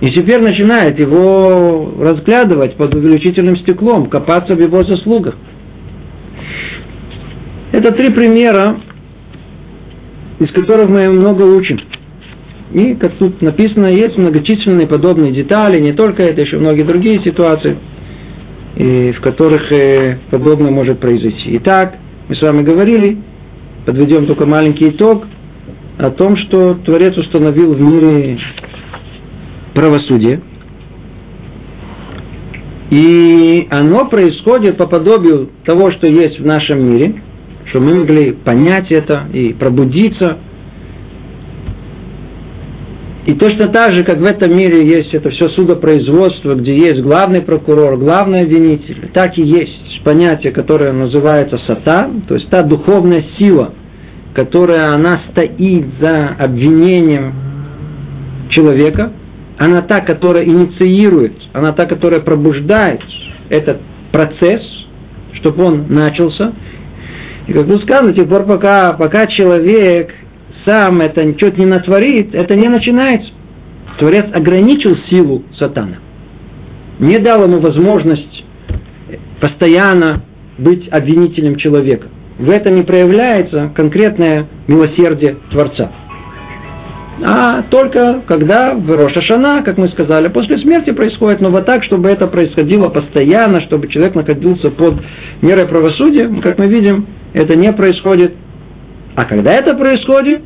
И 0.00 0.06
теперь 0.08 0.40
начинает 0.40 0.98
его 1.02 1.92
разглядывать 1.98 2.76
под 2.76 2.94
увеличительным 2.94 3.56
стеклом, 3.58 4.08
копаться 4.08 4.54
в 4.54 4.60
его 4.60 4.84
заслугах. 4.84 5.36
Это 7.72 7.92
три 7.92 8.14
примера, 8.14 8.80
из 10.38 10.50
которых 10.52 10.88
мы 10.88 11.08
много 11.08 11.42
учим. 11.42 11.80
И, 12.72 12.94
как 12.96 13.16
тут 13.18 13.40
написано, 13.40 13.86
есть 13.86 14.16
многочисленные 14.18 14.86
подобные 14.86 15.32
детали, 15.32 15.80
не 15.80 15.92
только 15.92 16.22
это, 16.22 16.42
еще 16.42 16.58
многие 16.58 16.82
другие 16.82 17.22
ситуации, 17.22 17.78
в 18.76 19.20
которых 19.22 19.72
э, 19.72 20.18
подобное 20.30 20.70
может 20.70 21.00
произойти. 21.00 21.54
Итак, 21.56 21.96
мы 22.28 22.36
с 22.36 22.42
вами 22.42 22.62
говорили, 22.62 23.18
подведем 23.86 24.26
только 24.26 24.46
маленький 24.46 24.90
итог 24.90 25.24
о 25.96 26.10
том, 26.10 26.36
что 26.36 26.74
Творец 26.74 27.16
установил 27.16 27.72
в 27.72 27.80
мире 27.80 28.38
правосудие, 29.74 30.42
и 32.90 33.66
оно 33.70 34.08
происходит 34.08 34.76
по 34.76 34.86
подобию 34.86 35.50
того, 35.64 35.90
что 35.92 36.10
есть 36.10 36.38
в 36.38 36.44
нашем 36.44 36.90
мире, 36.90 37.22
чтобы 37.70 37.86
мы 37.86 37.94
могли 38.00 38.32
понять 38.32 38.90
это 38.90 39.26
и 39.32 39.54
пробудиться 39.54 40.38
И 43.28 43.34
точно 43.34 43.66
так 43.66 43.94
же, 43.94 44.04
как 44.04 44.20
в 44.20 44.24
этом 44.24 44.56
мире 44.56 44.88
есть 44.88 45.12
это 45.12 45.28
все 45.28 45.50
судопроизводство, 45.50 46.54
где 46.54 46.74
есть 46.74 47.02
главный 47.02 47.42
прокурор, 47.42 47.98
главный 47.98 48.44
обвинитель, 48.44 49.10
так 49.12 49.36
и 49.36 49.42
есть 49.42 50.02
понятие, 50.02 50.50
которое 50.50 50.92
называется 50.94 51.60
сатан, 51.66 52.22
то 52.22 52.36
есть 52.36 52.48
та 52.48 52.62
духовная 52.62 53.22
сила, 53.38 53.74
которая 54.34 54.94
она 54.94 55.20
стоит 55.30 55.88
за 56.00 56.28
обвинением 56.38 57.34
человека, 58.48 59.12
она 59.58 59.82
та, 59.82 60.00
которая 60.00 60.46
инициирует, 60.46 61.34
она 61.52 61.72
та, 61.72 61.84
которая 61.84 62.20
пробуждает 62.20 63.02
этот 63.50 63.82
процесс, 64.10 64.62
чтобы 65.34 65.64
он 65.64 65.84
начался. 65.90 66.54
И 67.46 67.52
как 67.52 67.66
тут 67.66 67.82
сказано, 67.82 68.12
до 68.12 68.20
тех 68.20 68.28
пор, 68.30 68.46
пока, 68.46 68.94
пока 68.94 69.26
человек 69.26 70.14
сам 70.68 71.00
это 71.00 71.22
что-то 71.38 71.58
не 71.58 71.66
натворит, 71.66 72.34
это 72.34 72.54
не 72.54 72.68
начинается. 72.68 73.30
Творец 73.98 74.26
ограничил 74.32 74.96
силу 75.10 75.42
сатана. 75.58 75.96
Не 76.98 77.18
дал 77.18 77.44
ему 77.44 77.60
возможность 77.60 78.44
постоянно 79.40 80.22
быть 80.58 80.88
обвинителем 80.90 81.56
человека. 81.56 82.08
В 82.38 82.50
этом 82.50 82.76
и 82.76 82.84
проявляется 82.84 83.72
конкретное 83.74 84.46
милосердие 84.68 85.38
Творца. 85.50 85.90
А 87.20 87.62
только 87.62 88.22
когда 88.28 88.74
в 88.74 88.88
Рошашана, 88.90 89.62
как 89.64 89.76
мы 89.76 89.88
сказали, 89.88 90.28
после 90.28 90.58
смерти 90.58 90.92
происходит, 90.92 91.40
но 91.40 91.50
вот 91.50 91.66
так, 91.66 91.82
чтобы 91.84 92.08
это 92.08 92.28
происходило 92.28 92.90
постоянно, 92.90 93.60
чтобы 93.62 93.88
человек 93.88 94.14
находился 94.14 94.70
под 94.70 95.00
мерой 95.42 95.66
правосудия, 95.66 96.28
как 96.42 96.58
мы 96.58 96.66
видим, 96.66 97.06
это 97.32 97.58
не 97.58 97.72
происходит. 97.72 98.34
А 99.16 99.24
когда 99.24 99.52
это 99.52 99.76
происходит, 99.76 100.42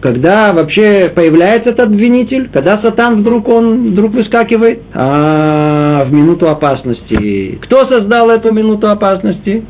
когда 0.00 0.52
вообще 0.52 1.10
появляется 1.14 1.72
этот 1.72 1.86
обвинитель, 1.86 2.48
когда 2.52 2.80
сатан 2.82 3.20
вдруг 3.20 3.48
он 3.48 3.92
вдруг 3.92 4.12
выскакивает, 4.12 4.82
а 4.94 6.04
в 6.04 6.12
минуту 6.12 6.48
опасности. 6.48 7.58
Кто 7.62 7.90
создал 7.90 8.30
эту 8.30 8.52
минуту 8.52 8.88
опасности? 8.88 9.64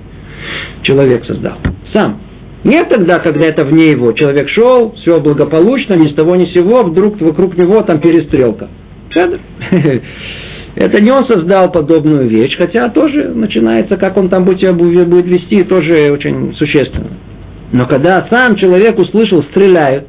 Человек 0.83 1.25
создал. 1.25 1.55
Сам. 1.95 2.21
Не 2.65 2.81
тогда, 2.85 3.19
когда 3.21 3.47
это 3.47 3.65
вне 3.65 3.93
его. 3.93 4.13
Человек 4.13 4.49
шел, 4.51 4.93
все 4.97 5.21
благополучно, 5.21 5.95
ни 5.95 6.11
с 6.11 6.15
того 6.15 6.37
ни 6.37 6.47
с 6.47 6.55
сего, 6.55 6.83
вдруг 6.83 7.21
вокруг 7.21 7.57
него 7.57 7.83
там 7.83 8.01
перестрелка. 8.01 8.69
Это 10.75 11.03
не 11.03 11.11
он 11.11 11.29
создал 11.29 11.73
подобную 11.73 12.29
вещь, 12.29 12.57
хотя 12.57 12.89
тоже 12.91 13.33
начинается, 13.35 13.97
как 13.97 14.17
он 14.17 14.29
там 14.29 14.45
будет, 14.45 14.77
будет 14.77 15.27
вести, 15.27 15.65
тоже 15.65 16.13
очень 16.13 16.55
существенно. 16.55 17.17
Но 17.73 17.87
когда 17.87 18.27
сам 18.31 18.55
человек 18.55 18.97
услышал, 18.99 19.43
стреляют, 19.51 20.07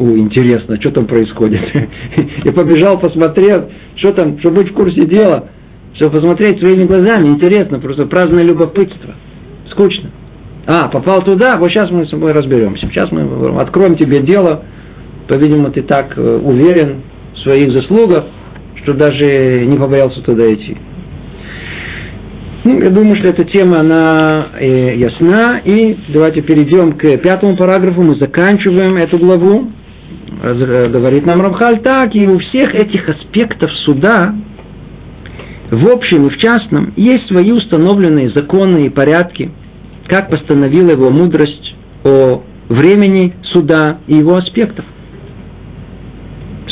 о, 0.00 0.16
интересно, 0.16 0.80
что 0.80 0.92
там 0.92 1.06
происходит. 1.06 1.60
И 2.44 2.50
побежал, 2.50 2.98
посмотрел, 2.98 3.70
что 3.96 4.12
там, 4.12 4.38
чтобы 4.40 4.62
быть 4.62 4.70
в 4.70 4.74
курсе 4.74 5.06
дела, 5.06 5.50
чтобы 5.94 6.16
посмотреть 6.16 6.58
своими 6.58 6.86
глазами, 6.86 7.28
интересно, 7.28 7.78
просто 7.78 8.06
праздное 8.06 8.42
любопытство. 8.42 9.14
Скучно. 9.70 10.10
А, 10.66 10.88
попал 10.88 11.22
туда, 11.22 11.58
вот 11.58 11.68
сейчас 11.68 11.90
мы 11.90 12.06
с 12.06 12.10
тобой 12.10 12.32
разберемся. 12.32 12.86
Сейчас 12.88 13.12
мы 13.12 13.60
откроем 13.60 13.96
тебе 13.96 14.22
дело. 14.22 14.64
По-видимому, 15.28 15.70
ты 15.70 15.82
так 15.82 16.16
э, 16.16 16.36
уверен 16.42 17.02
в 17.34 17.38
своих 17.40 17.70
заслугах, 17.76 18.24
что 18.82 18.94
даже 18.94 19.66
не 19.66 19.76
побоялся 19.76 20.22
туда 20.22 20.50
идти. 20.52 20.76
Ну, 22.64 22.80
я 22.80 22.88
думаю, 22.88 23.16
что 23.18 23.32
эта 23.32 23.44
тема, 23.44 23.80
она 23.80 24.48
э, 24.58 24.96
ясна. 24.96 25.60
И 25.64 25.96
давайте 26.14 26.40
перейдем 26.40 26.92
к 26.94 27.18
пятому 27.18 27.56
параграфу. 27.56 28.02
Мы 28.02 28.16
заканчиваем 28.16 28.96
эту 28.96 29.18
главу. 29.18 29.70
Э, 30.38 30.88
говорит 30.88 31.26
нам 31.26 31.40
Рамхаль 31.40 31.80
так, 31.82 32.14
и 32.14 32.26
у 32.26 32.38
всех 32.38 32.74
этих 32.74 33.08
аспектов 33.08 33.70
суда, 33.84 34.34
в 35.70 35.88
общем 35.90 36.26
и 36.26 36.30
в 36.30 36.38
частном, 36.38 36.92
есть 36.96 37.26
свои 37.28 37.50
установленные 37.50 38.30
законы 38.30 38.86
и 38.86 38.90
порядки, 38.90 39.50
как 40.08 40.30
постановила 40.30 40.90
его 40.90 41.10
мудрость 41.10 41.74
о 42.04 42.42
времени 42.68 43.34
суда 43.52 43.98
и 44.06 44.14
его 44.14 44.36
аспектов. 44.36 44.84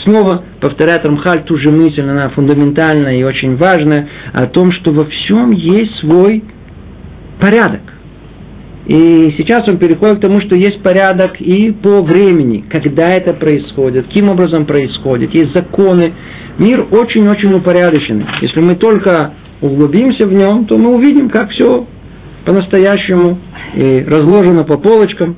Снова 0.05 0.45
повторяет 0.61 1.05
Рамхаль 1.05 1.45
ту 1.45 1.59
же 1.59 1.71
мысль, 1.71 2.03
она 2.03 2.31
фундаментальная 2.31 3.17
и 3.17 3.25
очень 3.25 3.57
важная, 3.57 4.09
о 4.33 4.47
том, 4.47 4.73
что 4.73 4.93
во 4.93 5.05
всем 5.05 5.51
есть 5.51 5.99
свой 5.99 6.45
порядок. 7.41 7.83
И 8.89 9.34
сейчас 9.36 9.68
он 9.68 9.76
переходит 9.76 10.16
к 10.16 10.22
тому, 10.22 10.41
что 10.41 10.57
есть 10.57 10.82
порядок 10.82 11.39
и 11.41 11.72
по 11.72 12.01
времени, 12.01 12.64
когда 12.70 13.11
это 13.11 13.34
происходит, 13.34 14.07
каким 14.07 14.30
образом 14.30 14.64
происходит, 14.64 15.34
есть 15.34 15.55
законы. 15.55 16.14
Мир 16.57 16.86
очень-очень 16.91 17.53
упорядоченный. 17.53 18.24
Если 18.41 18.62
мы 18.62 18.76
только 18.76 19.34
углубимся 19.61 20.26
в 20.26 20.32
нем, 20.32 20.64
то 20.64 20.78
мы 20.78 20.95
увидим, 20.95 21.28
как 21.28 21.51
все 21.51 21.86
по-настоящему 22.47 23.39
и 23.74 24.03
разложено 24.05 24.64
по 24.64 24.78
полочкам. 24.78 25.36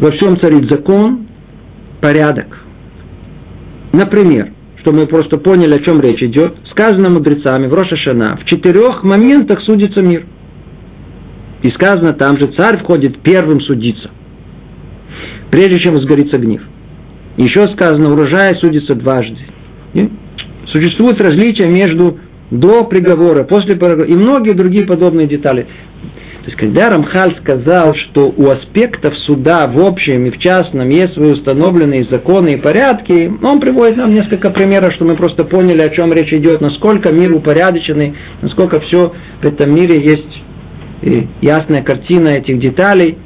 Во 0.00 0.10
всем 0.10 0.40
царит 0.40 0.68
закон, 0.68 1.28
порядок. 2.00 2.46
Например, 3.92 4.50
что 4.80 4.92
мы 4.92 5.06
просто 5.06 5.38
поняли, 5.38 5.74
о 5.74 5.84
чем 5.84 6.00
речь 6.00 6.22
идет, 6.22 6.56
сказано 6.72 7.10
мудрецами 7.10 7.68
в 7.68 7.74
Рошашана, 7.74 8.38
в 8.42 8.44
четырех 8.46 9.04
моментах 9.04 9.60
судится 9.62 10.02
мир– 10.02 10.26
и 11.62 11.70
сказано, 11.70 12.12
там 12.12 12.38
же 12.38 12.52
царь 12.56 12.78
входит 12.82 13.20
первым 13.20 13.60
судиться, 13.60 14.10
прежде 15.50 15.78
чем 15.78 15.96
сгорится 15.98 16.38
гнев. 16.38 16.62
Еще 17.36 17.62
сказано, 17.74 18.12
урожай 18.12 18.56
судится 18.60 18.94
дважды. 18.94 19.38
И 19.94 20.10
существует 20.66 21.20
различие 21.20 21.68
между 21.68 22.18
до 22.50 22.84
приговора, 22.84 23.44
после 23.44 23.76
приговора 23.76 24.06
и 24.06 24.14
многие 24.14 24.54
другие 24.54 24.86
подобные 24.86 25.26
детали. 25.26 25.66
То 26.48 26.50
есть, 26.50 26.56
когда 26.56 26.88
Рамхаль 26.88 27.36
сказал, 27.42 27.94
что 27.94 28.32
у 28.34 28.46
аспектов 28.46 29.14
суда 29.26 29.66
в 29.66 29.78
общем 29.84 30.24
и 30.24 30.30
в 30.30 30.38
частном 30.38 30.88
есть 30.88 31.12
свои 31.12 31.32
установленные 31.32 32.06
законы 32.10 32.52
и 32.52 32.56
порядки, 32.56 33.30
он 33.42 33.60
приводит 33.60 33.98
нам 33.98 34.12
несколько 34.12 34.50
примеров, 34.50 34.94
что 34.94 35.04
мы 35.04 35.14
просто 35.14 35.44
поняли, 35.44 35.82
о 35.82 35.94
чем 35.94 36.10
речь 36.10 36.32
идет, 36.32 36.62
насколько 36.62 37.12
мир 37.12 37.36
упорядоченный, 37.36 38.16
насколько 38.40 38.80
все 38.80 39.12
в 39.42 39.44
этом 39.44 39.74
мире 39.74 40.00
есть 40.00 40.37
и 41.02 41.28
ясная 41.40 41.82
картина 41.82 42.28
этих 42.30 42.58
деталей. 42.60 43.18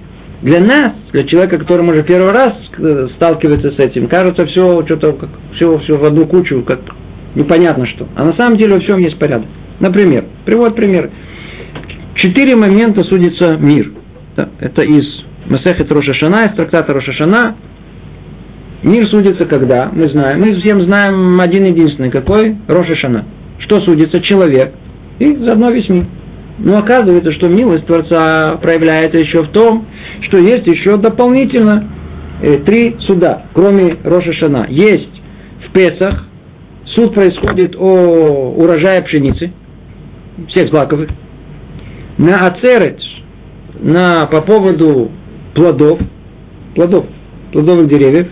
Для 0.42 0.60
нас, 0.60 0.92
для 1.12 1.24
человека, 1.26 1.58
который 1.58 1.88
уже 1.88 2.02
первый 2.02 2.32
раз 2.32 2.52
сталкивается 3.14 3.70
с 3.70 3.78
этим, 3.78 4.08
кажется 4.08 4.44
все 4.46 4.84
что-то 4.86 5.16
все, 5.54 5.78
все 5.78 5.96
в 5.96 6.04
одну 6.04 6.26
кучу, 6.26 6.62
как 6.62 6.80
непонятно 7.36 7.86
что. 7.86 8.08
А 8.16 8.24
на 8.24 8.36
самом 8.36 8.58
деле 8.58 8.74
во 8.74 8.80
всем 8.80 8.98
есть 8.98 9.18
порядок. 9.18 9.46
Например, 9.78 10.24
привод 10.44 10.74
пример. 10.74 11.10
Четыре 12.16 12.56
момента 12.56 13.04
судится 13.04 13.56
мир. 13.56 13.92
Это 14.58 14.82
из 14.84 15.04
Масехет 15.46 15.90
Рошашана, 15.92 16.44
из 16.44 16.56
трактата 16.56 16.92
Рошашана. 16.92 17.56
Мир 18.82 19.06
судится 19.12 19.46
когда? 19.46 19.90
Мы 19.92 20.08
знаем. 20.08 20.40
Мы 20.40 20.60
всем 20.60 20.82
знаем 20.82 21.40
один 21.40 21.66
единственный. 21.66 22.10
Какой? 22.10 22.56
Рошашана. 22.66 23.26
Что 23.60 23.80
судится? 23.82 24.20
Человек. 24.20 24.72
И 25.20 25.26
заодно 25.36 25.70
весь 25.70 25.88
мир. 25.88 26.06
Но 26.58 26.78
оказывается, 26.78 27.32
что 27.32 27.48
милость 27.48 27.86
Творца 27.86 28.56
проявляется 28.56 29.18
еще 29.18 29.42
в 29.42 29.48
том, 29.48 29.86
что 30.28 30.38
есть 30.38 30.66
еще 30.66 30.96
дополнительно 30.96 31.90
э, 32.42 32.58
три 32.58 32.96
суда, 33.06 33.46
кроме 33.54 33.96
Роша 34.04 34.32
Шана. 34.34 34.66
Есть 34.68 35.10
в 35.66 35.72
Песах, 35.72 36.26
суд 36.94 37.14
происходит 37.14 37.74
о 37.76 38.54
урожае 38.56 39.02
пшеницы, 39.02 39.52
всех 40.48 40.68
злаковых, 40.68 41.10
на 42.18 42.46
Ацерет, 42.46 43.00
на, 43.80 44.26
по 44.26 44.42
поводу 44.42 45.10
плодов, 45.54 45.98
плодов, 46.74 47.06
плодовых 47.52 47.88
деревьев, 47.88 48.28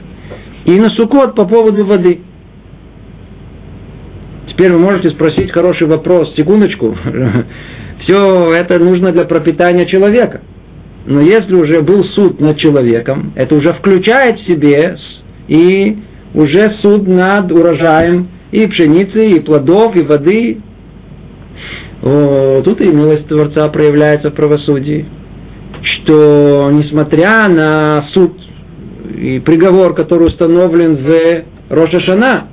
и 0.67 0.79
на 0.79 0.91
Сукот 0.91 1.35
по 1.35 1.47
поводу 1.47 1.87
воды. 1.87 2.21
Теперь 4.49 4.73
вы 4.73 4.81
можете 4.81 5.11
спросить 5.11 5.51
хороший 5.53 5.87
вопрос, 5.87 6.35
секундочку, 6.37 6.95
все 8.11 8.53
это 8.53 8.83
нужно 8.83 9.13
для 9.13 9.25
пропитания 9.25 9.87
человека. 9.87 10.41
Но 11.07 11.21
если 11.21 11.55
уже 11.55 11.81
был 11.83 12.05
суд 12.15 12.41
над 12.41 12.59
человеком, 12.59 13.33
это 13.37 13.55
уже 13.55 13.73
включает 13.75 14.39
в 14.41 14.51
себе 14.51 14.97
и 15.49 15.99
уже 16.35 16.77
суд 16.83 17.07
над 17.07 17.51
урожаем 17.53 18.29
и 18.51 18.67
пшеницы, 18.67 19.29
и 19.29 19.41
плодов, 19.41 19.97
и 19.97 20.05
воды. 20.05 20.61
О, 22.03 22.63
тут 22.63 22.81
и 22.81 22.89
милость 22.89 23.29
Творца 23.29 23.69
проявляется 23.69 24.31
в 24.31 24.35
правосудии. 24.35 25.07
Что 25.83 26.69
несмотря 26.71 27.49
на 27.49 28.09
суд 28.15 28.33
и 29.17 29.39
приговор, 29.41 29.95
который 29.95 30.29
установлен 30.29 31.07
в 31.07 31.45
Рошашана, 31.71 32.49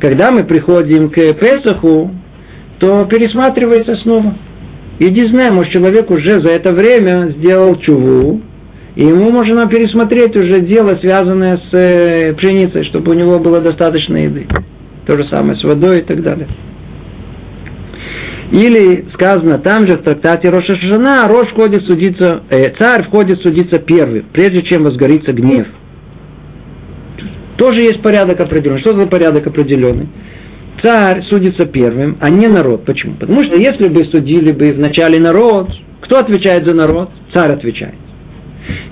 когда 0.00 0.30
мы 0.30 0.44
приходим 0.44 1.10
к 1.10 1.14
Песаху, 1.14 2.10
то 2.78 3.04
пересматривается 3.06 3.96
снова. 4.02 4.36
Иди 4.98 5.26
знай, 5.28 5.50
может 5.50 5.72
человек 5.72 6.10
уже 6.10 6.42
за 6.44 6.52
это 6.52 6.72
время 6.72 7.34
сделал 7.38 7.74
чуву 7.80 8.40
И 8.94 9.02
ему 9.02 9.32
можно 9.32 9.66
пересмотреть 9.66 10.36
уже 10.36 10.60
дело, 10.60 10.96
связанное 11.00 11.56
с 11.56 11.74
э, 11.76 12.32
пшеницей, 12.34 12.84
чтобы 12.90 13.12
у 13.12 13.14
него 13.14 13.40
было 13.40 13.60
достаточно 13.60 14.16
еды. 14.16 14.46
То 15.06 15.16
же 15.18 15.28
самое 15.28 15.58
с 15.58 15.64
водой 15.64 16.00
и 16.00 16.02
так 16.02 16.22
далее. 16.22 16.48
Или 18.52 19.06
сказано 19.14 19.58
там 19.58 19.88
же 19.88 19.98
в 19.98 20.02
трактате 20.02 20.48
Роша 20.48 20.76
Шана, 20.76 21.26
Рош 21.26 21.50
входит 21.50 21.84
судиться, 21.86 22.44
э, 22.50 22.72
царь 22.78 23.04
входит 23.08 23.40
судиться 23.42 23.80
первый, 23.80 24.22
прежде 24.32 24.62
чем 24.62 24.84
возгорится 24.84 25.32
гнев. 25.32 25.66
Тоже 27.56 27.82
есть 27.82 28.00
порядок 28.00 28.40
определенный. 28.40 28.80
Что 28.80 28.98
за 28.98 29.08
порядок 29.08 29.46
определенный? 29.46 30.08
Царь 30.82 31.22
судится 31.30 31.66
первым, 31.66 32.18
а 32.20 32.30
не 32.30 32.46
народ. 32.48 32.84
Почему? 32.84 33.14
Потому 33.14 33.44
что 33.44 33.58
если 33.58 33.88
бы 33.88 34.04
судили 34.10 34.52
бы 34.52 34.72
вначале 34.72 35.18
народ, 35.18 35.70
кто 36.02 36.18
отвечает 36.18 36.66
за 36.66 36.74
народ? 36.74 37.10
Царь 37.32 37.54
отвечает. 37.54 37.94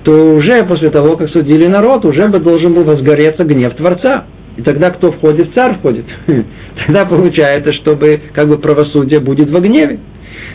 То 0.03 0.35
уже 0.35 0.63
после 0.65 0.89
того, 0.89 1.17
как 1.17 1.29
судили 1.29 1.67
народ, 1.67 2.05
уже 2.05 2.27
бы 2.29 2.39
должен 2.39 2.73
был 2.73 2.83
возгореться 2.83 3.45
гнев 3.45 3.75
Творца. 3.75 4.25
И 4.57 4.61
тогда 4.61 4.91
кто 4.91 5.11
входит? 5.11 5.53
Царь 5.55 5.77
входит. 5.79 6.05
Тогда 6.85 7.05
получается, 7.05 7.73
чтобы 7.81 8.21
как 8.33 8.47
бы 8.47 8.57
правосудие 8.57 9.19
будет 9.19 9.49
во 9.49 9.59
гневе. 9.59 9.99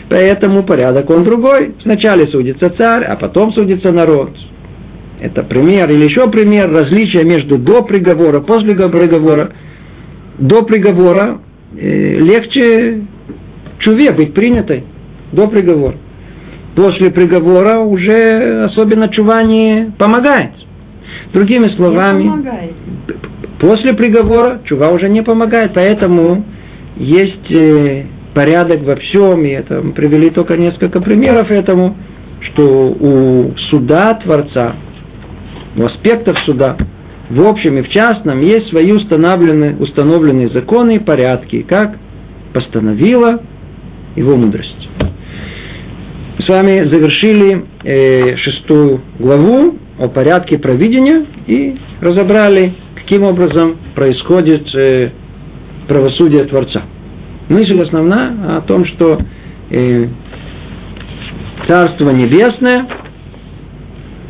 Поэтому 0.09 0.63
порядок 0.63 1.09
он 1.09 1.23
другой. 1.23 1.75
Сначала 1.83 2.21
судится 2.31 2.73
царь, 2.77 3.03
а 3.03 3.15
потом 3.15 3.53
судится 3.53 3.91
народ. 3.91 4.31
Это 5.21 5.43
пример. 5.43 5.89
Или 5.91 6.05
еще 6.05 6.29
пример 6.31 6.69
различия 6.69 7.23
между 7.23 7.57
до 7.57 7.83
приговора, 7.83 8.39
после 8.41 8.75
приговора. 8.75 9.51
До 10.39 10.63
приговора 10.63 11.41
э, 11.75 12.15
легче 12.15 13.01
чуве 13.79 14.11
быть 14.11 14.33
принятой. 14.33 14.85
До 15.31 15.47
приговора. 15.47 15.97
После 16.75 17.11
приговора 17.11 17.79
уже 17.79 18.65
особенно 18.65 19.09
чува 19.09 19.41
не 19.43 19.91
помогает. 19.97 20.51
Другими 21.33 21.75
словами, 21.75 22.23
не 22.23 22.29
помогает. 22.29 22.73
После 23.59 23.93
приговора 23.93 24.61
чува 24.65 24.87
уже 24.89 25.09
не 25.09 25.21
помогает, 25.21 25.73
поэтому 25.75 26.45
есть 26.95 27.51
э, 27.51 28.05
порядок 28.33 28.81
во 28.83 28.95
всем, 28.95 29.43
и 29.43 29.49
это 29.49 29.81
мы 29.81 29.91
привели 29.91 30.29
только 30.29 30.57
несколько 30.57 31.01
примеров 31.01 31.51
этому, 31.51 31.97
что 32.41 32.63
у 32.63 33.53
суда 33.69 34.13
Творца, 34.13 34.75
у 35.75 35.85
аспектов 35.85 36.37
суда, 36.45 36.77
в 37.29 37.47
общем 37.47 37.77
и 37.77 37.83
в 37.83 37.89
частном, 37.89 38.41
есть 38.41 38.69
свои 38.69 38.91
установленные, 38.91 39.75
установленные 39.77 40.49
законы 40.49 40.95
и 40.95 40.99
порядки, 40.99 41.61
как 41.61 41.97
постановила 42.53 43.41
его 44.15 44.35
мудрость. 44.35 44.89
С 46.39 46.49
вами 46.49 46.91
завершили 46.91 47.65
э, 47.83 48.35
шестую 48.37 49.01
главу 49.19 49.75
о 49.99 50.07
порядке 50.07 50.57
провидения 50.57 51.25
и 51.45 51.77
разобрали 52.01 52.73
каким 53.09 53.25
образом 53.25 53.77
происходит 53.95 54.67
э, 54.75 55.11
правосудие 55.87 56.45
Творца. 56.45 56.83
Мысль 57.49 57.81
основная 57.81 58.57
о 58.57 58.61
том, 58.61 58.85
что 58.85 59.17
э, 59.71 60.07
Царство 61.67 62.09
Небесное 62.13 62.87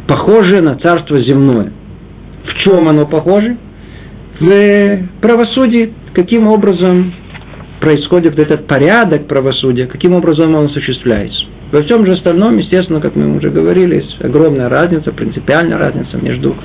похоже 0.08 0.62
на 0.62 0.78
Царство 0.78 1.22
Земное. 1.22 1.74
Чем 2.66 2.88
оно 2.88 3.05
похоже? 3.05 3.57
В 4.39 5.07
правосудии, 5.22 5.93
каким 6.14 6.47
образом 6.47 7.14
происходит 7.80 8.38
этот 8.39 8.68
порядок 8.68 9.28
правосудия, 9.28 9.88
каким 9.88 10.14
образом 10.14 10.55
он 10.55 10.66
осуществляется. 10.66 11.39
Во 11.72 11.84
всем 11.84 12.05
же 12.05 12.14
остальном, 12.14 12.57
естественно, 12.57 12.99
как 12.99 13.16
мы 13.16 13.38
уже 13.38 13.49
говорили, 13.49 13.95
есть 13.95 14.24
огромная 14.24 14.70
разница, 14.70 15.12
принципиальная 15.12 15.78
разница 15.78 16.18
между 16.18 16.55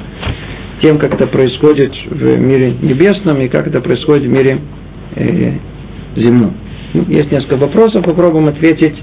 тем, 0.83 0.99
как 0.99 1.15
это 1.15 1.29
происходит 1.29 1.93
в 2.11 2.41
мире 2.41 2.73
небесном 2.81 3.41
и 3.41 3.49
как 3.49 3.67
это 3.67 3.81
происходит 3.81 4.25
в 4.25 4.31
мире 4.31 4.61
э, 5.17 5.53
земном. 6.17 6.57
Ну, 6.95 7.05
есть 7.09 7.31
несколько 7.31 7.57
вопросов, 7.57 8.05
попробуем 8.05 8.49
ответить, 8.49 8.97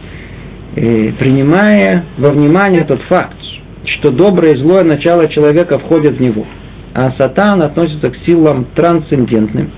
э, 0.76 1.12
принимая 1.20 2.06
во 2.18 2.32
внимание 2.32 2.84
тот 2.84 3.02
факт, 3.04 3.38
что 3.86 4.12
доброе 4.12 4.54
и 4.54 4.58
злое 4.58 4.84
начало 4.84 5.30
человека 5.30 5.80
входит 5.80 6.18
в 6.18 6.20
него, 6.20 6.46
а 6.94 7.12
сатан 7.18 7.62
относится 7.64 8.12
к 8.12 8.16
силам 8.28 8.68
трансцендентным. 8.76 9.72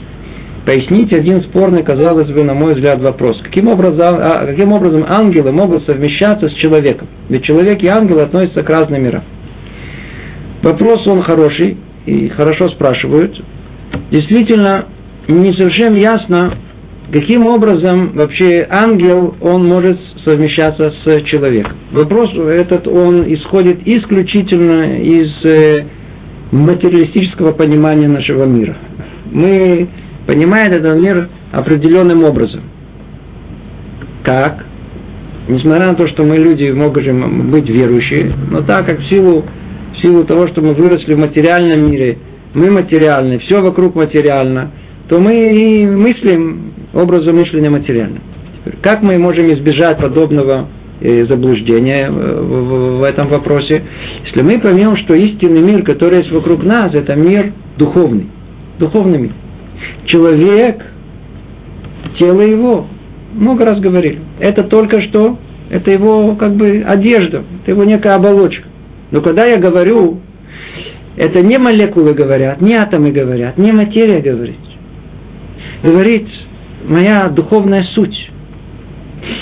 Поясните 0.65 1.19
один 1.19 1.43
спорный, 1.43 1.83
казалось 1.83 2.31
бы, 2.31 2.43
на 2.43 2.53
мой 2.53 2.73
взгляд, 2.73 3.01
вопрос. 3.01 3.37
Каким 3.43 3.67
образом, 3.67 4.15
а, 4.15 4.45
каким 4.45 4.71
образом 4.71 5.05
ангелы 5.07 5.51
могут 5.51 5.85
совмещаться 5.85 6.47
с 6.47 6.53
человеком? 6.53 7.07
Ведь 7.27 7.43
человек 7.43 7.83
и 7.83 7.87
ангелы 7.87 8.21
относятся 8.21 8.63
к 8.63 8.69
разным 8.69 9.03
мирам. 9.03 9.23
Вопрос 10.63 11.05
он 11.07 11.21
хороший, 11.23 11.77
и 12.05 12.29
хорошо 12.29 12.69
спрашивают. 12.69 13.37
Действительно, 14.09 14.87
не 15.27 15.53
совсем 15.59 15.95
ясно, 15.95 16.57
каким 17.11 17.45
образом 17.45 18.13
вообще 18.13 18.65
ангел, 18.69 19.35
он 19.41 19.65
может 19.65 19.99
совмещаться 20.25 20.93
с 21.05 21.21
человеком. 21.25 21.73
Вопрос 21.91 22.29
этот, 22.53 22.87
он 22.87 23.33
исходит 23.33 23.85
исключительно 23.85 25.01
из 25.01 25.51
э, 25.51 25.85
материалистического 26.53 27.53
понимания 27.53 28.07
нашего 28.07 28.45
мира. 28.45 28.77
Мы 29.31 29.89
понимаем 30.27 30.71
этот 30.71 30.95
мир 31.01 31.29
определенным 31.51 32.23
образом. 32.23 32.61
Как? 34.23 34.65
Несмотря 35.47 35.89
на 35.89 35.95
то, 35.95 36.07
что 36.07 36.25
мы 36.25 36.35
люди 36.37 36.71
можем 36.71 37.51
быть 37.51 37.67
верующие, 37.67 38.33
но 38.49 38.61
так 38.61 38.87
как 38.87 38.99
в 38.99 39.13
силу 39.13 39.43
силу 40.01 40.25
того, 40.25 40.47
что 40.47 40.61
мы 40.61 40.73
выросли 40.73 41.13
в 41.13 41.19
материальном 41.19 41.89
мире, 41.89 42.17
мы 42.53 42.71
материальны, 42.71 43.39
все 43.39 43.61
вокруг 43.61 43.95
материально, 43.95 44.71
то 45.07 45.19
мы 45.19 45.33
и 45.33 45.85
мыслим 45.87 46.73
образом 46.93 47.37
мышления 47.37 47.69
материальным. 47.69 48.21
Как 48.81 49.01
мы 49.01 49.17
можем 49.17 49.47
избежать 49.47 49.97
подобного 49.97 50.67
э, 51.03 51.25
заблуждения 51.27 52.09
в, 52.09 52.99
в 52.99 53.03
этом 53.03 53.27
вопросе, 53.27 53.83
если 54.25 54.41
мы 54.41 54.59
поймем, 54.59 54.97
что 54.97 55.13
истинный 55.15 55.61
мир, 55.61 55.83
который 55.83 56.19
есть 56.19 56.31
вокруг 56.31 56.63
нас, 56.63 56.93
это 56.93 57.15
мир 57.15 57.53
духовный, 57.77 58.29
духовный 58.79 59.19
мир. 59.19 59.33
Человек, 60.05 60.81
тело 62.19 62.41
его, 62.41 62.87
много 63.33 63.65
раз 63.65 63.79
говорили, 63.79 64.21
это 64.39 64.63
только 64.63 65.01
что, 65.01 65.37
это 65.69 65.91
его 65.91 66.35
как 66.35 66.55
бы 66.55 66.83
одежда, 66.87 67.43
это 67.61 67.71
его 67.71 67.83
некая 67.83 68.15
оболочка. 68.15 68.63
Но 69.11 69.21
когда 69.21 69.45
я 69.45 69.57
говорю, 69.57 70.21
это 71.15 71.41
не 71.41 71.57
молекулы 71.57 72.13
говорят, 72.13 72.61
не 72.61 72.75
атомы 72.75 73.11
говорят, 73.11 73.57
не 73.57 73.71
материя 73.71 74.21
говорит. 74.21 74.57
Говорит 75.83 76.27
моя 76.85 77.29
духовная 77.29 77.83
суть. 77.93 78.31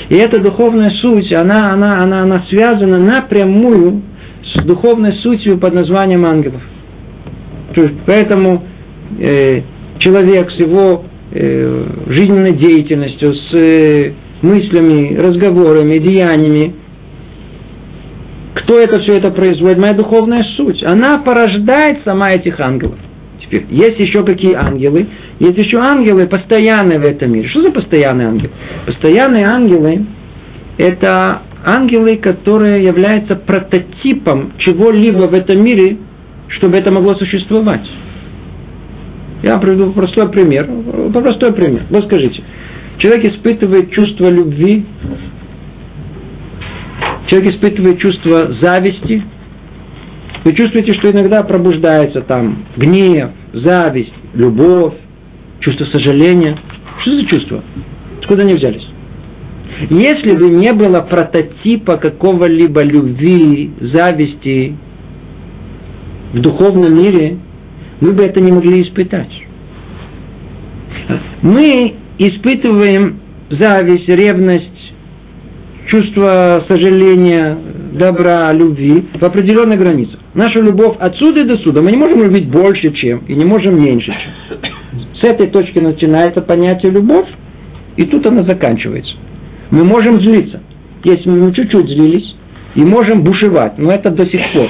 И 0.09 0.15
эта 0.15 0.41
духовная 0.41 0.91
суть, 1.01 1.33
она, 1.35 1.73
она, 1.73 2.03
она, 2.03 2.23
она 2.23 2.45
связана 2.49 2.99
напрямую 2.99 4.01
с 4.43 4.63
духовной 4.63 5.13
сутью 5.21 5.57
под 5.57 5.73
названием 5.73 6.25
ангелов. 6.25 6.61
Поэтому 8.05 8.63
э, 9.19 9.61
человек 9.99 10.51
с 10.51 10.59
его 10.59 11.05
э, 11.31 11.85
жизненной 12.07 12.53
деятельностью, 12.53 13.33
с 13.33 13.53
э, 13.53 14.13
мыслями, 14.41 15.15
разговорами, 15.15 15.93
деяниями, 15.93 16.75
кто 18.53 18.79
это 18.79 19.01
все 19.01 19.17
это 19.17 19.31
производит? 19.31 19.77
Моя 19.77 19.93
духовная 19.93 20.43
суть. 20.57 20.83
Она 20.83 21.19
порождает 21.19 21.99
сама 22.03 22.31
этих 22.31 22.59
ангелов. 22.59 22.99
Теперь, 23.41 23.65
есть 23.69 23.99
еще 23.99 24.25
какие 24.25 24.53
ангелы? 24.53 25.07
Есть 25.41 25.57
еще 25.57 25.77
ангелы 25.77 26.27
постоянные 26.27 26.99
в 26.99 27.03
этом 27.03 27.31
мире. 27.31 27.49
Что 27.49 27.63
за 27.63 27.71
постоянные 27.71 28.27
ангелы? 28.27 28.51
Постоянные 28.85 29.45
ангелы– 29.45 30.05
это 30.77 31.41
ангелы, 31.65 32.17
которые 32.17 32.83
являются 32.83 33.35
прототипом 33.35 34.53
чего-либо 34.59 35.23
в 35.27 35.33
этом 35.33 35.63
мире, 35.63 35.97
чтобы 36.49 36.77
это 36.77 36.93
могло 36.93 37.15
существовать. 37.15 37.89
Я 39.41 39.57
приведу 39.57 39.91
простой 39.93 40.29
пример. 40.29 40.69
Простой 41.11 41.53
пример. 41.53 41.85
Вот 41.89 42.05
скажите. 42.05 42.43
Человек 42.99 43.33
испытывает 43.33 43.91
чувство 43.91 44.29
любви 44.29 44.85
человек 47.31 47.53
испытывает 47.53 47.99
чувство 47.99 48.53
зависти, 48.61 49.23
вы 50.43 50.53
чувствуете, 50.53 50.97
что 50.99 51.11
иногда 51.11 51.43
пробуждается 51.43 52.21
там 52.21 52.65
гнев, 52.75 53.31
зависть, 53.53 54.13
любовь, 54.33 54.95
чувство 55.61 55.85
сожаления. 55.85 56.57
Что 57.01 57.15
за 57.15 57.25
чувства? 57.25 57.63
Откуда 58.19 58.43
они 58.43 58.53
взялись? 58.55 58.85
Если 59.89 60.37
бы 60.37 60.49
не 60.49 60.73
было 60.73 61.01
прототипа 61.01 61.97
какого-либо 61.97 62.83
любви, 62.83 63.71
зависти 63.93 64.75
в 66.33 66.39
духовном 66.39 66.95
мире, 66.95 67.37
мы 67.99 68.13
бы 68.13 68.23
это 68.23 68.41
не 68.41 68.51
могли 68.51 68.83
испытать. 68.83 69.31
Мы 71.41 71.95
испытываем 72.19 73.19
зависть, 73.49 74.07
ревность, 74.07 74.93
чувство 75.87 76.65
сожаления, 76.69 77.57
добра, 77.93 78.51
любви 78.53 79.07
в 79.19 79.23
определенных 79.23 79.79
границах. 79.79 80.19
Наша 80.33 80.61
любовь 80.61 80.95
отсюда 80.99 81.43
и 81.43 81.47
до 81.47 81.57
сюда. 81.57 81.81
Мы 81.81 81.91
не 81.91 81.97
можем 81.97 82.23
любить 82.23 82.47
больше, 82.49 82.91
чем, 82.93 83.19
и 83.27 83.33
не 83.33 83.45
можем 83.45 83.83
меньше, 83.83 84.11
чем. 84.11 84.70
С 85.21 85.23
этой 85.23 85.47
точки 85.47 85.79
начинается 85.79 86.41
понятие 86.41 86.91
любовь, 86.91 87.27
и 87.95 88.03
тут 88.05 88.25
она 88.27 88.43
заканчивается. 88.43 89.13
Мы 89.69 89.83
можем 89.83 90.15
злиться. 90.15 90.61
Если 91.03 91.29
мы 91.29 91.53
чуть-чуть 91.53 91.87
злились, 91.87 92.35
и 92.75 92.81
можем 92.81 93.23
бушевать, 93.23 93.77
но 93.77 93.91
это 93.91 94.11
до 94.11 94.25
сих 94.25 94.41
пор. 94.53 94.69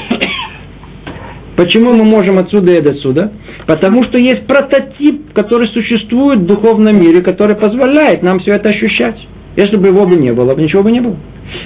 Почему 1.56 1.93
мы 1.93 2.04
можем 2.04 2.39
отсюда 2.39 2.72
и 2.72 2.82
до 2.82 2.95
сюда? 2.95 3.32
Потому 3.68 4.04
что 4.06 4.18
есть 4.18 4.47
прототип, 4.47 5.34
который 5.34 5.68
существует 5.68 6.39
в 6.39 6.45
духовном 6.47 6.99
мире, 6.99 7.22
который 7.22 7.56
позволяет 7.56 8.24
нам 8.24 8.39
все 8.39 8.52
это 8.52 8.70
ощущать. 8.70 9.20
Если 9.56 9.78
бы 9.78 9.89
его 9.89 10.08
бы 10.08 10.16
не 10.16 10.34
было, 10.34 10.56
ничего 10.56 10.82
бы 10.84 10.91
не 10.91 11.02
было. 11.02 11.18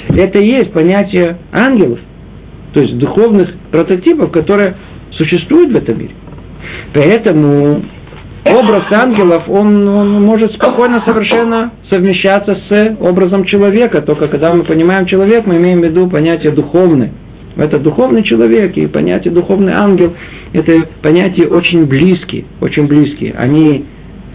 Это 0.09 0.39
и 0.39 0.47
есть 0.47 0.73
понятие 0.73 1.37
ангелов, 1.53 1.99
то 2.73 2.81
есть 2.81 2.97
духовных 2.97 3.53
прототипов, 3.71 4.31
которые 4.31 4.75
существуют 5.11 5.71
в 5.71 5.75
этом 5.75 5.99
мире. 5.99 6.15
Поэтому 6.93 7.83
образ 8.45 8.83
ангелов, 8.91 9.43
он, 9.49 9.87
он 9.87 10.21
может 10.21 10.53
спокойно 10.53 11.03
совершенно 11.05 11.73
совмещаться 11.89 12.57
с 12.69 12.97
образом 12.99 13.45
человека. 13.45 14.01
Только 14.01 14.29
когда 14.29 14.53
мы 14.53 14.63
понимаем 14.63 15.07
человек, 15.07 15.45
мы 15.45 15.55
имеем 15.55 15.81
в 15.81 15.85
виду 15.85 16.09
понятие 16.09 16.51
духовное. 16.51 17.11
Это 17.57 17.79
духовный 17.79 18.23
человек 18.23 18.75
и 18.77 18.85
понятие 18.85 19.33
духовный 19.33 19.73
ангел, 19.73 20.13
это 20.51 20.73
понятия 21.01 21.47
очень 21.47 21.85
близкие, 21.85 22.45
очень 22.59 22.85
близкие. 22.87 23.33
Они 23.37 23.85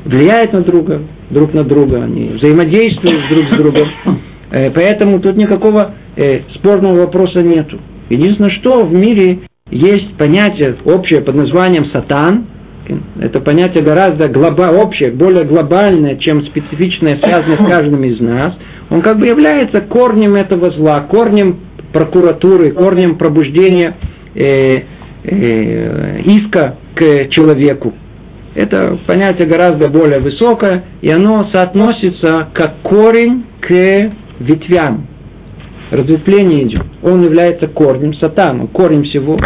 влияют 0.05 0.53
на 0.53 0.63
друга, 0.63 1.03
друг 1.29 1.53
на 1.53 1.65
друга, 1.65 2.03
они 2.03 2.31
взаимодействуют 2.31 3.29
друг 3.31 3.53
с 3.53 3.57
другом. 3.57 3.89
Э, 4.53 4.69
поэтому 4.73 5.21
тут 5.21 5.37
никакого 5.37 5.95
э, 6.17 6.41
спорного 6.57 7.03
вопроса 7.03 7.41
нету. 7.41 7.79
Единственное, 8.09 8.51
что 8.51 8.85
в 8.85 8.93
мире 8.93 9.43
есть 9.71 10.17
понятие 10.17 10.77
общее 10.85 11.21
под 11.21 11.37
названием 11.37 11.85
сатан. 11.93 12.47
Это 13.21 13.41
понятие 13.41 13.85
гораздо 13.85 14.29
глоба, 14.29 14.71
общее, 14.71 15.11
более 15.11 15.45
глобальное, 15.45 16.17
чем 16.17 16.45
специфичное, 16.47 17.21
связанное 17.23 17.61
с 17.61 17.67
каждым 17.67 18.05
из 18.05 18.21
нас. 18.21 18.55
Он 18.91 19.03
как 19.03 19.19
бы 19.19 19.27
является 19.27 19.81
корнем 19.83 20.35
этого 20.35 20.71
зла, 20.73 21.01
корнем 21.01 21.61
прокуратуры, 21.93 22.73
корнем 22.73 23.17
пробуждения 23.19 23.97
э, 24.35 24.77
э, 25.25 26.21
иска 26.23 26.77
к 26.95 27.29
человеку. 27.31 27.95
Это 28.55 28.99
понятие 29.07 29.47
гораздо 29.47 29.89
более 29.91 30.21
высокое, 30.21 30.85
и 31.03 31.11
оно 31.11 31.49
соотносится 31.53 32.49
как 32.53 32.83
корень 32.83 33.45
к 33.61 33.71
ветвям. 34.41 35.07
Разветвление 35.91 36.67
идет. 36.67 36.83
Он 37.03 37.21
является 37.23 37.69
корнем, 37.69 38.15
сатаном, 38.15 38.69
корнем 38.69 39.05
всего. 39.05 39.39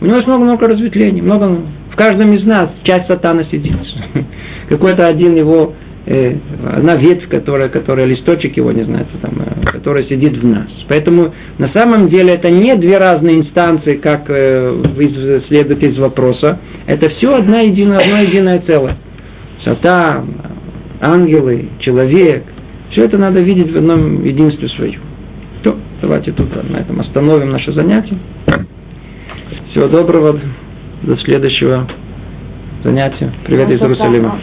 У 0.00 0.04
него 0.04 0.16
есть 0.16 0.28
много-много 0.28 0.68
разветвлений, 0.68 1.20
много, 1.20 1.60
каждом 1.98 2.32
из 2.32 2.44
нас 2.44 2.68
часть 2.84 3.08
сатана 3.08 3.44
сидит. 3.50 3.74
Какой-то 4.68 5.06
один 5.06 5.36
его 5.36 5.74
э, 6.06 6.36
одна 6.76 6.96
ветвь, 6.96 7.28
которая, 7.28 7.68
которая 7.68 8.06
листочек 8.06 8.56
его, 8.56 8.70
не 8.72 8.84
знаю, 8.84 9.06
там, 9.20 9.34
э, 9.40 9.66
которая 9.66 10.04
сидит 10.04 10.36
в 10.36 10.46
нас. 10.46 10.68
Поэтому 10.88 11.34
на 11.58 11.68
самом 11.74 12.08
деле 12.08 12.34
это 12.34 12.50
не 12.50 12.72
две 12.74 12.98
разные 12.98 13.40
инстанции, 13.40 13.96
как 13.96 14.30
э, 14.30 14.82
следует 15.48 15.86
из 15.86 15.98
вопроса. 15.98 16.60
Это 16.86 17.10
все 17.10 17.30
одна 17.30 17.60
единая, 17.60 17.98
одно 17.98 18.18
единое 18.18 18.62
целое. 18.66 18.96
Сатан, 19.66 20.40
ангелы, 21.00 21.68
человек. 21.80 22.44
Все 22.92 23.04
это 23.04 23.18
надо 23.18 23.42
видеть 23.42 23.72
в 23.72 23.76
одном 23.76 24.24
единстве 24.24 24.68
своем. 24.70 25.00
То, 25.62 25.76
давайте 26.00 26.32
тут 26.32 26.48
на 26.70 26.76
этом 26.78 27.00
остановим 27.00 27.50
наше 27.50 27.72
занятие. 27.72 28.18
Всего 29.70 29.88
доброго. 29.88 30.40
До 31.02 31.16
следующего 31.18 31.86
занятия. 32.82 33.32
Привет 33.44 33.70
из 33.70 33.80
Иерусалима. 33.80 34.40